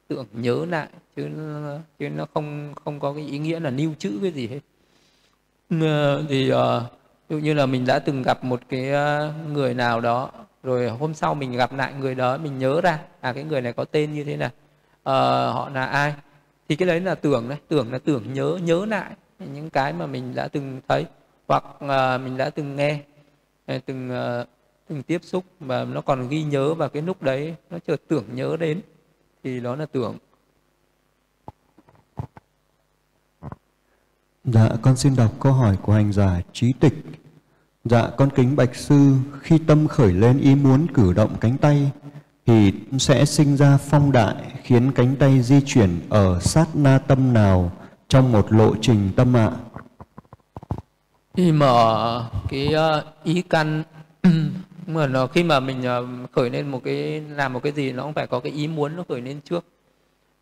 [0.07, 1.29] Tưởng nhớ lại chứ
[1.99, 4.59] chứ nó không không có cái ý nghĩa là lưu trữ cái gì hết.
[5.81, 6.85] Ờ, thì ờ,
[7.29, 10.29] ví dụ như là mình đã từng gặp một cái ờ, người nào đó
[10.63, 13.73] rồi hôm sau mình gặp lại người đó mình nhớ ra à cái người này
[13.73, 14.49] có tên như thế này
[14.99, 16.13] uh, họ là ai
[16.69, 19.11] thì cái đấy là tưởng đấy tưởng là tưởng nhớ nhớ lại
[19.53, 21.05] những cái mà mình đã từng thấy
[21.47, 22.99] hoặc uh, mình đã từng nghe
[23.85, 24.45] từng ờ,
[24.87, 28.25] từng tiếp xúc và nó còn ghi nhớ vào cái lúc đấy nó chợt tưởng
[28.33, 28.81] nhớ đến
[29.43, 30.17] thì đó là tưởng
[34.43, 36.93] Dạ, con xin đọc câu hỏi của hành giả trí tịch.
[37.83, 41.91] Dạ, con kính bạch sư, khi tâm khởi lên ý muốn cử động cánh tay,
[42.45, 47.33] thì sẽ sinh ra phong đại khiến cánh tay di chuyển ở sát na tâm
[47.33, 47.71] nào
[48.07, 49.51] trong một lộ trình tâm ạ?
[49.72, 49.72] À?
[51.37, 53.83] Khi mở cái ờ, ý căn
[54.87, 58.03] mà nó khi mà mình ờ, khởi lên một cái làm một cái gì nó
[58.03, 59.65] cũng phải có cái ý muốn nó khởi lên trước.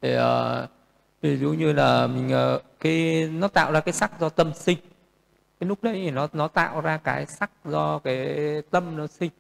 [0.01, 0.69] Thì uh,
[1.21, 4.77] ví dụ như là mình uh, cái nó tạo ra cái sắc do tâm sinh.
[5.59, 8.37] Cái lúc đấy thì nó nó tạo ra cái sắc do cái
[8.71, 9.31] tâm nó sinh.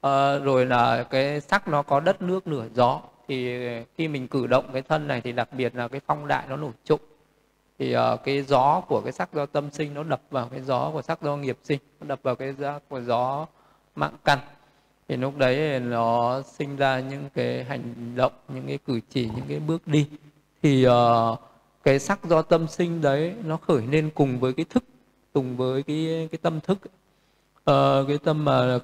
[0.00, 3.00] À, rồi là cái sắc nó có đất nước lửa gió.
[3.28, 3.58] Thì
[3.98, 6.56] khi mình cử động cái thân này thì đặc biệt là cái phong đại nó
[6.56, 6.98] nổi trội
[7.78, 10.90] thì uh, cái gió của cái sắc do tâm sinh nó đập vào cái gió
[10.92, 13.46] của sắc do nghiệp sinh nó đập vào cái gió của gió
[13.96, 14.38] mạng căn.
[15.08, 19.44] Thì lúc đấy nó sinh ra những cái hành động những cái cử chỉ những
[19.48, 20.06] cái bước đi.
[20.62, 20.92] Thì uh,
[21.82, 24.84] cái sắc do tâm sinh đấy nó khởi lên cùng với cái thức
[25.32, 26.78] cùng với cái cái tâm thức.
[27.70, 28.80] Uh, cái tâm mà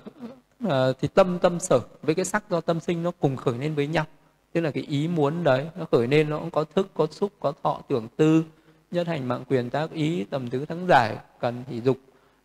[0.65, 3.75] uh, thì tâm tâm sở với cái sắc do tâm sinh nó cùng khởi lên
[3.75, 4.05] với nhau.
[4.53, 7.33] Tức là cái ý muốn đấy nó khởi lên nó cũng có thức có xúc
[7.41, 8.45] có thọ tưởng tư
[8.91, 11.99] nhất hành mạng quyền tác ý tầm tứ thắng giải cần hỷ dục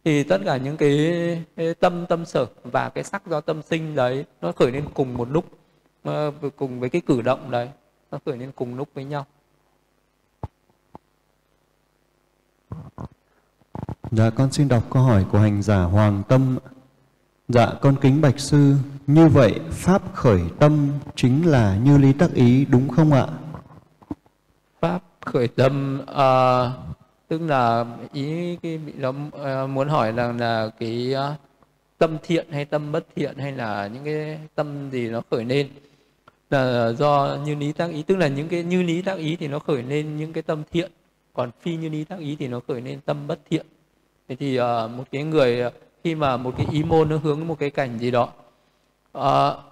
[0.03, 3.95] thì tất cả những cái, cái tâm tâm sở và cái sắc do tâm sinh
[3.95, 5.45] đấy nó khởi lên cùng một lúc
[6.55, 7.69] cùng với cái cử động đấy
[8.11, 9.25] nó khởi lên cùng lúc với nhau
[14.11, 16.57] Dạ con xin đọc câu hỏi của hành giả Hoàng Tâm.
[17.47, 18.75] Dạ con kính bạch sư,
[19.07, 23.27] như vậy pháp khởi tâm chính là như lý tác ý đúng không ạ?
[24.81, 26.95] Pháp khởi tâm uh,
[27.27, 31.39] tức là ý cái bị nó uh, muốn hỏi rằng là cái uh,
[31.97, 35.69] tâm thiện hay tâm bất thiện hay là những cái tâm gì nó khởi lên.
[36.49, 39.47] Là do như lý tác ý tức là những cái như lý tác ý thì
[39.47, 40.91] nó khởi lên những cái tâm thiện
[41.33, 43.65] còn phi như lý tác ý thì nó khởi lên tâm bất thiện.
[44.27, 44.63] Thế thì uh,
[44.97, 45.71] một cái người
[46.03, 48.29] khi mà một cái ý môn nó hướng một cái cảnh gì đó
[49.17, 49.23] uh,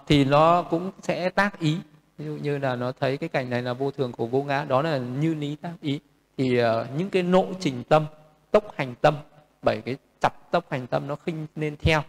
[0.06, 1.76] thì nó cũng sẽ tác ý
[2.18, 4.64] ví dụ như là nó thấy cái cảnh này là vô thường của vô ngã
[4.68, 6.00] đó là như lý tác ý.
[6.36, 6.66] Thì uh,
[6.98, 8.06] những cái nộ trình tâm
[8.50, 9.14] tốc hành tâm
[9.62, 12.02] bảy cái chặt tốc hành tâm nó khinh nên theo.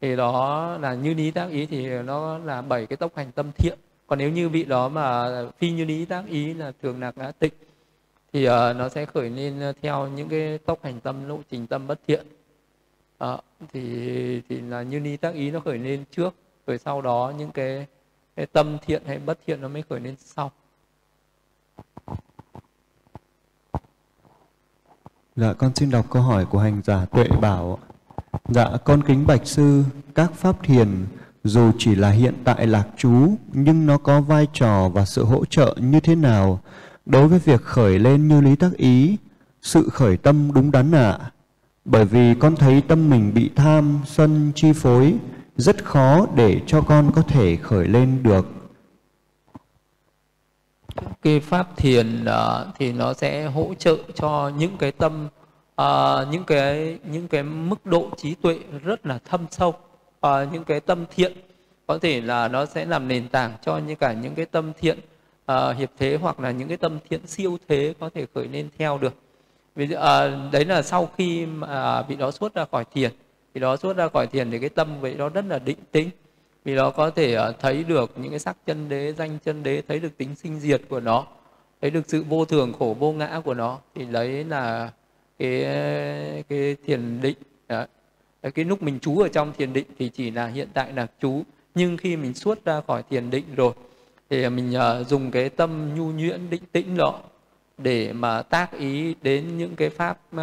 [0.00, 3.52] Thì đó là như lý tác ý thì nó là bảy cái tốc hành tâm
[3.52, 3.78] thiện.
[4.06, 5.28] Còn nếu như vị đó mà
[5.58, 7.52] phi như lý tác ý là thường lạc ngã tịnh
[8.32, 11.86] thì uh, nó sẽ khởi lên theo những cái tốc hành tâm lộ trình tâm
[11.86, 12.26] bất thiện.
[13.24, 13.40] Uh,
[13.72, 16.34] thì thì là như ni tác ý nó khởi lên trước
[16.66, 17.86] rồi sau đó những cái,
[18.38, 20.52] cái tâm thiện hay bất thiện nó mới khởi lên sau
[25.36, 27.78] Dạ, con xin đọc câu hỏi của hành giả Tuệ Bảo.
[28.48, 29.84] Dạ, con kính bạch sư,
[30.14, 31.06] các pháp thiền
[31.44, 35.44] dù chỉ là hiện tại lạc trú, nhưng nó có vai trò và sự hỗ
[35.44, 36.60] trợ như thế nào
[37.06, 39.16] đối với việc khởi lên như lý tác ý,
[39.62, 41.10] sự khởi tâm đúng đắn ạ?
[41.10, 41.30] À?
[41.84, 45.18] Bởi vì con thấy tâm mình bị tham, sân chi phối,
[45.58, 48.46] rất khó để cho con có thể khởi lên được.
[51.22, 55.28] Cái pháp thiền uh, thì nó sẽ hỗ trợ cho những cái tâm
[55.82, 55.86] uh,
[56.30, 59.68] những cái những cái mức độ trí tuệ rất là thâm sâu.
[59.68, 61.32] Uh, những cái tâm thiện
[61.86, 64.98] có thể là nó sẽ làm nền tảng cho như cả những cái tâm thiện
[65.52, 68.68] uh, hiệp thế hoặc là những cái tâm thiện siêu thế có thể khởi lên
[68.78, 69.14] theo được.
[69.76, 69.98] Vì uh,
[70.52, 73.10] đấy là sau khi mà vị đó xuất ra khỏi thiền
[73.54, 76.10] vì đó xuất ra khỏi thiền thì cái tâm vậy đó rất là định tĩnh.
[76.64, 79.82] Vì nó có thể ờ, thấy được những cái sắc chân đế danh chân đế
[79.88, 81.26] thấy được tính sinh diệt của nó
[81.80, 84.90] thấy được sự vô thường khổ vô ngã của nó thì đấy là
[85.38, 85.64] cái
[86.48, 87.36] cái thiền định.
[87.68, 87.86] Đó.
[88.54, 91.42] cái lúc mình trú ở trong thiền định thì chỉ là hiện tại là trú.
[91.74, 93.72] Nhưng khi mình xuất ra khỏi thiền định rồi
[94.30, 97.20] thì mình uh, dùng cái tâm nhu nhuyễn định tĩnh đó
[97.78, 100.40] để mà tác ý đến những cái pháp uh,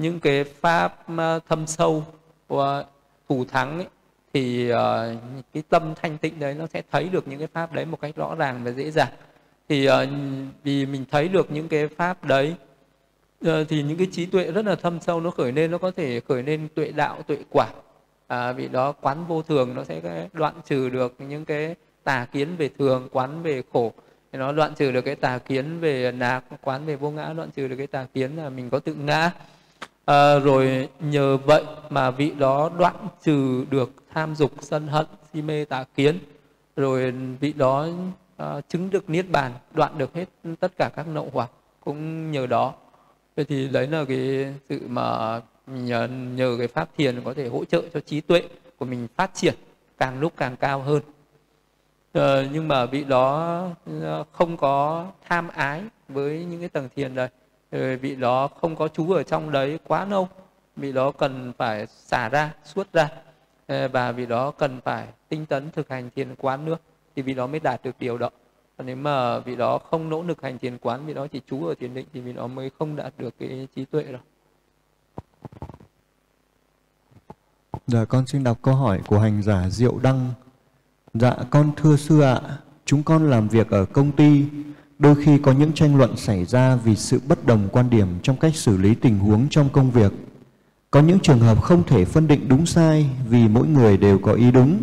[0.00, 2.04] những cái pháp ờ, thâm sâu
[2.48, 2.84] của
[3.28, 3.86] thủ thắng ấy,
[4.32, 4.76] thì uh,
[5.54, 8.16] cái tâm thanh tịnh đấy nó sẽ thấy được những cái pháp đấy một cách
[8.16, 9.12] rõ ràng và dễ dàng.
[9.68, 9.94] Thì uh,
[10.64, 12.54] vì mình thấy được những cái pháp đấy
[13.46, 15.90] uh, thì những cái trí tuệ rất là thâm sâu nó khởi lên nó có
[15.90, 17.66] thể khởi lên tuệ đạo tuệ quả.
[18.26, 21.74] À, vì đó quán vô thường nó sẽ đoạn trừ được những cái
[22.04, 23.92] tà kiến về thường quán về khổ.
[24.32, 27.50] Thì nó đoạn trừ được cái tà kiến về nạc quán về vô ngã đoạn
[27.56, 29.30] trừ được cái tà kiến là mình có tự ngã
[30.10, 35.42] à, rồi nhờ vậy mà vị đó đoạn trừ được tham dục sân hận si
[35.42, 36.18] mê tà kiến.
[36.76, 37.86] Rồi vị đó
[38.36, 40.24] à, chứng được niết bàn đoạn được hết
[40.60, 41.50] tất cả các nậu hoặc
[41.84, 42.74] cũng nhờ đó.
[43.36, 47.64] Vậy thì đấy là cái sự mà nhờ, nhờ cái pháp thiền có thể hỗ
[47.64, 48.42] trợ cho trí tuệ
[48.78, 49.54] của mình phát triển
[49.98, 51.02] càng lúc càng cao hơn.
[52.12, 53.66] À, nhưng mà vị đó
[54.32, 57.28] không có tham ái với những cái tầng thiền đấy
[57.70, 60.28] rồi vị đó không có chú ở trong đấy quá lâu.
[60.76, 63.08] Vị đó cần phải xả ra suốt ra.
[63.66, 66.76] Ờ, và vị đó cần phải tinh tấn thực hành thiền quán nữa
[67.16, 68.30] thì vị đó mới đạt được điều đó.
[68.76, 71.66] Còn nếu mà vị đó không nỗ lực hành thiền quán vị đó chỉ chú
[71.66, 74.20] ở thiền định thì vị đó mới không đạt được cái trí tuệ đâu.
[77.86, 80.32] Dạ con xin đọc câu hỏi của hành giả Diệu Đăng.
[81.14, 82.40] Dạ con thưa sư ạ,
[82.84, 84.44] chúng con làm việc ở công ty,
[85.00, 88.36] đôi khi có những tranh luận xảy ra vì sự bất đồng quan điểm trong
[88.36, 90.12] cách xử lý tình huống trong công việc.
[90.90, 94.32] Có những trường hợp không thể phân định đúng sai vì mỗi người đều có
[94.32, 94.78] ý đúng.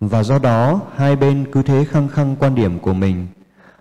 [0.00, 3.26] Và do đó hai bên cứ thế khăng khăng quan điểm của mình.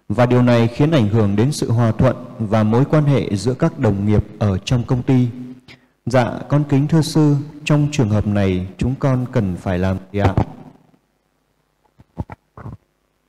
[0.10, 3.53] Và điều này khiến ảnh hưởng đến sự hòa thuận và mối quan hệ giữa
[3.53, 5.27] các đồng nghiệp ở trong công ty.
[6.06, 7.35] Dạ, con kính thưa sư,
[7.65, 10.34] trong trường hợp này chúng con cần phải làm gì ạ?
[10.35, 10.44] À?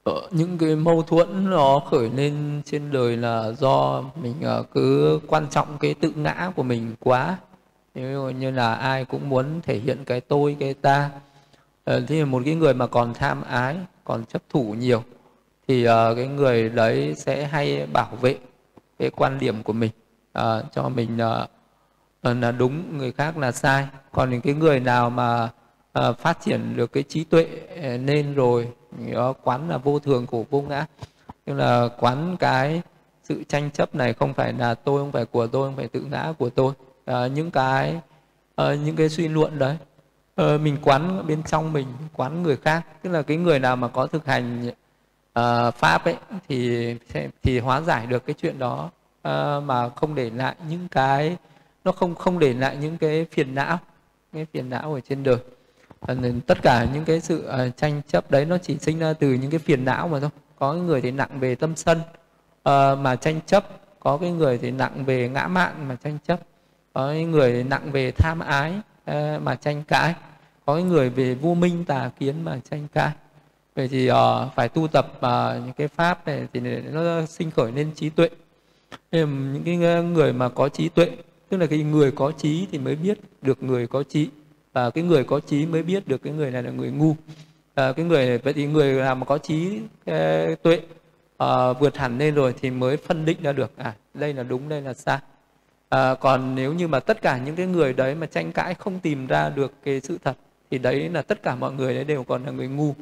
[0.09, 5.20] Ờ, những cái mâu thuẫn nó khởi lên trên đời là do mình ờ, cứ
[5.26, 7.36] quan trọng cái tự ngã của mình quá.
[7.94, 11.10] Như, như là ai cũng muốn thể hiện cái tôi cái ta.
[11.85, 15.02] Ờ, thì một cái người mà còn tham ái còn chấp thủ nhiều
[15.68, 15.85] thì
[16.16, 18.39] cái người đấy sẽ hay bảo vệ
[18.98, 19.90] cái quan điểm của mình
[20.74, 21.18] cho mình
[22.22, 23.86] là đúng người khác là sai.
[24.12, 25.48] Còn những cái người nào mà
[25.98, 27.46] Ờ, phát triển được cái trí tuệ
[27.82, 28.68] ờ, nên rồi
[29.12, 30.86] đó quán là vô thường của vô ngã.
[31.44, 32.82] Tức là quán cái
[33.24, 36.00] sự tranh chấp này không phải là tôi không phải của tôi không phải tự
[36.00, 36.72] ngã của tôi.
[37.04, 38.00] À, những cái
[38.56, 39.76] à, những cái suy luận đấy.
[40.36, 42.86] À, mình quán bên trong mình quán người khác.
[43.02, 44.70] Tức là cái người nào mà có thực hành
[45.32, 46.16] à, pháp ấy
[46.48, 46.94] thì
[47.42, 48.90] thì hóa giải được cái chuyện đó
[49.22, 51.36] à, mà không để lại những cái
[51.84, 53.78] nó không không để lại những cái phiền não
[54.32, 55.38] cái phiền não ở trên đời.
[56.00, 59.12] Ờ, nên tất cả những cái sự uh, tranh chấp đấy nó chỉ sinh ra
[59.12, 60.30] từ những cái phiền não mà thôi.
[60.58, 63.66] Có người thì nặng về tâm sân uh, mà tranh chấp.
[64.00, 66.40] Có cái người thì nặng về ngã mạn mà tranh chấp.
[66.92, 68.72] Có cái người thì nặng về tham ái
[69.10, 70.14] uh, mà tranh cãi.
[70.66, 73.10] Có cái người về vô minh tà kiến mà tranh cãi.
[73.74, 74.16] Vậy thì uh,
[74.54, 78.28] phải tu tập uh, những cái pháp này thì nó sinh khởi nên trí tuệ.
[79.12, 81.10] Những cái người mà có trí tuệ
[81.48, 84.28] tức là cái người có trí thì mới biết được người có trí
[84.78, 87.16] và cái người có trí mới biết được cái người này là người ngu.
[87.74, 90.80] À, cái người vậy thì người nào mà có trí cái tuệ
[91.36, 93.70] à, vượt hẳn lên rồi thì mới phân định ra được.
[93.76, 95.18] À đây là đúng đây là sai.
[95.88, 99.00] À, còn nếu như mà tất cả những cái người đấy mà tranh cãi không
[99.00, 100.36] tìm ra được cái sự thật
[100.70, 102.94] thì đấy là tất cả mọi người đấy đều còn là người ngu.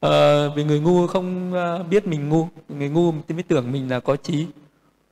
[0.00, 1.52] À, vì người ngu không
[1.90, 4.46] biết mình ngu người ngu thì mới tưởng mình là có trí.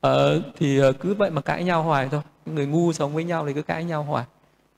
[0.00, 0.12] À,
[0.58, 2.20] thì cứ vậy mà cãi nhau hoài thôi.
[2.46, 4.24] Người ngu sống với nhau thì cứ cãi nhau hoài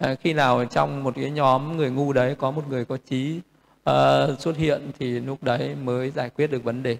[0.02, 3.40] à, khi nào trong một cái nhóm người ngu đấy có một người có trí
[3.90, 6.96] uh, xuất hiện thì lúc đấy mới giải quyết được vấn đề.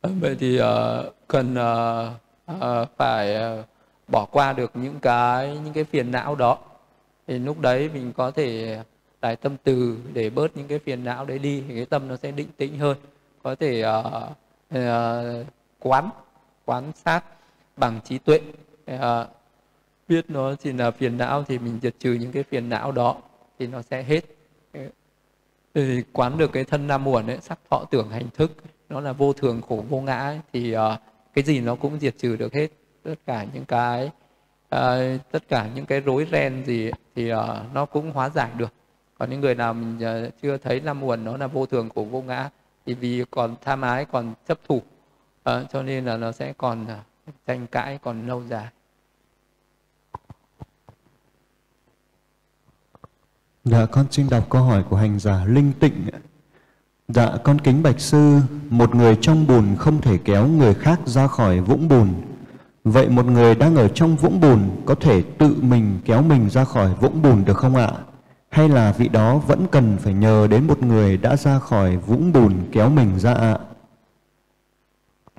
[0.00, 0.66] Ờ, vậy thì uh,
[1.28, 3.66] cần uh, uh, phải uh,
[4.08, 6.58] bỏ qua được những cái những cái phiền não đó.
[7.26, 8.78] Thì lúc đấy mình có thể
[9.20, 12.16] đại tâm từ để bớt những cái phiền não đấy đi thì cái tâm nó
[12.16, 12.96] sẽ định tĩnh hơn.
[13.42, 14.30] Có thể uh,
[14.74, 15.46] uh,
[15.80, 16.10] quán
[16.64, 17.24] quán sát
[17.76, 18.40] bằng trí tuệ.
[18.94, 19.00] Uh,
[20.08, 23.16] biết nó thì là phiền não thì mình diệt trừ những cái phiền não đó
[23.58, 24.20] thì nó sẽ hết.
[25.74, 28.52] Thì quán được cái thân nam muộn ấy sắc thọ tưởng hành thức
[28.88, 30.80] nó là vô thường khổ vô ngã ấy, thì uh,
[31.34, 32.68] cái gì nó cũng diệt trừ được hết.
[33.02, 34.06] Tất cả những cái
[34.74, 37.38] uh, tất cả những cái rối ren gì thì uh,
[37.74, 38.72] nó cũng hóa giải được.
[39.18, 42.04] Còn những người nào mình uh, chưa thấy năm uẩn nó là vô thường khổ
[42.10, 42.50] vô ngã
[42.86, 44.82] thì vì còn tham ái còn chấp thủ uh,
[45.72, 48.66] cho nên là nó sẽ còn uh, tranh cãi còn lâu dài.
[53.70, 56.06] Dạ con xin đọc câu hỏi của hành giả Linh Tịnh.
[57.08, 58.38] Dạ con kính bạch sư,
[58.70, 62.08] một người trong bùn không thể kéo người khác ra khỏi vũng bùn.
[62.84, 66.64] Vậy một người đang ở trong vũng bùn có thể tự mình kéo mình ra
[66.64, 67.92] khỏi vũng bùn được không ạ?
[68.50, 72.32] Hay là vị đó vẫn cần phải nhờ đến một người đã ra khỏi vũng
[72.32, 73.58] bùn kéo mình ra ạ?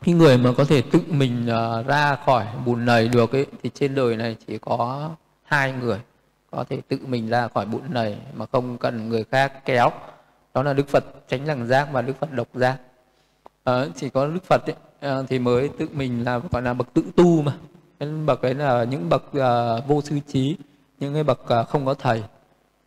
[0.01, 3.69] Khi người mà có thể tự mình à, ra khỏi bùn này được ấy thì
[3.73, 5.09] trên đời này chỉ có
[5.43, 5.99] hai người
[6.51, 9.91] có thể tự mình ra khỏi bụi này mà không cần người khác kéo.
[10.53, 12.77] Đó là đức phật tránh lằng giác và đức phật độc giác.
[13.63, 16.93] À, chỉ có đức phật ấy, à, thì mới tự mình là gọi là bậc
[16.93, 17.53] tự tu mà.
[17.99, 20.57] Cái bậc ấy là những bậc à, vô sư trí
[20.99, 22.23] những cái bậc à, không có thầy.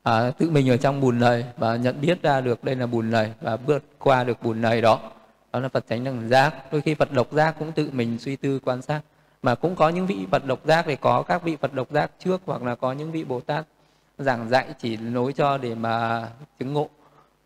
[0.03, 3.11] À, tự mình ở trong bùn này và nhận biết ra được đây là bùn
[3.11, 4.99] này và vượt qua được bùn này đó.
[5.53, 6.73] Đó là phật tránh lằng giác.
[6.73, 9.01] Đôi khi phật độc giác cũng tự mình suy tư quan sát
[9.43, 12.11] mà cũng có những vị Phật độc giác thì có các vị Phật độc giác
[12.25, 13.65] trước hoặc là có những vị Bồ Tát
[14.19, 16.29] giảng dạy chỉ nối cho để mà
[16.59, 16.89] chứng ngộ.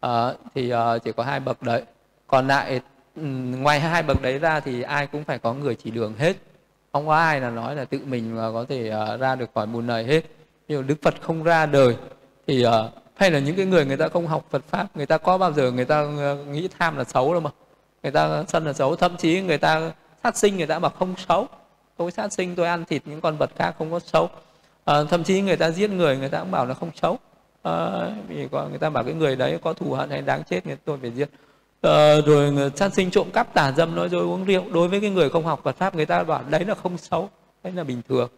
[0.01, 1.83] À, thì uh, chỉ có hai bậc đấy.
[2.27, 2.81] Còn lại
[3.17, 3.23] ừ,
[3.59, 6.37] ngoài hai bậc đấy ra thì ai cũng phải có người chỉ đường hết.
[6.93, 9.67] Không có ai là nói là tự mình mà có thể uh, ra được khỏi
[9.67, 10.21] bùn này hết.
[10.69, 11.97] Nhưng Đức Phật không ra đời
[12.47, 12.73] thì uh,
[13.15, 15.53] hay là những cái người người ta không học Phật pháp người ta có bao
[15.53, 16.03] giờ người ta
[16.49, 17.51] nghĩ tham là xấu đâu mà.
[18.03, 19.91] Người ta sân là xấu thậm chí người ta
[20.23, 21.49] sát sinh người ta mà không xấu
[21.97, 24.31] tôi sát sinh tôi ăn thịt những con vật khác không có xấu.
[24.85, 27.19] À, thậm chí người ta giết người người ta cũng bảo là không xấu.
[27.63, 30.67] À, vì có người ta bảo cái người đấy có thù hận hay đáng chết
[30.67, 31.31] người tôi phải giết.
[31.83, 34.65] À, rồi người sát sinh trộm cắp tà dâm nói rồi uống rượu.
[34.73, 37.29] Đối với cái người không học Phật pháp người ta bảo đấy là không xấu
[37.65, 38.29] đấy là bình thường.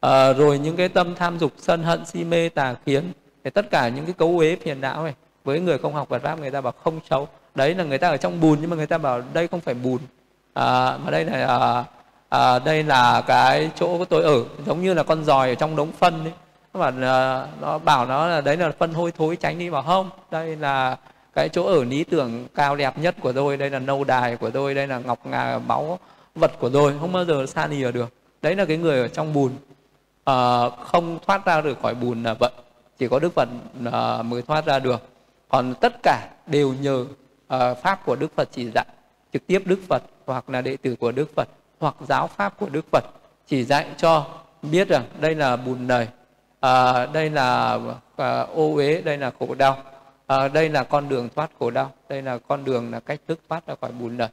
[0.00, 3.12] À, rồi những cái tâm tham dục sân hận si mê tà kiến
[3.44, 5.14] thì tất cả những cái cấu uế phiền não này
[5.44, 7.28] với người không học Phật pháp người ta bảo không xấu.
[7.54, 9.74] Đấy là người ta ở trong bùn nhưng mà người ta bảo đây không phải
[9.74, 9.98] bùn.
[10.54, 11.84] À, mà đây là à,
[12.28, 15.76] à, đây là cái chỗ của tôi ở giống như là con giòi ở trong
[15.76, 16.32] đống phân ấy.
[16.74, 16.90] Mà
[17.60, 20.10] nó bảo nó là đấy là phân hôi thối tránh đi bảo không.
[20.30, 20.96] Đây là
[21.34, 23.56] cái chỗ ở lý tưởng cao đẹp nhất của tôi.
[23.56, 25.98] Đây là nâu đài của tôi đây là ngọc ngà báu
[26.34, 26.94] vật của tôi.
[27.00, 28.08] Không bao giờ xa lìa được.
[28.42, 29.52] Đấy là cái người ở trong bùn.
[30.24, 32.50] À, không thoát ra được khỏi bùn là vậy
[32.98, 33.48] chỉ có đức phật
[33.92, 35.02] à, mới thoát ra được.
[35.48, 37.04] Còn tất cả đều nhờ
[37.48, 38.86] à, pháp của đức phật chỉ dạy.
[39.32, 41.48] Trực tiếp đức phật hoặc là đệ tử của đức phật
[41.80, 43.04] hoặc giáo pháp của Đức Phật
[43.46, 44.26] chỉ dạy cho
[44.62, 46.08] biết rằng đây là bùn đời,
[46.60, 47.78] à, đây là
[48.16, 49.82] à, ô uế, đây là khổ đau,
[50.26, 53.40] à, đây là con đường thoát khổ đau, đây là con đường là cách thức
[53.48, 54.28] thoát ra khỏi bùn đời.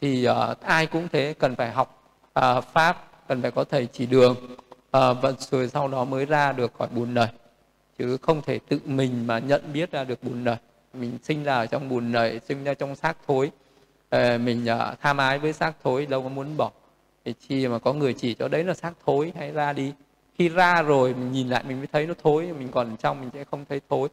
[0.00, 4.06] thì à, ai cũng thế cần phải học à, pháp, cần phải có thầy chỉ
[4.06, 4.36] đường,
[4.90, 7.28] à, và rồi sau đó mới ra được khỏi bùn đời
[7.98, 10.56] chứ không thể tự mình mà nhận biết ra được bùn đời
[10.94, 13.50] mình sinh ra ở trong bùn đời sinh ra trong xác thối
[14.10, 16.70] Ờ, mình ờ, tham ái với xác thối đâu có muốn bỏ
[17.24, 19.92] thì chi mà có người chỉ cho đấy là xác thối hãy ra đi.
[20.38, 22.52] Khi ra rồi mình nhìn lại mình mới thấy nó thối.
[22.58, 24.08] Mình còn trong mình sẽ không thấy thối.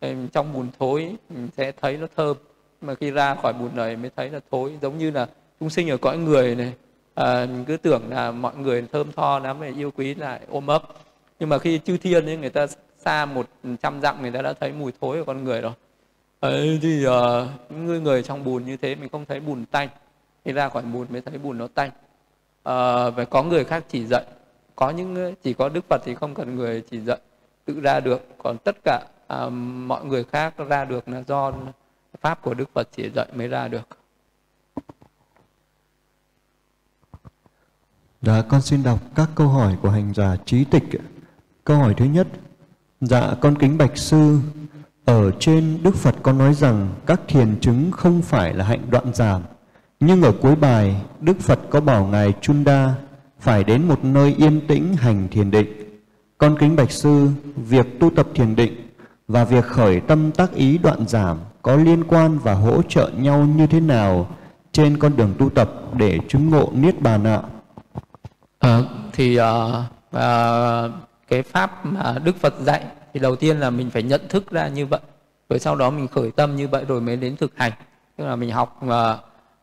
[0.00, 2.36] Ờ, trong bùn thối mình sẽ thấy nó thơm.
[2.80, 4.72] Mà khi ra khỏi bùn này mới thấy là thối.
[4.82, 5.26] Giống như là
[5.60, 6.72] chúng sinh ở cõi người này.
[7.14, 10.66] À, mình cứ tưởng là mọi người thơm tho lắm này yêu quý lại ôm
[10.66, 10.82] ấp.
[11.38, 12.66] Nhưng mà khi chư thiên ấy người ta
[12.98, 13.46] xa một
[13.82, 15.72] trăm dặm người ta đã thấy mùi thối của con người rồi
[16.40, 17.12] ấy thì uh,
[17.70, 19.88] những người, người trong bùn như thế mình không thấy bùn tanh.
[20.44, 21.90] Thì ra khỏi bùn mới thấy bùn nó tanh.
[22.62, 24.24] Ờ, uh, phải có người khác chỉ dạy.
[24.76, 27.18] Có những ờ, chỉ có đức phật thì không cần người chỉ dạy
[27.64, 28.28] tự ra được.
[28.38, 29.52] Còn tất cả uh,
[29.86, 31.52] mọi người khác ra được là do
[32.20, 33.88] pháp của đức phật chỉ dạy mới ra được.
[38.22, 40.84] Dạ, con xin đọc các câu hỏi của hành giả trí tịch.
[41.64, 42.26] Câu hỏi thứ nhất.
[43.00, 44.38] Dạ, con kính bạch sư,
[45.08, 49.14] ở trên Đức Phật có nói rằng các thiền chứng không phải là hạnh đoạn
[49.14, 49.42] giảm.
[50.00, 52.94] Nhưng ở cuối bài, Đức Phật có bảo Ngài Chunda
[53.40, 55.68] phải đến một nơi yên tĩnh hành thiền định.
[56.38, 58.72] Con kính bạch sư, việc tu tập thiền định
[59.28, 63.46] và việc khởi tâm tác ý đoạn giảm có liên quan và hỗ trợ nhau
[63.56, 64.28] như thế nào
[64.72, 67.42] trên con đường tu tập để chứng ngộ niết bàn ạ?
[68.58, 68.82] À,
[69.12, 69.46] thì uh,
[70.16, 70.20] uh,
[71.28, 72.82] cái pháp mà Đức Phật dạy
[73.18, 75.00] thì đầu tiên là mình phải nhận thức ra như vậy.
[75.48, 77.72] Rồi sau đó mình khởi tâm như vậy rồi mới đến thực hành.
[78.16, 79.18] Tức là mình học và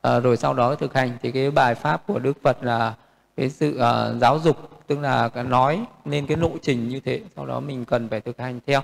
[0.07, 1.17] uh, rồi sau đó thực hành.
[1.21, 2.93] Thì cái bài pháp của Đức Phật là
[3.37, 4.57] cái sự uh, giáo dục
[4.87, 7.21] tức là cái nói nên cái lộ trình như thế.
[7.35, 8.81] Sau đó mình cần phải thực hành theo.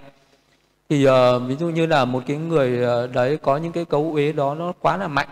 [0.89, 1.13] Thì uh,
[1.47, 4.55] ví dụ như là một cái người uh, đấy có những cái cấu uế đó
[4.55, 5.29] nó quá là mạnh.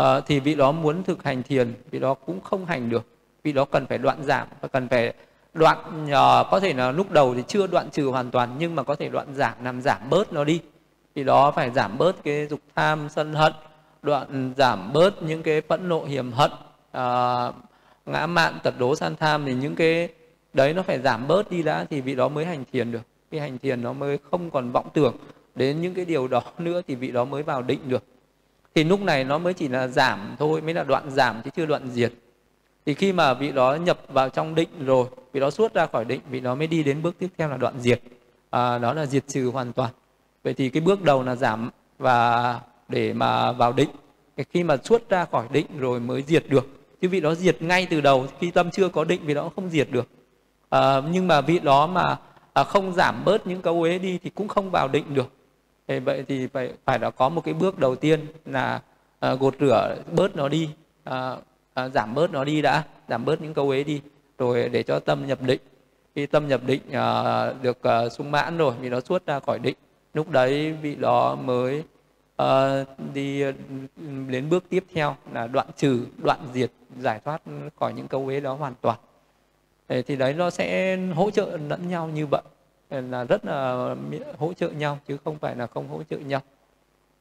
[0.00, 3.06] Uh, thì vị đó muốn thực hành thiền vị đó cũng không hành được.
[3.42, 5.14] Vị đó cần phải đoạn giảm và cần phải
[5.56, 8.82] đoạn uh, có thể là lúc đầu thì chưa đoạn trừ hoàn toàn nhưng mà
[8.82, 10.60] có thể đoạn giảm làm giảm bớt nó đi.
[11.14, 13.52] Thì đó phải giảm bớt cái dục tham sân hận
[14.02, 17.54] đoạn giảm bớt những cái phẫn nộ hiểm hận uh,
[18.06, 20.08] ngã mạn tật đố san tham thì những cái
[20.52, 23.02] đấy nó phải giảm bớt đi đã thì vị đó mới hành thiền được.
[23.30, 25.16] Cái hành thiền nó mới không còn vọng tưởng
[25.54, 28.04] đến những cái điều đó nữa thì vị đó mới vào định được.
[28.74, 31.66] Thì lúc này nó mới chỉ là giảm thôi mới là đoạn giảm chứ chưa
[31.66, 32.12] đoạn diệt
[32.86, 36.04] thì khi mà vị đó nhập vào trong định rồi vị đó xuất ra khỏi
[36.04, 38.00] định vị đó mới đi đến bước tiếp theo là đoạn diệt.
[38.50, 39.92] À, đó là diệt trừ hoàn toàn.
[40.44, 43.88] Vậy thì cái bước đầu là giảm và để mà vào định.
[44.36, 46.66] Cái khi mà xuất ra khỏi định rồi mới diệt được.
[47.00, 49.70] Chứ vị đó diệt ngay từ đầu khi tâm chưa có định vị đó không
[49.70, 50.08] diệt được.
[50.70, 52.16] À, nhưng mà vị đó mà
[52.52, 55.32] à, không giảm bớt những câu ế đi thì cũng không vào định được.
[55.88, 58.80] Thì vậy thì phải phải là có một cái bước đầu tiên là
[59.20, 60.68] à, gột rửa bớt nó đi.
[61.04, 61.36] À,
[61.76, 64.00] à, giảm bớt nó đi đã giảm bớt những câu ấy đi.
[64.38, 65.60] Rồi để cho tâm nhập định.
[66.14, 69.58] Khi tâm nhập định à, được à, sung mãn rồi vì nó xuất ra khỏi
[69.58, 69.76] định.
[70.14, 71.84] Lúc đấy vị đó mới
[72.36, 72.84] à,
[73.14, 73.44] đi
[74.28, 76.70] đến bước tiếp theo là đoạn trừ đoạn diệt
[77.00, 77.42] giải thoát
[77.80, 78.98] khỏi những câu ấy đó hoàn toàn.
[79.88, 82.42] Thì đấy nó sẽ hỗ trợ lẫn nhau như vậy.
[82.90, 83.94] Là rất là
[84.38, 86.40] hỗ trợ nhau chứ không phải là không hỗ trợ nhau.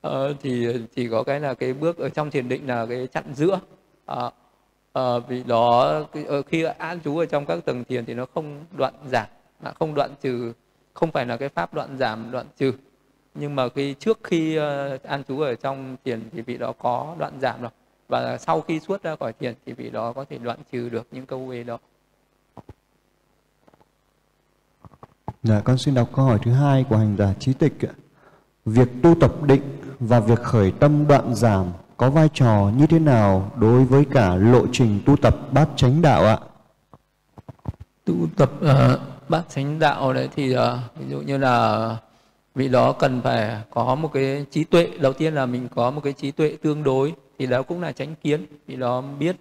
[0.02, 3.24] Ờ, thì chỉ có cái là cái bước ở trong thiền định là cái chặn
[3.34, 3.60] giữa.
[4.06, 4.32] À,
[4.96, 8.66] à, vì đó ờ, khi an trú ở trong các tầng thiền thì nó không
[8.78, 9.28] đoạn giảm
[9.80, 10.54] không đoạn trừ
[10.94, 12.74] không phải là cái pháp đoạn giảm đoạn trừ.
[13.36, 17.16] Nhưng mà khi trước khi uh, an trú ở trong thiền thì vị đó có
[17.20, 17.72] đoạn giảm rồi.
[18.08, 21.08] Và sau khi xuất ra khỏi thiền thì vị đó có thể đoạn trừ được
[21.12, 21.78] những câu uế đó.
[25.44, 27.74] Dạ, con xin đọc câu hỏi thứ hai của hành giả trí tịch.
[28.66, 29.62] Việc tu tập định
[30.00, 31.66] và việc khởi tâm đoạn giảm
[31.98, 36.02] có vai trò như thế nào đối với cả lộ trình tu tập bát chánh
[36.02, 36.38] đạo ạ?
[38.06, 39.00] Tu tập uh,
[39.30, 40.60] bát chánh đạo đấy thì uh,
[41.00, 41.98] ví dụ như là
[42.56, 44.90] vị đó cần phải có một cái trí tuệ.
[45.00, 47.92] Đầu tiên là mình có một cái trí tuệ tương đối thì đó cũng là
[47.92, 48.46] chánh kiến.
[48.68, 49.36] Vì đó biết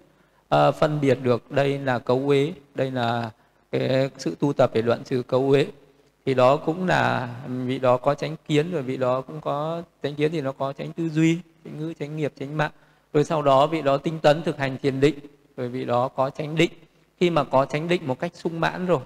[0.55, 3.29] uh, phân biệt được đây là cấu uế đây là
[3.71, 5.67] cái sự tu tập để đoạn trừ cấu uế.
[6.25, 10.15] Thì đó cũng là vị đó có chánh kiến rồi vị đó cũng có chánh
[10.15, 12.71] kiến thì nó có chánh tư duy chánh ngữ chánh nghiệp chánh mạng.
[13.13, 15.19] Rồi sau đó vị đó tinh tấn thực hành thiền định
[15.57, 16.71] rồi vị đó có chánh định.
[17.19, 18.99] Khi mà có chánh định một cách sung mãn rồi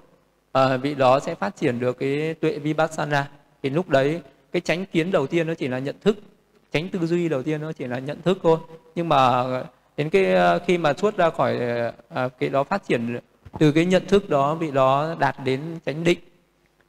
[0.52, 3.30] à, vị đó sẽ phát triển được cái tuệ vipassana.
[3.62, 4.20] Thì lúc đấy
[4.52, 6.18] cái chánh kiến đầu tiên nó chỉ là nhận thức
[6.72, 8.58] chánh tư duy đầu tiên nó chỉ là nhận thức thôi.
[8.94, 9.64] Nhưng mà ờ,
[9.96, 11.58] đến cái ờ, khi mà xuất ra khỏi
[12.08, 13.18] à, cái đó phát triển
[13.58, 16.18] từ cái nhận thức đó vị đó đạt đến chánh định.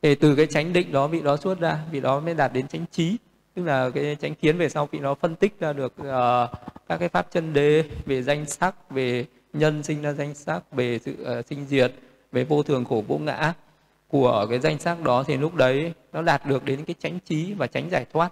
[0.02, 2.68] Thì từ cái chánh định đó vị đó xuất ra vị đó mới đạt đến
[2.68, 3.18] chánh trí
[3.56, 6.50] tức là cái chánh kiến về sau khi nó phân tích ra được uh,
[6.90, 11.00] các cái pháp chân đế về danh sắc về nhân sinh ra danh sắc về
[11.00, 11.94] sự uh, sinh diệt
[12.32, 13.54] về vô thường khổ vô ngã
[14.08, 17.54] của cái danh sắc đó thì lúc đấy nó đạt được đến cái chánh trí
[17.54, 18.32] và chánh giải thoát.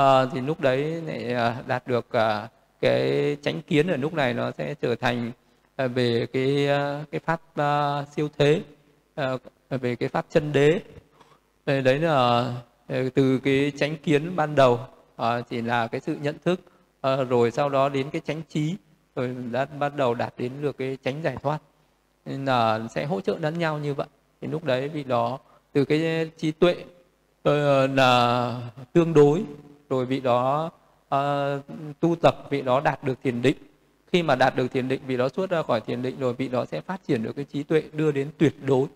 [0.00, 4.34] Uh, thì lúc đấy lại uh, đạt được uh, cái chánh kiến ở lúc này
[4.34, 5.32] nó sẽ trở thành
[5.84, 8.62] uh, về cái uh, cái pháp uh, siêu thế
[9.20, 9.40] uh,
[9.70, 10.80] về cái pháp chân đế.
[11.66, 12.54] Đấy là
[12.92, 14.80] Ờ, từ cái chánh kiến ban đầu
[15.16, 16.60] à, chỉ là cái sự nhận thức
[17.00, 18.74] à, rồi sau đó đến cái chánh trí
[19.16, 21.58] rồi đã bắt đầu đạt đến được cái chánh giải thoát.
[22.26, 24.06] Nên là sẽ hỗ trợ lẫn nhau như vậy.
[24.40, 25.38] Thì lúc đấy vì đó
[25.72, 26.72] từ cái trí tuệ
[27.48, 27.54] uh,
[27.94, 28.60] là
[28.92, 29.42] tương đối
[29.90, 30.70] rồi vị đó
[31.14, 31.20] uh,
[32.00, 33.56] tu tập vị đó đạt được thiền định.
[34.12, 36.48] Khi mà đạt được thiền định vị đó xuất ra khỏi thiền định rồi vị
[36.48, 38.86] đó sẽ phát triển được cái trí tuệ đưa đến tuyệt đối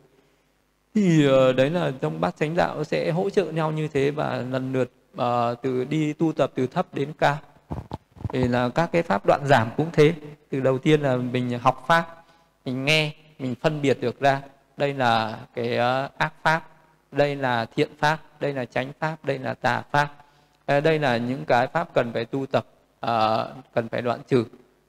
[0.97, 4.44] thì uh, đấy là trong bát chánh đạo sẽ hỗ trợ nhau như thế và
[4.51, 7.39] lần lượt uh, từ đi tu tập từ thấp đến cao.
[8.28, 10.14] Thì là các cái pháp đoạn giảm cũng thế.
[10.51, 12.24] Từ đầu tiên là mình học pháp
[12.64, 14.43] mình nghe mình phân biệt được ra.
[14.77, 16.68] Đây là cái uh, ác pháp
[17.12, 20.09] đây là thiện pháp đây là chánh pháp đây là tà pháp.
[20.66, 22.66] Đây là những cái pháp cần phải tu tập
[23.06, 23.10] uh,
[23.74, 24.44] cần phải đoạn trừ.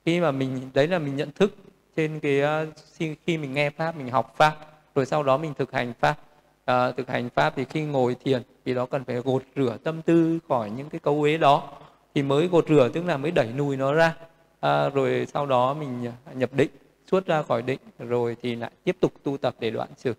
[0.05, 1.55] Khi mà mình đấy là mình nhận thức
[1.95, 4.57] trên cái uh, khi mình nghe pháp mình học pháp
[4.97, 6.19] rồi sau đó mình thực hành pháp.
[6.65, 10.01] À, thực hành pháp thì khi ngồi thiền thì đó cần phải gột rửa tâm
[10.01, 11.69] tư khỏi những cái cấu uế đó.
[12.15, 14.15] Thì mới gột rửa tức là mới đẩy nùi nó ra.
[14.59, 16.69] À, rồi sau đó mình à, nhập định
[17.11, 20.13] xuất ra khỏi định rồi thì lại tiếp tục tu tập để đoạn trừ.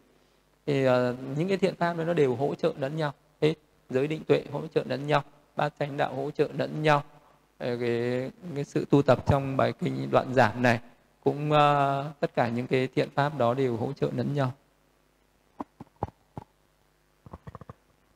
[0.67, 3.13] Thì à, những cái thiện pháp đó nó đều hỗ trợ lẫn nhau.
[3.41, 3.55] Hết.
[3.91, 5.23] Giới định tuệ hỗ trợ lẫn nhau.
[5.57, 7.03] Ba chánh đạo hỗ trợ lẫn nhau.
[7.59, 10.81] Ờ, cái, cái sự tu tập trong bài kinh đoạn giảm này
[11.25, 14.53] cũng uh, tất cả những cái thiện pháp đó đều hỗ trợ lẫn nhau.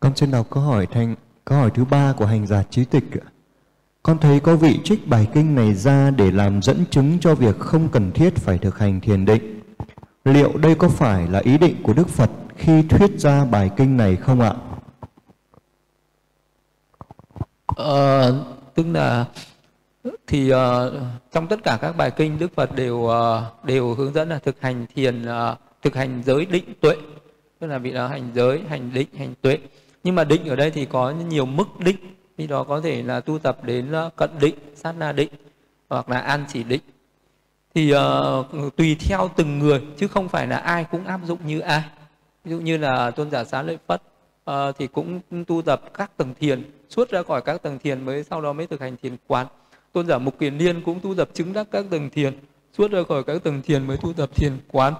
[0.02, 1.14] Con xin đọc câu hỏi thành
[1.44, 3.04] câu hỏi thứ ba của hành giả trí tịch
[4.02, 7.58] con thấy có vị trích bài kinh này ra để làm dẫn chứng cho việc
[7.58, 9.60] không cần thiết phải thực hành thiền định.
[10.24, 13.96] Liệu đây có phải là ý định của Đức Phật khi thuyết ra bài kinh
[13.96, 14.54] này không ạ?
[17.66, 19.26] Ờ, tức là
[20.26, 20.58] thì uh,
[21.32, 24.60] trong tất cả các bài kinh Đức Phật đều uh, đều hướng dẫn là thực
[24.60, 26.96] hành thiền uh, thực hành giới định tuệ
[27.58, 29.58] tức là vị là hành giới hành định hành tuệ
[30.04, 31.96] nhưng mà định ở đây thì có nhiều mức định.
[32.38, 35.28] Khi đó có thể là tu tập đến ờ, cận định sát na định
[35.88, 36.80] hoặc là an chỉ định.
[37.74, 41.60] Thì uh, tùy theo từng người chứ không phải là ai cũng áp dụng như
[41.60, 41.82] ai.
[42.44, 44.02] Ví dụ như là tôn giả xá lợi phất
[44.50, 48.24] uh, thì cũng tu tập các tầng thiền suốt ra khỏi các tầng thiền mới
[48.24, 49.46] sau đó mới thực hành thiền quán.
[49.92, 52.38] Tôn giả mục kiền liên cũng tu tập chứng đắc các tầng thiền
[52.78, 54.94] suốt ra khỏi các tầng thiền mới tu tập thiền quán.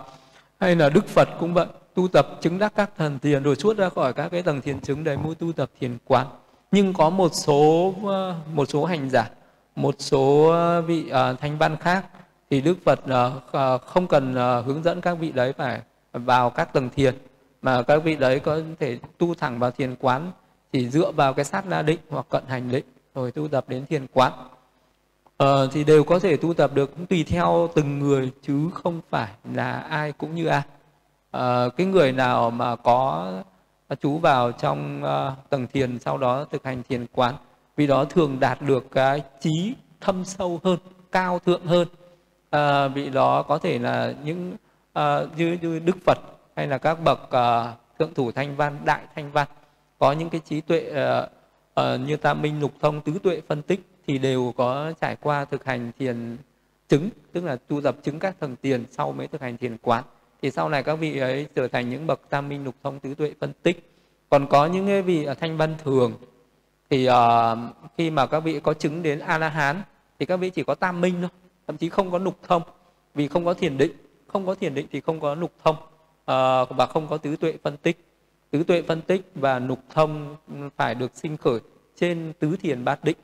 [0.60, 3.76] Hay là đức phật cũng vậy tu tập chứng đắc các thần thiền rồi suốt
[3.76, 6.26] ra khỏi các cái tầng thiền chứng đấy mới tu tập thiền quán.
[6.70, 9.30] Nhưng có một số ờ, một số hành giả
[9.76, 12.06] một số ờ, vị uh, thanh văn khác
[12.50, 15.80] thì đức phật uh, không cần uh, hướng dẫn các vị đấy phải
[16.12, 17.14] vào các tầng thiền.
[17.62, 20.32] Mà các vị đấy có thể tu thẳng vào thiền quán
[20.72, 23.86] chỉ dựa vào cái sát la định hoặc cận hành định rồi tu tập đến
[23.86, 24.32] thiền quán.
[25.36, 29.00] Ờ, thì đều có thể tu tập được cũng tùy theo từng người chứ không
[29.10, 30.62] phải là ai cũng như ai
[31.36, 33.32] uh, cái người nào mà có
[34.00, 37.34] chú vào trong uh, tầng thiền sau đó thực hành thiền quán
[37.76, 40.78] vì đó thường đạt được cái trí thâm sâu hơn
[41.12, 41.88] cao thượng hơn.
[42.50, 44.56] Ờ, à, vị đó có thể là những
[44.92, 46.18] à, như, như đức phật
[46.56, 49.48] hay là các bậc à, thượng thủ thanh văn đại thanh văn
[49.98, 51.26] có những cái trí tuệ à,
[51.74, 55.44] à, như tam minh lục thông tứ tuệ phân tích thì đều có trải qua
[55.44, 56.36] thực hành thiền
[56.88, 60.04] chứng tức là tu tập chứng các thần tiền sau mới thực hành thiền quán
[60.42, 63.14] thì sau này các vị ấy trở thành những bậc tam minh lục thông tứ
[63.14, 63.90] tuệ phân tích.
[64.30, 66.12] Còn có những cái vị ở thanh văn thường.
[66.90, 67.14] Thì uh,
[67.98, 69.82] khi mà các vị có chứng đến a la hán
[70.18, 71.30] thì các vị chỉ có tam minh thôi
[71.66, 72.62] thậm chí không có lục thông.
[73.14, 73.92] Vì không có thiền định
[74.26, 77.54] không có thiền định thì không có lục thông uh, và không có tứ tuệ
[77.62, 77.98] phân tích.
[78.50, 80.36] Tứ tuệ phân tích và lục thông
[80.76, 81.60] phải được sinh khởi
[81.96, 83.16] trên tứ thiền bát định.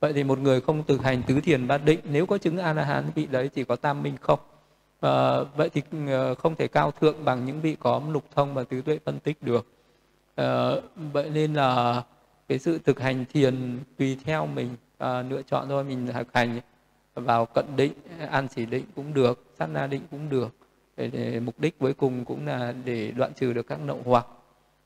[0.00, 2.72] Vậy thì một người không thực hành tứ thiền bát định nếu có chứng a
[2.72, 4.38] la hán vị đấy chỉ có tam minh không
[5.00, 8.64] à, vậy thì ờ, không thể cao thượng bằng những vị có lục thông và
[8.64, 9.66] tứ tuệ phân tích được.
[10.34, 10.70] À,
[11.12, 12.02] vậy nên là
[12.48, 14.68] cái sự thực hành thiền tùy theo mình
[14.98, 16.60] à, lựa chọn thôi mình thực hành
[17.14, 17.92] vào cận định
[18.30, 20.48] an chỉ định cũng được sát na định cũng được
[20.96, 24.26] để, để mục đích cuối cùng cũng là để đoạn trừ được các nậu hoặc.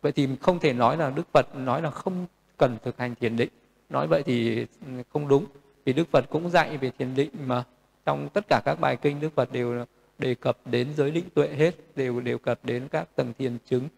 [0.02, 2.26] Vậy thì không thể nói là đức phật nói là không
[2.56, 3.48] cần thực hành thiền định.
[3.88, 5.44] Nói vậy thì ừ, không đúng.
[5.84, 7.64] Vì đức phật cũng dạy về thiền định mà
[8.04, 9.84] trong tất cả các bài kinh đức phật đều
[10.20, 13.88] đề cập đến giới định tuệ hết đều đều cập đến các tầng thiền chứng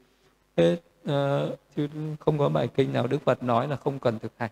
[0.57, 0.77] hết.
[1.07, 1.41] À,
[1.77, 1.89] chứ
[2.21, 4.51] không có bài kinh nào đức phật nói là không cần thực hành.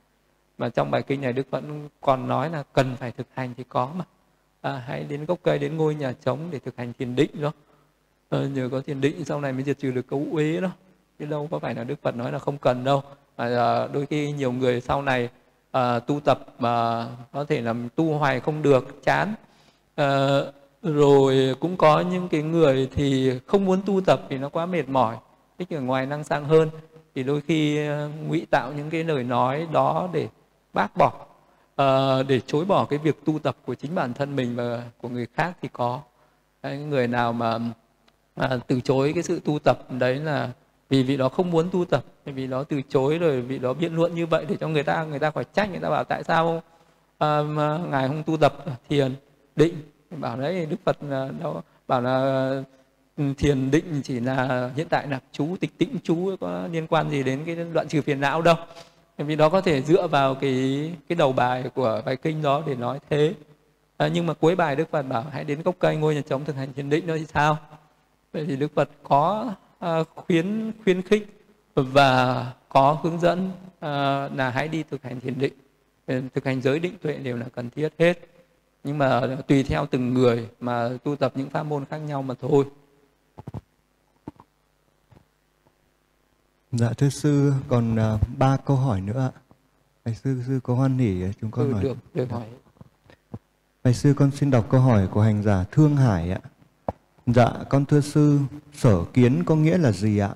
[0.59, 1.65] Mà trong bài kinh này đức phật
[2.01, 4.05] còn nói là cần phải thực hành thì có mà.
[4.61, 7.53] À, hãy đến gốc cây đến ngôi nhà trống để thực hành thiền định đó.
[8.31, 10.71] À, nhờ có thiền định sau này mới diệt trừ được cấu uế đó.
[11.19, 13.03] Chứ đâu có phải là đức phật nói là không cần đâu.
[13.37, 15.29] À, đôi khi nhiều người sau này
[15.71, 19.35] à, tu tập mà có thể là tu hoài không được chán.
[19.95, 20.41] À,
[20.83, 24.67] rồi ờ, cũng có những cái người thì không muốn tu tập vì nó quá
[24.67, 25.17] mệt mỏi
[25.59, 26.71] thích ở ngoài năng sang hơn.
[27.15, 30.29] Thì đôi khi ờ, ngụy tạo những cái lời nói đó để
[30.73, 31.27] bác bỏ
[31.77, 35.09] à, để chối bỏ cái việc tu tập của chính bản thân mình và của
[35.09, 36.01] người khác thì có.
[36.63, 37.59] Những người nào mà
[38.35, 40.51] à, từ chối cái sự tu tập đấy là
[40.89, 43.95] vì vị đó không muốn tu tập vì nó từ chối rồi vị đó biện
[43.95, 46.25] luận như vậy để cho người ta người ta phải trách người ta bảo tại
[46.25, 46.63] sao
[47.19, 47.43] à,
[47.91, 48.55] ngài không tu tập
[48.89, 49.15] thiền
[49.57, 49.75] định
[50.11, 52.49] bảo đấy đức phật à, đâu bảo là
[53.17, 57.11] ừ, thiền định chỉ là hiện tại là chú tịch tĩnh chú có liên quan
[57.11, 58.57] gì đến cái đoạn trừ phiền não đâu.
[59.19, 62.75] Vì đó có thể dựa vào cái cái đầu bài của bài kinh đó để
[62.75, 63.35] nói thế.
[63.97, 66.45] À, nhưng mà cuối bài đức phật bảo hãy đến gốc cây ngôi nhà trống
[66.45, 67.59] thực hành thiền định đó thì sao?
[68.33, 69.53] Vậy thì đức phật có
[69.85, 71.41] uh, khuyến khuyến khích
[71.75, 75.53] và có hướng dẫn uh, là hãy đi thực hành thiền định.
[76.07, 78.19] Ờ, thực hành giới định tuệ đều là cần thiết hết
[78.85, 82.35] nhưng mà tùy theo từng người mà tu tập những pháp môn khác nhau mà
[82.41, 82.65] thôi.
[86.73, 89.41] Dạ thưa sư còn uh, ba câu hỏi nữa ạ.
[90.05, 91.83] Bạch sư sư có hoan hỉ chúng con ừ, hỏi.
[91.83, 92.47] được được hỏi.
[93.85, 96.41] Bạch sư con xin đọc câu hỏi của hành giả Thương Hải ạ.
[97.27, 98.39] Dạ con thưa sư
[98.75, 100.35] sở kiến có nghĩa là gì ạ?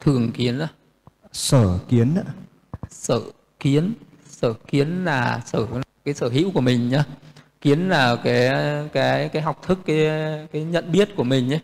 [0.00, 0.68] Thường kiến á?
[1.32, 2.34] Sở kiến ạ.
[2.90, 3.20] Sở
[3.60, 3.94] kiến
[4.28, 5.66] sở kiến là sở
[6.04, 7.04] cái sở hữu của mình nhá
[7.60, 8.50] kiến là cái
[8.92, 10.06] cái cái học thức cái
[10.52, 11.58] cái nhận biết của mình nhé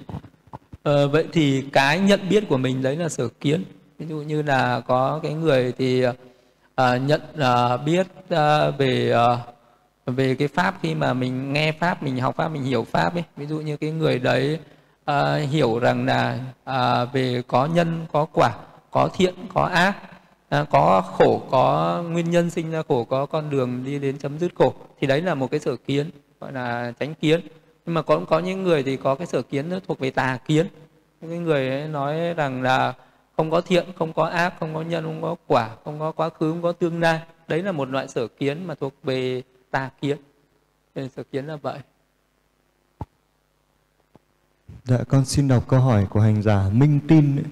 [0.83, 3.65] ờ, vậy thì cái nhận biết của mình đấy là sở kiến.
[3.99, 6.13] Ví dụ như là có cái người thì uh,
[7.07, 9.39] nhận uh, biết uh, về uh,
[10.07, 13.25] về cái pháp khi mà mình nghe pháp mình học pháp mình hiểu pháp ấy.
[13.37, 14.59] Ví dụ như cái người đấy
[15.11, 16.39] uh, hiểu rằng là
[16.71, 18.55] uh, về có nhân có quả
[18.91, 19.97] có thiện có ác
[20.55, 24.39] à, có khổ có nguyên nhân sinh ra khổ có con đường đi đến chấm
[24.39, 24.75] dứt khổ.
[25.01, 26.11] Thì đấy là một cái sở kiến
[26.41, 27.41] gọi là tránh kiến.
[27.87, 30.39] Nhưng mà có có những người thì có cái sở kiến nó thuộc về tà
[30.47, 30.67] kiến.
[31.21, 32.95] Những người ấy nói rằng là
[33.37, 36.29] không có thiện không có ác không có nhân không có quả không có quá
[36.29, 37.21] khứ không có tương lai.
[37.49, 40.17] Đấy là một loại sở kiến mà thuộc về tà kiến.
[40.95, 41.79] Nên sở kiến là vậy.
[44.85, 47.43] Dạ con xin đọc câu hỏi của hành giả minh tin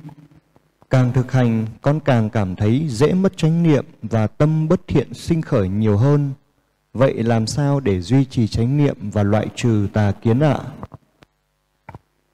[0.93, 5.15] Càng thực hành, con càng cảm thấy dễ mất chánh niệm và tâm bất thiện
[5.15, 6.31] sinh khởi nhiều hơn.
[6.93, 10.59] Vậy làm sao để duy trì chánh niệm và loại trừ tà kiến ạ?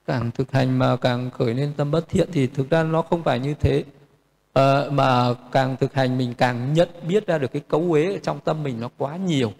[0.07, 3.23] Càng thực hành mà càng khởi lên tâm bất thiện thì thực ra nó không
[3.23, 3.83] phải như thế.
[4.53, 8.39] À, mà càng thực hành mình càng nhận biết ra được cái cấu uế trong
[8.39, 9.53] tâm mình nó quá nhiều.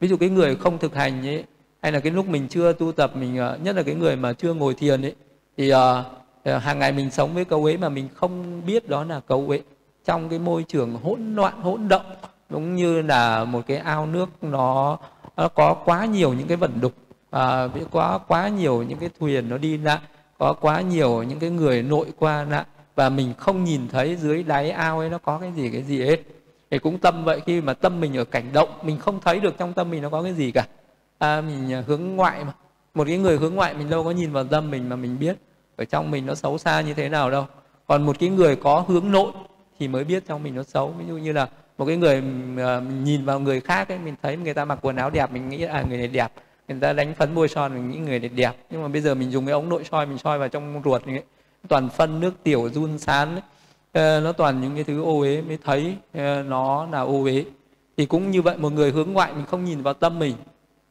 [0.00, 1.44] Ví dụ cái người không thực hành ấy,
[1.82, 4.32] hay là cái lúc mình chưa tu tập mình ờ, nhất là cái người mà
[4.32, 5.14] chưa ngồi thiền ấy
[5.56, 5.78] thì uh,
[6.48, 9.46] Ờ, hàng ngày mình sống với câu ấy mà mình không biết đó là câu
[9.48, 9.62] ấy.
[10.04, 12.06] Trong cái môi trường hỗn loạn hỗn động
[12.50, 14.98] giống như là một cái ao nước nó,
[15.36, 16.92] nó có quá nhiều những cái vận đục
[17.30, 19.98] à, quá quá nhiều những cái thuyền nó đi lại
[20.38, 22.64] có quá nhiều những cái người nội qua lại
[22.94, 26.04] và mình không nhìn thấy dưới đáy ao ấy nó có cái gì cái gì
[26.04, 26.20] hết.
[26.70, 29.58] Thì cũng tâm vậy khi mà tâm mình ở cảnh động mình không thấy được
[29.58, 30.66] trong tâm mình nó có cái gì cả.
[31.18, 32.52] À, mình à, hướng ngoại mà.
[32.94, 35.36] Một cái người hướng ngoại mình đâu có nhìn vào tâm mình mà mình biết
[35.78, 37.46] ở trong mình nó xấu xa như thế nào đâu.
[37.86, 39.32] Còn một cái người có hướng nội
[39.78, 40.94] thì mới biết trong mình nó xấu.
[40.98, 41.48] Ví dụ như là
[41.78, 44.96] một cái người uh, nhìn vào người khác ấy mình thấy người ta mặc quần
[44.96, 46.32] áo đẹp mình nghĩ à người này đẹp.
[46.68, 48.52] Người ta đánh phấn môi son mình nghĩ người này đẹp.
[48.70, 51.04] Nhưng mà bây giờ mình dùng cái ống nội soi mình soi vào trong ruột
[51.04, 51.22] ấy,
[51.68, 53.42] toàn phân nước tiểu run sán ấy.
[53.88, 57.44] Uh, nó toàn những cái thứ ô uế mới thấy uh, nó là ô uế.
[57.96, 60.34] Thì cũng như vậy một người hướng ngoại mình không nhìn vào tâm mình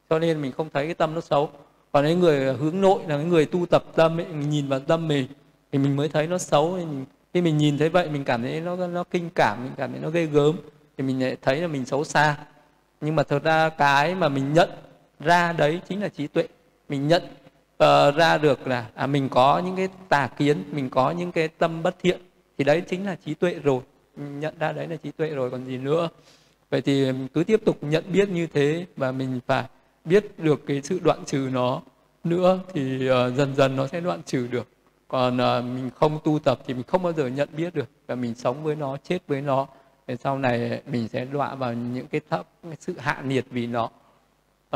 [0.10, 1.50] cho nên mình không thấy cái tâm nó xấu
[1.98, 4.80] còn cái người hướng nội là cái người tu tập tâm ấy mình nhìn vào
[4.80, 5.28] tâm mình
[5.72, 6.72] thì mình mới thấy nó xấu.
[6.78, 9.92] Mình, khi mình nhìn thấy vậy mình cảm thấy nó nó kinh cảm mình cảm
[9.92, 10.56] thấy nó ghê gớm
[10.98, 12.38] thì mình lại thấy là mình xấu xa.
[13.02, 14.70] Nhưng mà thật ra cái mà mình nhận
[15.20, 16.48] ra đấy chính là trí tuệ.
[16.90, 21.12] Mình nhận uh, ra được là à, mình có những cái tà kiến mình có
[21.12, 22.20] những cái tâm bất thiện
[22.58, 23.82] thì đấy chính là trí tuệ rồi.
[24.18, 26.10] Mình nhận ra đấy là trí tuệ rồi còn gì nữa.
[26.70, 29.64] Vậy thì cứ tiếp tục nhận biết như thế và mình phải
[30.08, 31.82] biết được cái sự đoạn trừ nó
[32.24, 34.68] nữa thì uh, dần dần nó sẽ đoạn trừ được.
[35.08, 38.16] Còn uh, mình không tu tập thì mình không bao giờ nhận biết được và
[38.16, 39.68] mình sống với nó chết với nó.
[40.08, 43.68] Thì sau này mình sẽ đọa vào những cái thấp cái sự hạ nhiệt vì
[43.68, 43.90] nó.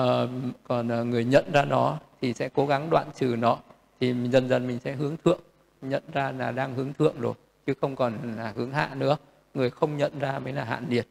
[0.01, 0.29] Uh,
[0.63, 3.57] còn uh, người nhận ra nó thì sẽ cố gắng đoạn trừ nó.
[3.99, 5.39] Thì mình dần dần mình sẽ hướng thượng
[5.81, 7.33] nhận ra là đang hướng thượng rồi
[7.65, 9.17] chứ không còn là hướng hạ nữa.
[9.53, 11.07] Người không nhận ra mới là hạ nhiệt.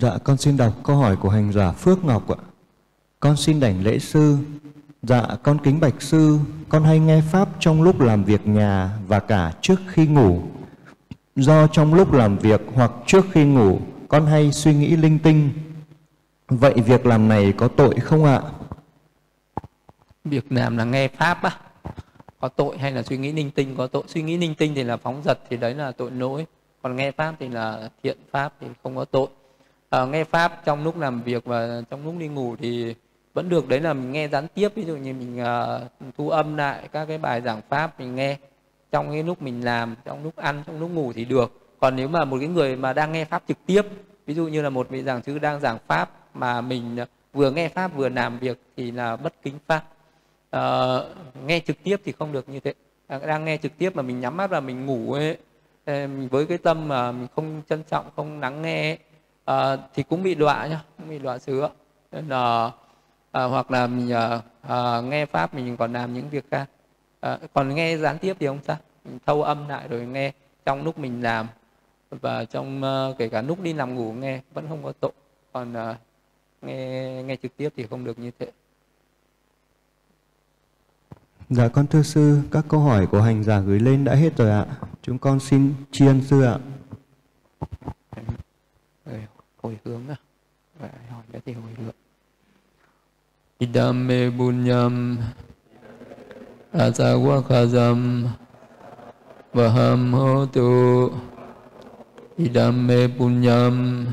[0.00, 2.36] Dạ, con xin đọc câu hỏi của hành giả Phước Ngọc ạ.
[3.20, 4.38] Con xin đảnh lễ sư.
[5.02, 9.20] Dạ, con kính bạch sư, con hay nghe Pháp trong lúc làm việc nhà và
[9.20, 10.40] cả trước khi ngủ.
[11.36, 13.78] Do trong lúc làm việc hoặc trước khi ngủ,
[14.08, 15.50] con hay suy nghĩ linh tinh.
[16.48, 18.42] Vậy việc làm này có tội không ạ?
[20.24, 21.50] Việc làm là nghe pháp á
[22.40, 24.82] có tội hay là suy nghĩ linh tinh có tội suy nghĩ linh tinh thì
[24.82, 26.46] là phóng dật thì đấy là tội lỗi
[26.82, 29.28] còn nghe pháp thì là thiện pháp thì không có tội
[29.90, 32.94] à, nghe pháp trong lúc làm việc và trong lúc đi ngủ thì
[33.34, 34.68] vẫn được đấy là mình nghe gián tiếp.
[34.74, 38.36] Ví dụ như mình uh, thu âm lại các cái bài giảng pháp mình nghe
[38.90, 41.76] trong cái lúc mình làm trong lúc ăn trong lúc ngủ thì được.
[41.80, 43.82] Còn nếu mà một cái người mà đang nghe pháp trực tiếp
[44.26, 46.98] ví dụ như là một vị giảng sư đang giảng pháp mà mình
[47.32, 49.84] vừa nghe pháp vừa làm việc thì là bất kính pháp.
[50.56, 50.62] Uh,
[51.46, 52.74] nghe trực tiếp thì không được như thế.
[53.06, 55.36] À, đang nghe trực tiếp mà mình nhắm mắt và mình ngủ ấy
[56.30, 58.98] với cái tâm mà mình không trân trọng không lắng nghe
[59.46, 61.66] à, thì cũng bị đọa nhá cũng bị đọa xứ.
[62.12, 62.70] Nên là
[63.32, 64.12] à, hoặc là mình
[64.62, 66.66] à, nghe pháp mình còn làm những việc khác.
[67.20, 68.76] À, còn nghe gián tiếp thì không sao.
[69.04, 70.32] Mình thâu âm lại rồi nghe
[70.64, 71.46] trong lúc mình làm.
[72.10, 75.12] Và trong uh, kể cả lúc đi nằm ngủ nghe vẫn không có tội.
[75.52, 75.96] Còn uh,
[76.62, 78.50] nghe nghe trực tiếp thì không được như thế.
[81.50, 84.50] Dạ con thưa sư, các câu hỏi của hành giả gửi lên đã hết rồi
[84.50, 84.66] ạ.
[85.02, 86.58] Chúng con xin tri ân sư ạ.
[89.66, 90.16] Hồi hướng à?
[90.78, 91.94] Vậy hỏi cái gì hồi hướng.
[93.58, 95.18] Idame bunyam
[96.72, 98.28] asawakazam
[99.52, 101.10] vaham hotu
[102.38, 104.06] idame bunyam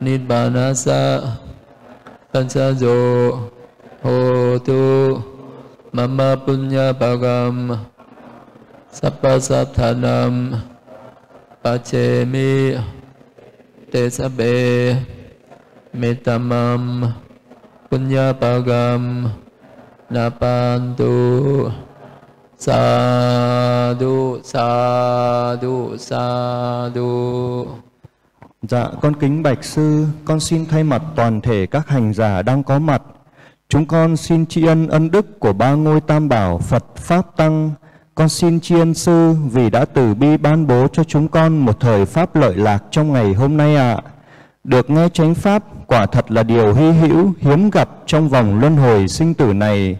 [0.00, 1.22] nidbanasa
[2.32, 3.50] sansajo
[4.02, 5.18] hotu
[5.92, 7.74] mama punya bagam
[8.92, 10.34] sapasathanam sathanam
[11.62, 12.76] pachemi
[13.94, 14.50] te sabbe
[15.94, 17.14] metamam
[17.86, 19.30] punya pagam
[20.10, 21.70] napantu
[22.58, 27.10] sadhu sadhu sadhu
[28.68, 32.62] Dạ, con kính bạch sư, con xin thay mặt toàn thể các hành giả đang
[32.62, 33.02] có mặt
[33.68, 37.70] Chúng con xin tri ân ân đức của ba ngôi tam bảo Phật Pháp Tăng.
[38.14, 41.80] Con xin tri ân sư vì đã từ bi ban bố cho chúng con một
[41.80, 43.94] thời Pháp lợi lạc trong ngày hôm nay ạ.
[43.94, 44.02] À.
[44.64, 48.76] Được nghe chánh Pháp quả thật là điều hy hữu, hiếm gặp trong vòng luân
[48.76, 49.98] hồi sinh tử này.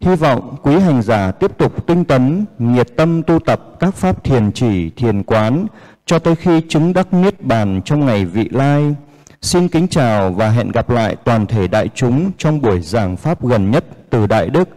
[0.00, 4.24] Hy vọng quý hành giả tiếp tục tinh tấn, nhiệt tâm tu tập các Pháp
[4.24, 5.66] thiền chỉ, thiền quán,
[6.06, 8.94] cho tới khi chứng đắc Niết Bàn trong ngày vị lai.
[9.42, 13.44] Xin kính chào và hẹn gặp lại toàn thể đại chúng trong buổi giảng pháp
[13.44, 14.68] gần nhất từ Đại Đức.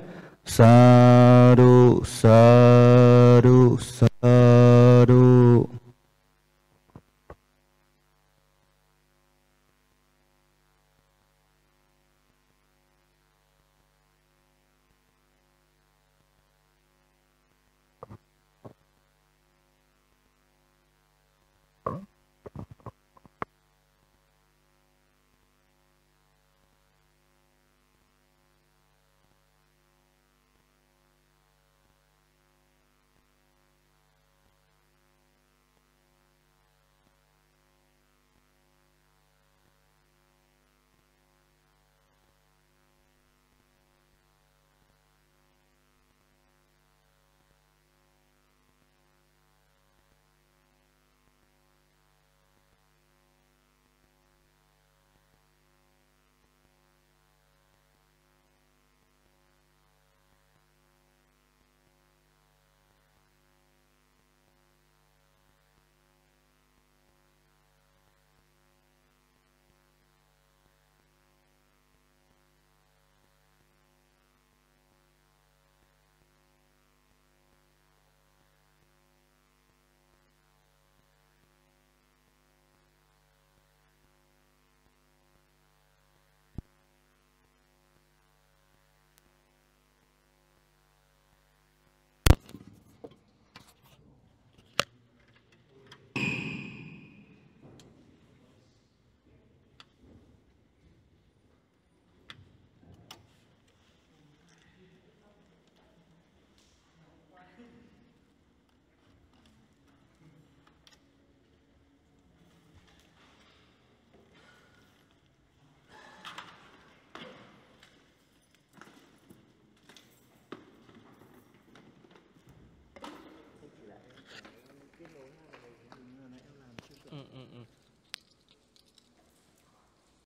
[0.45, 3.77] Saru, Saru,
[4.22, 5.74] Saru.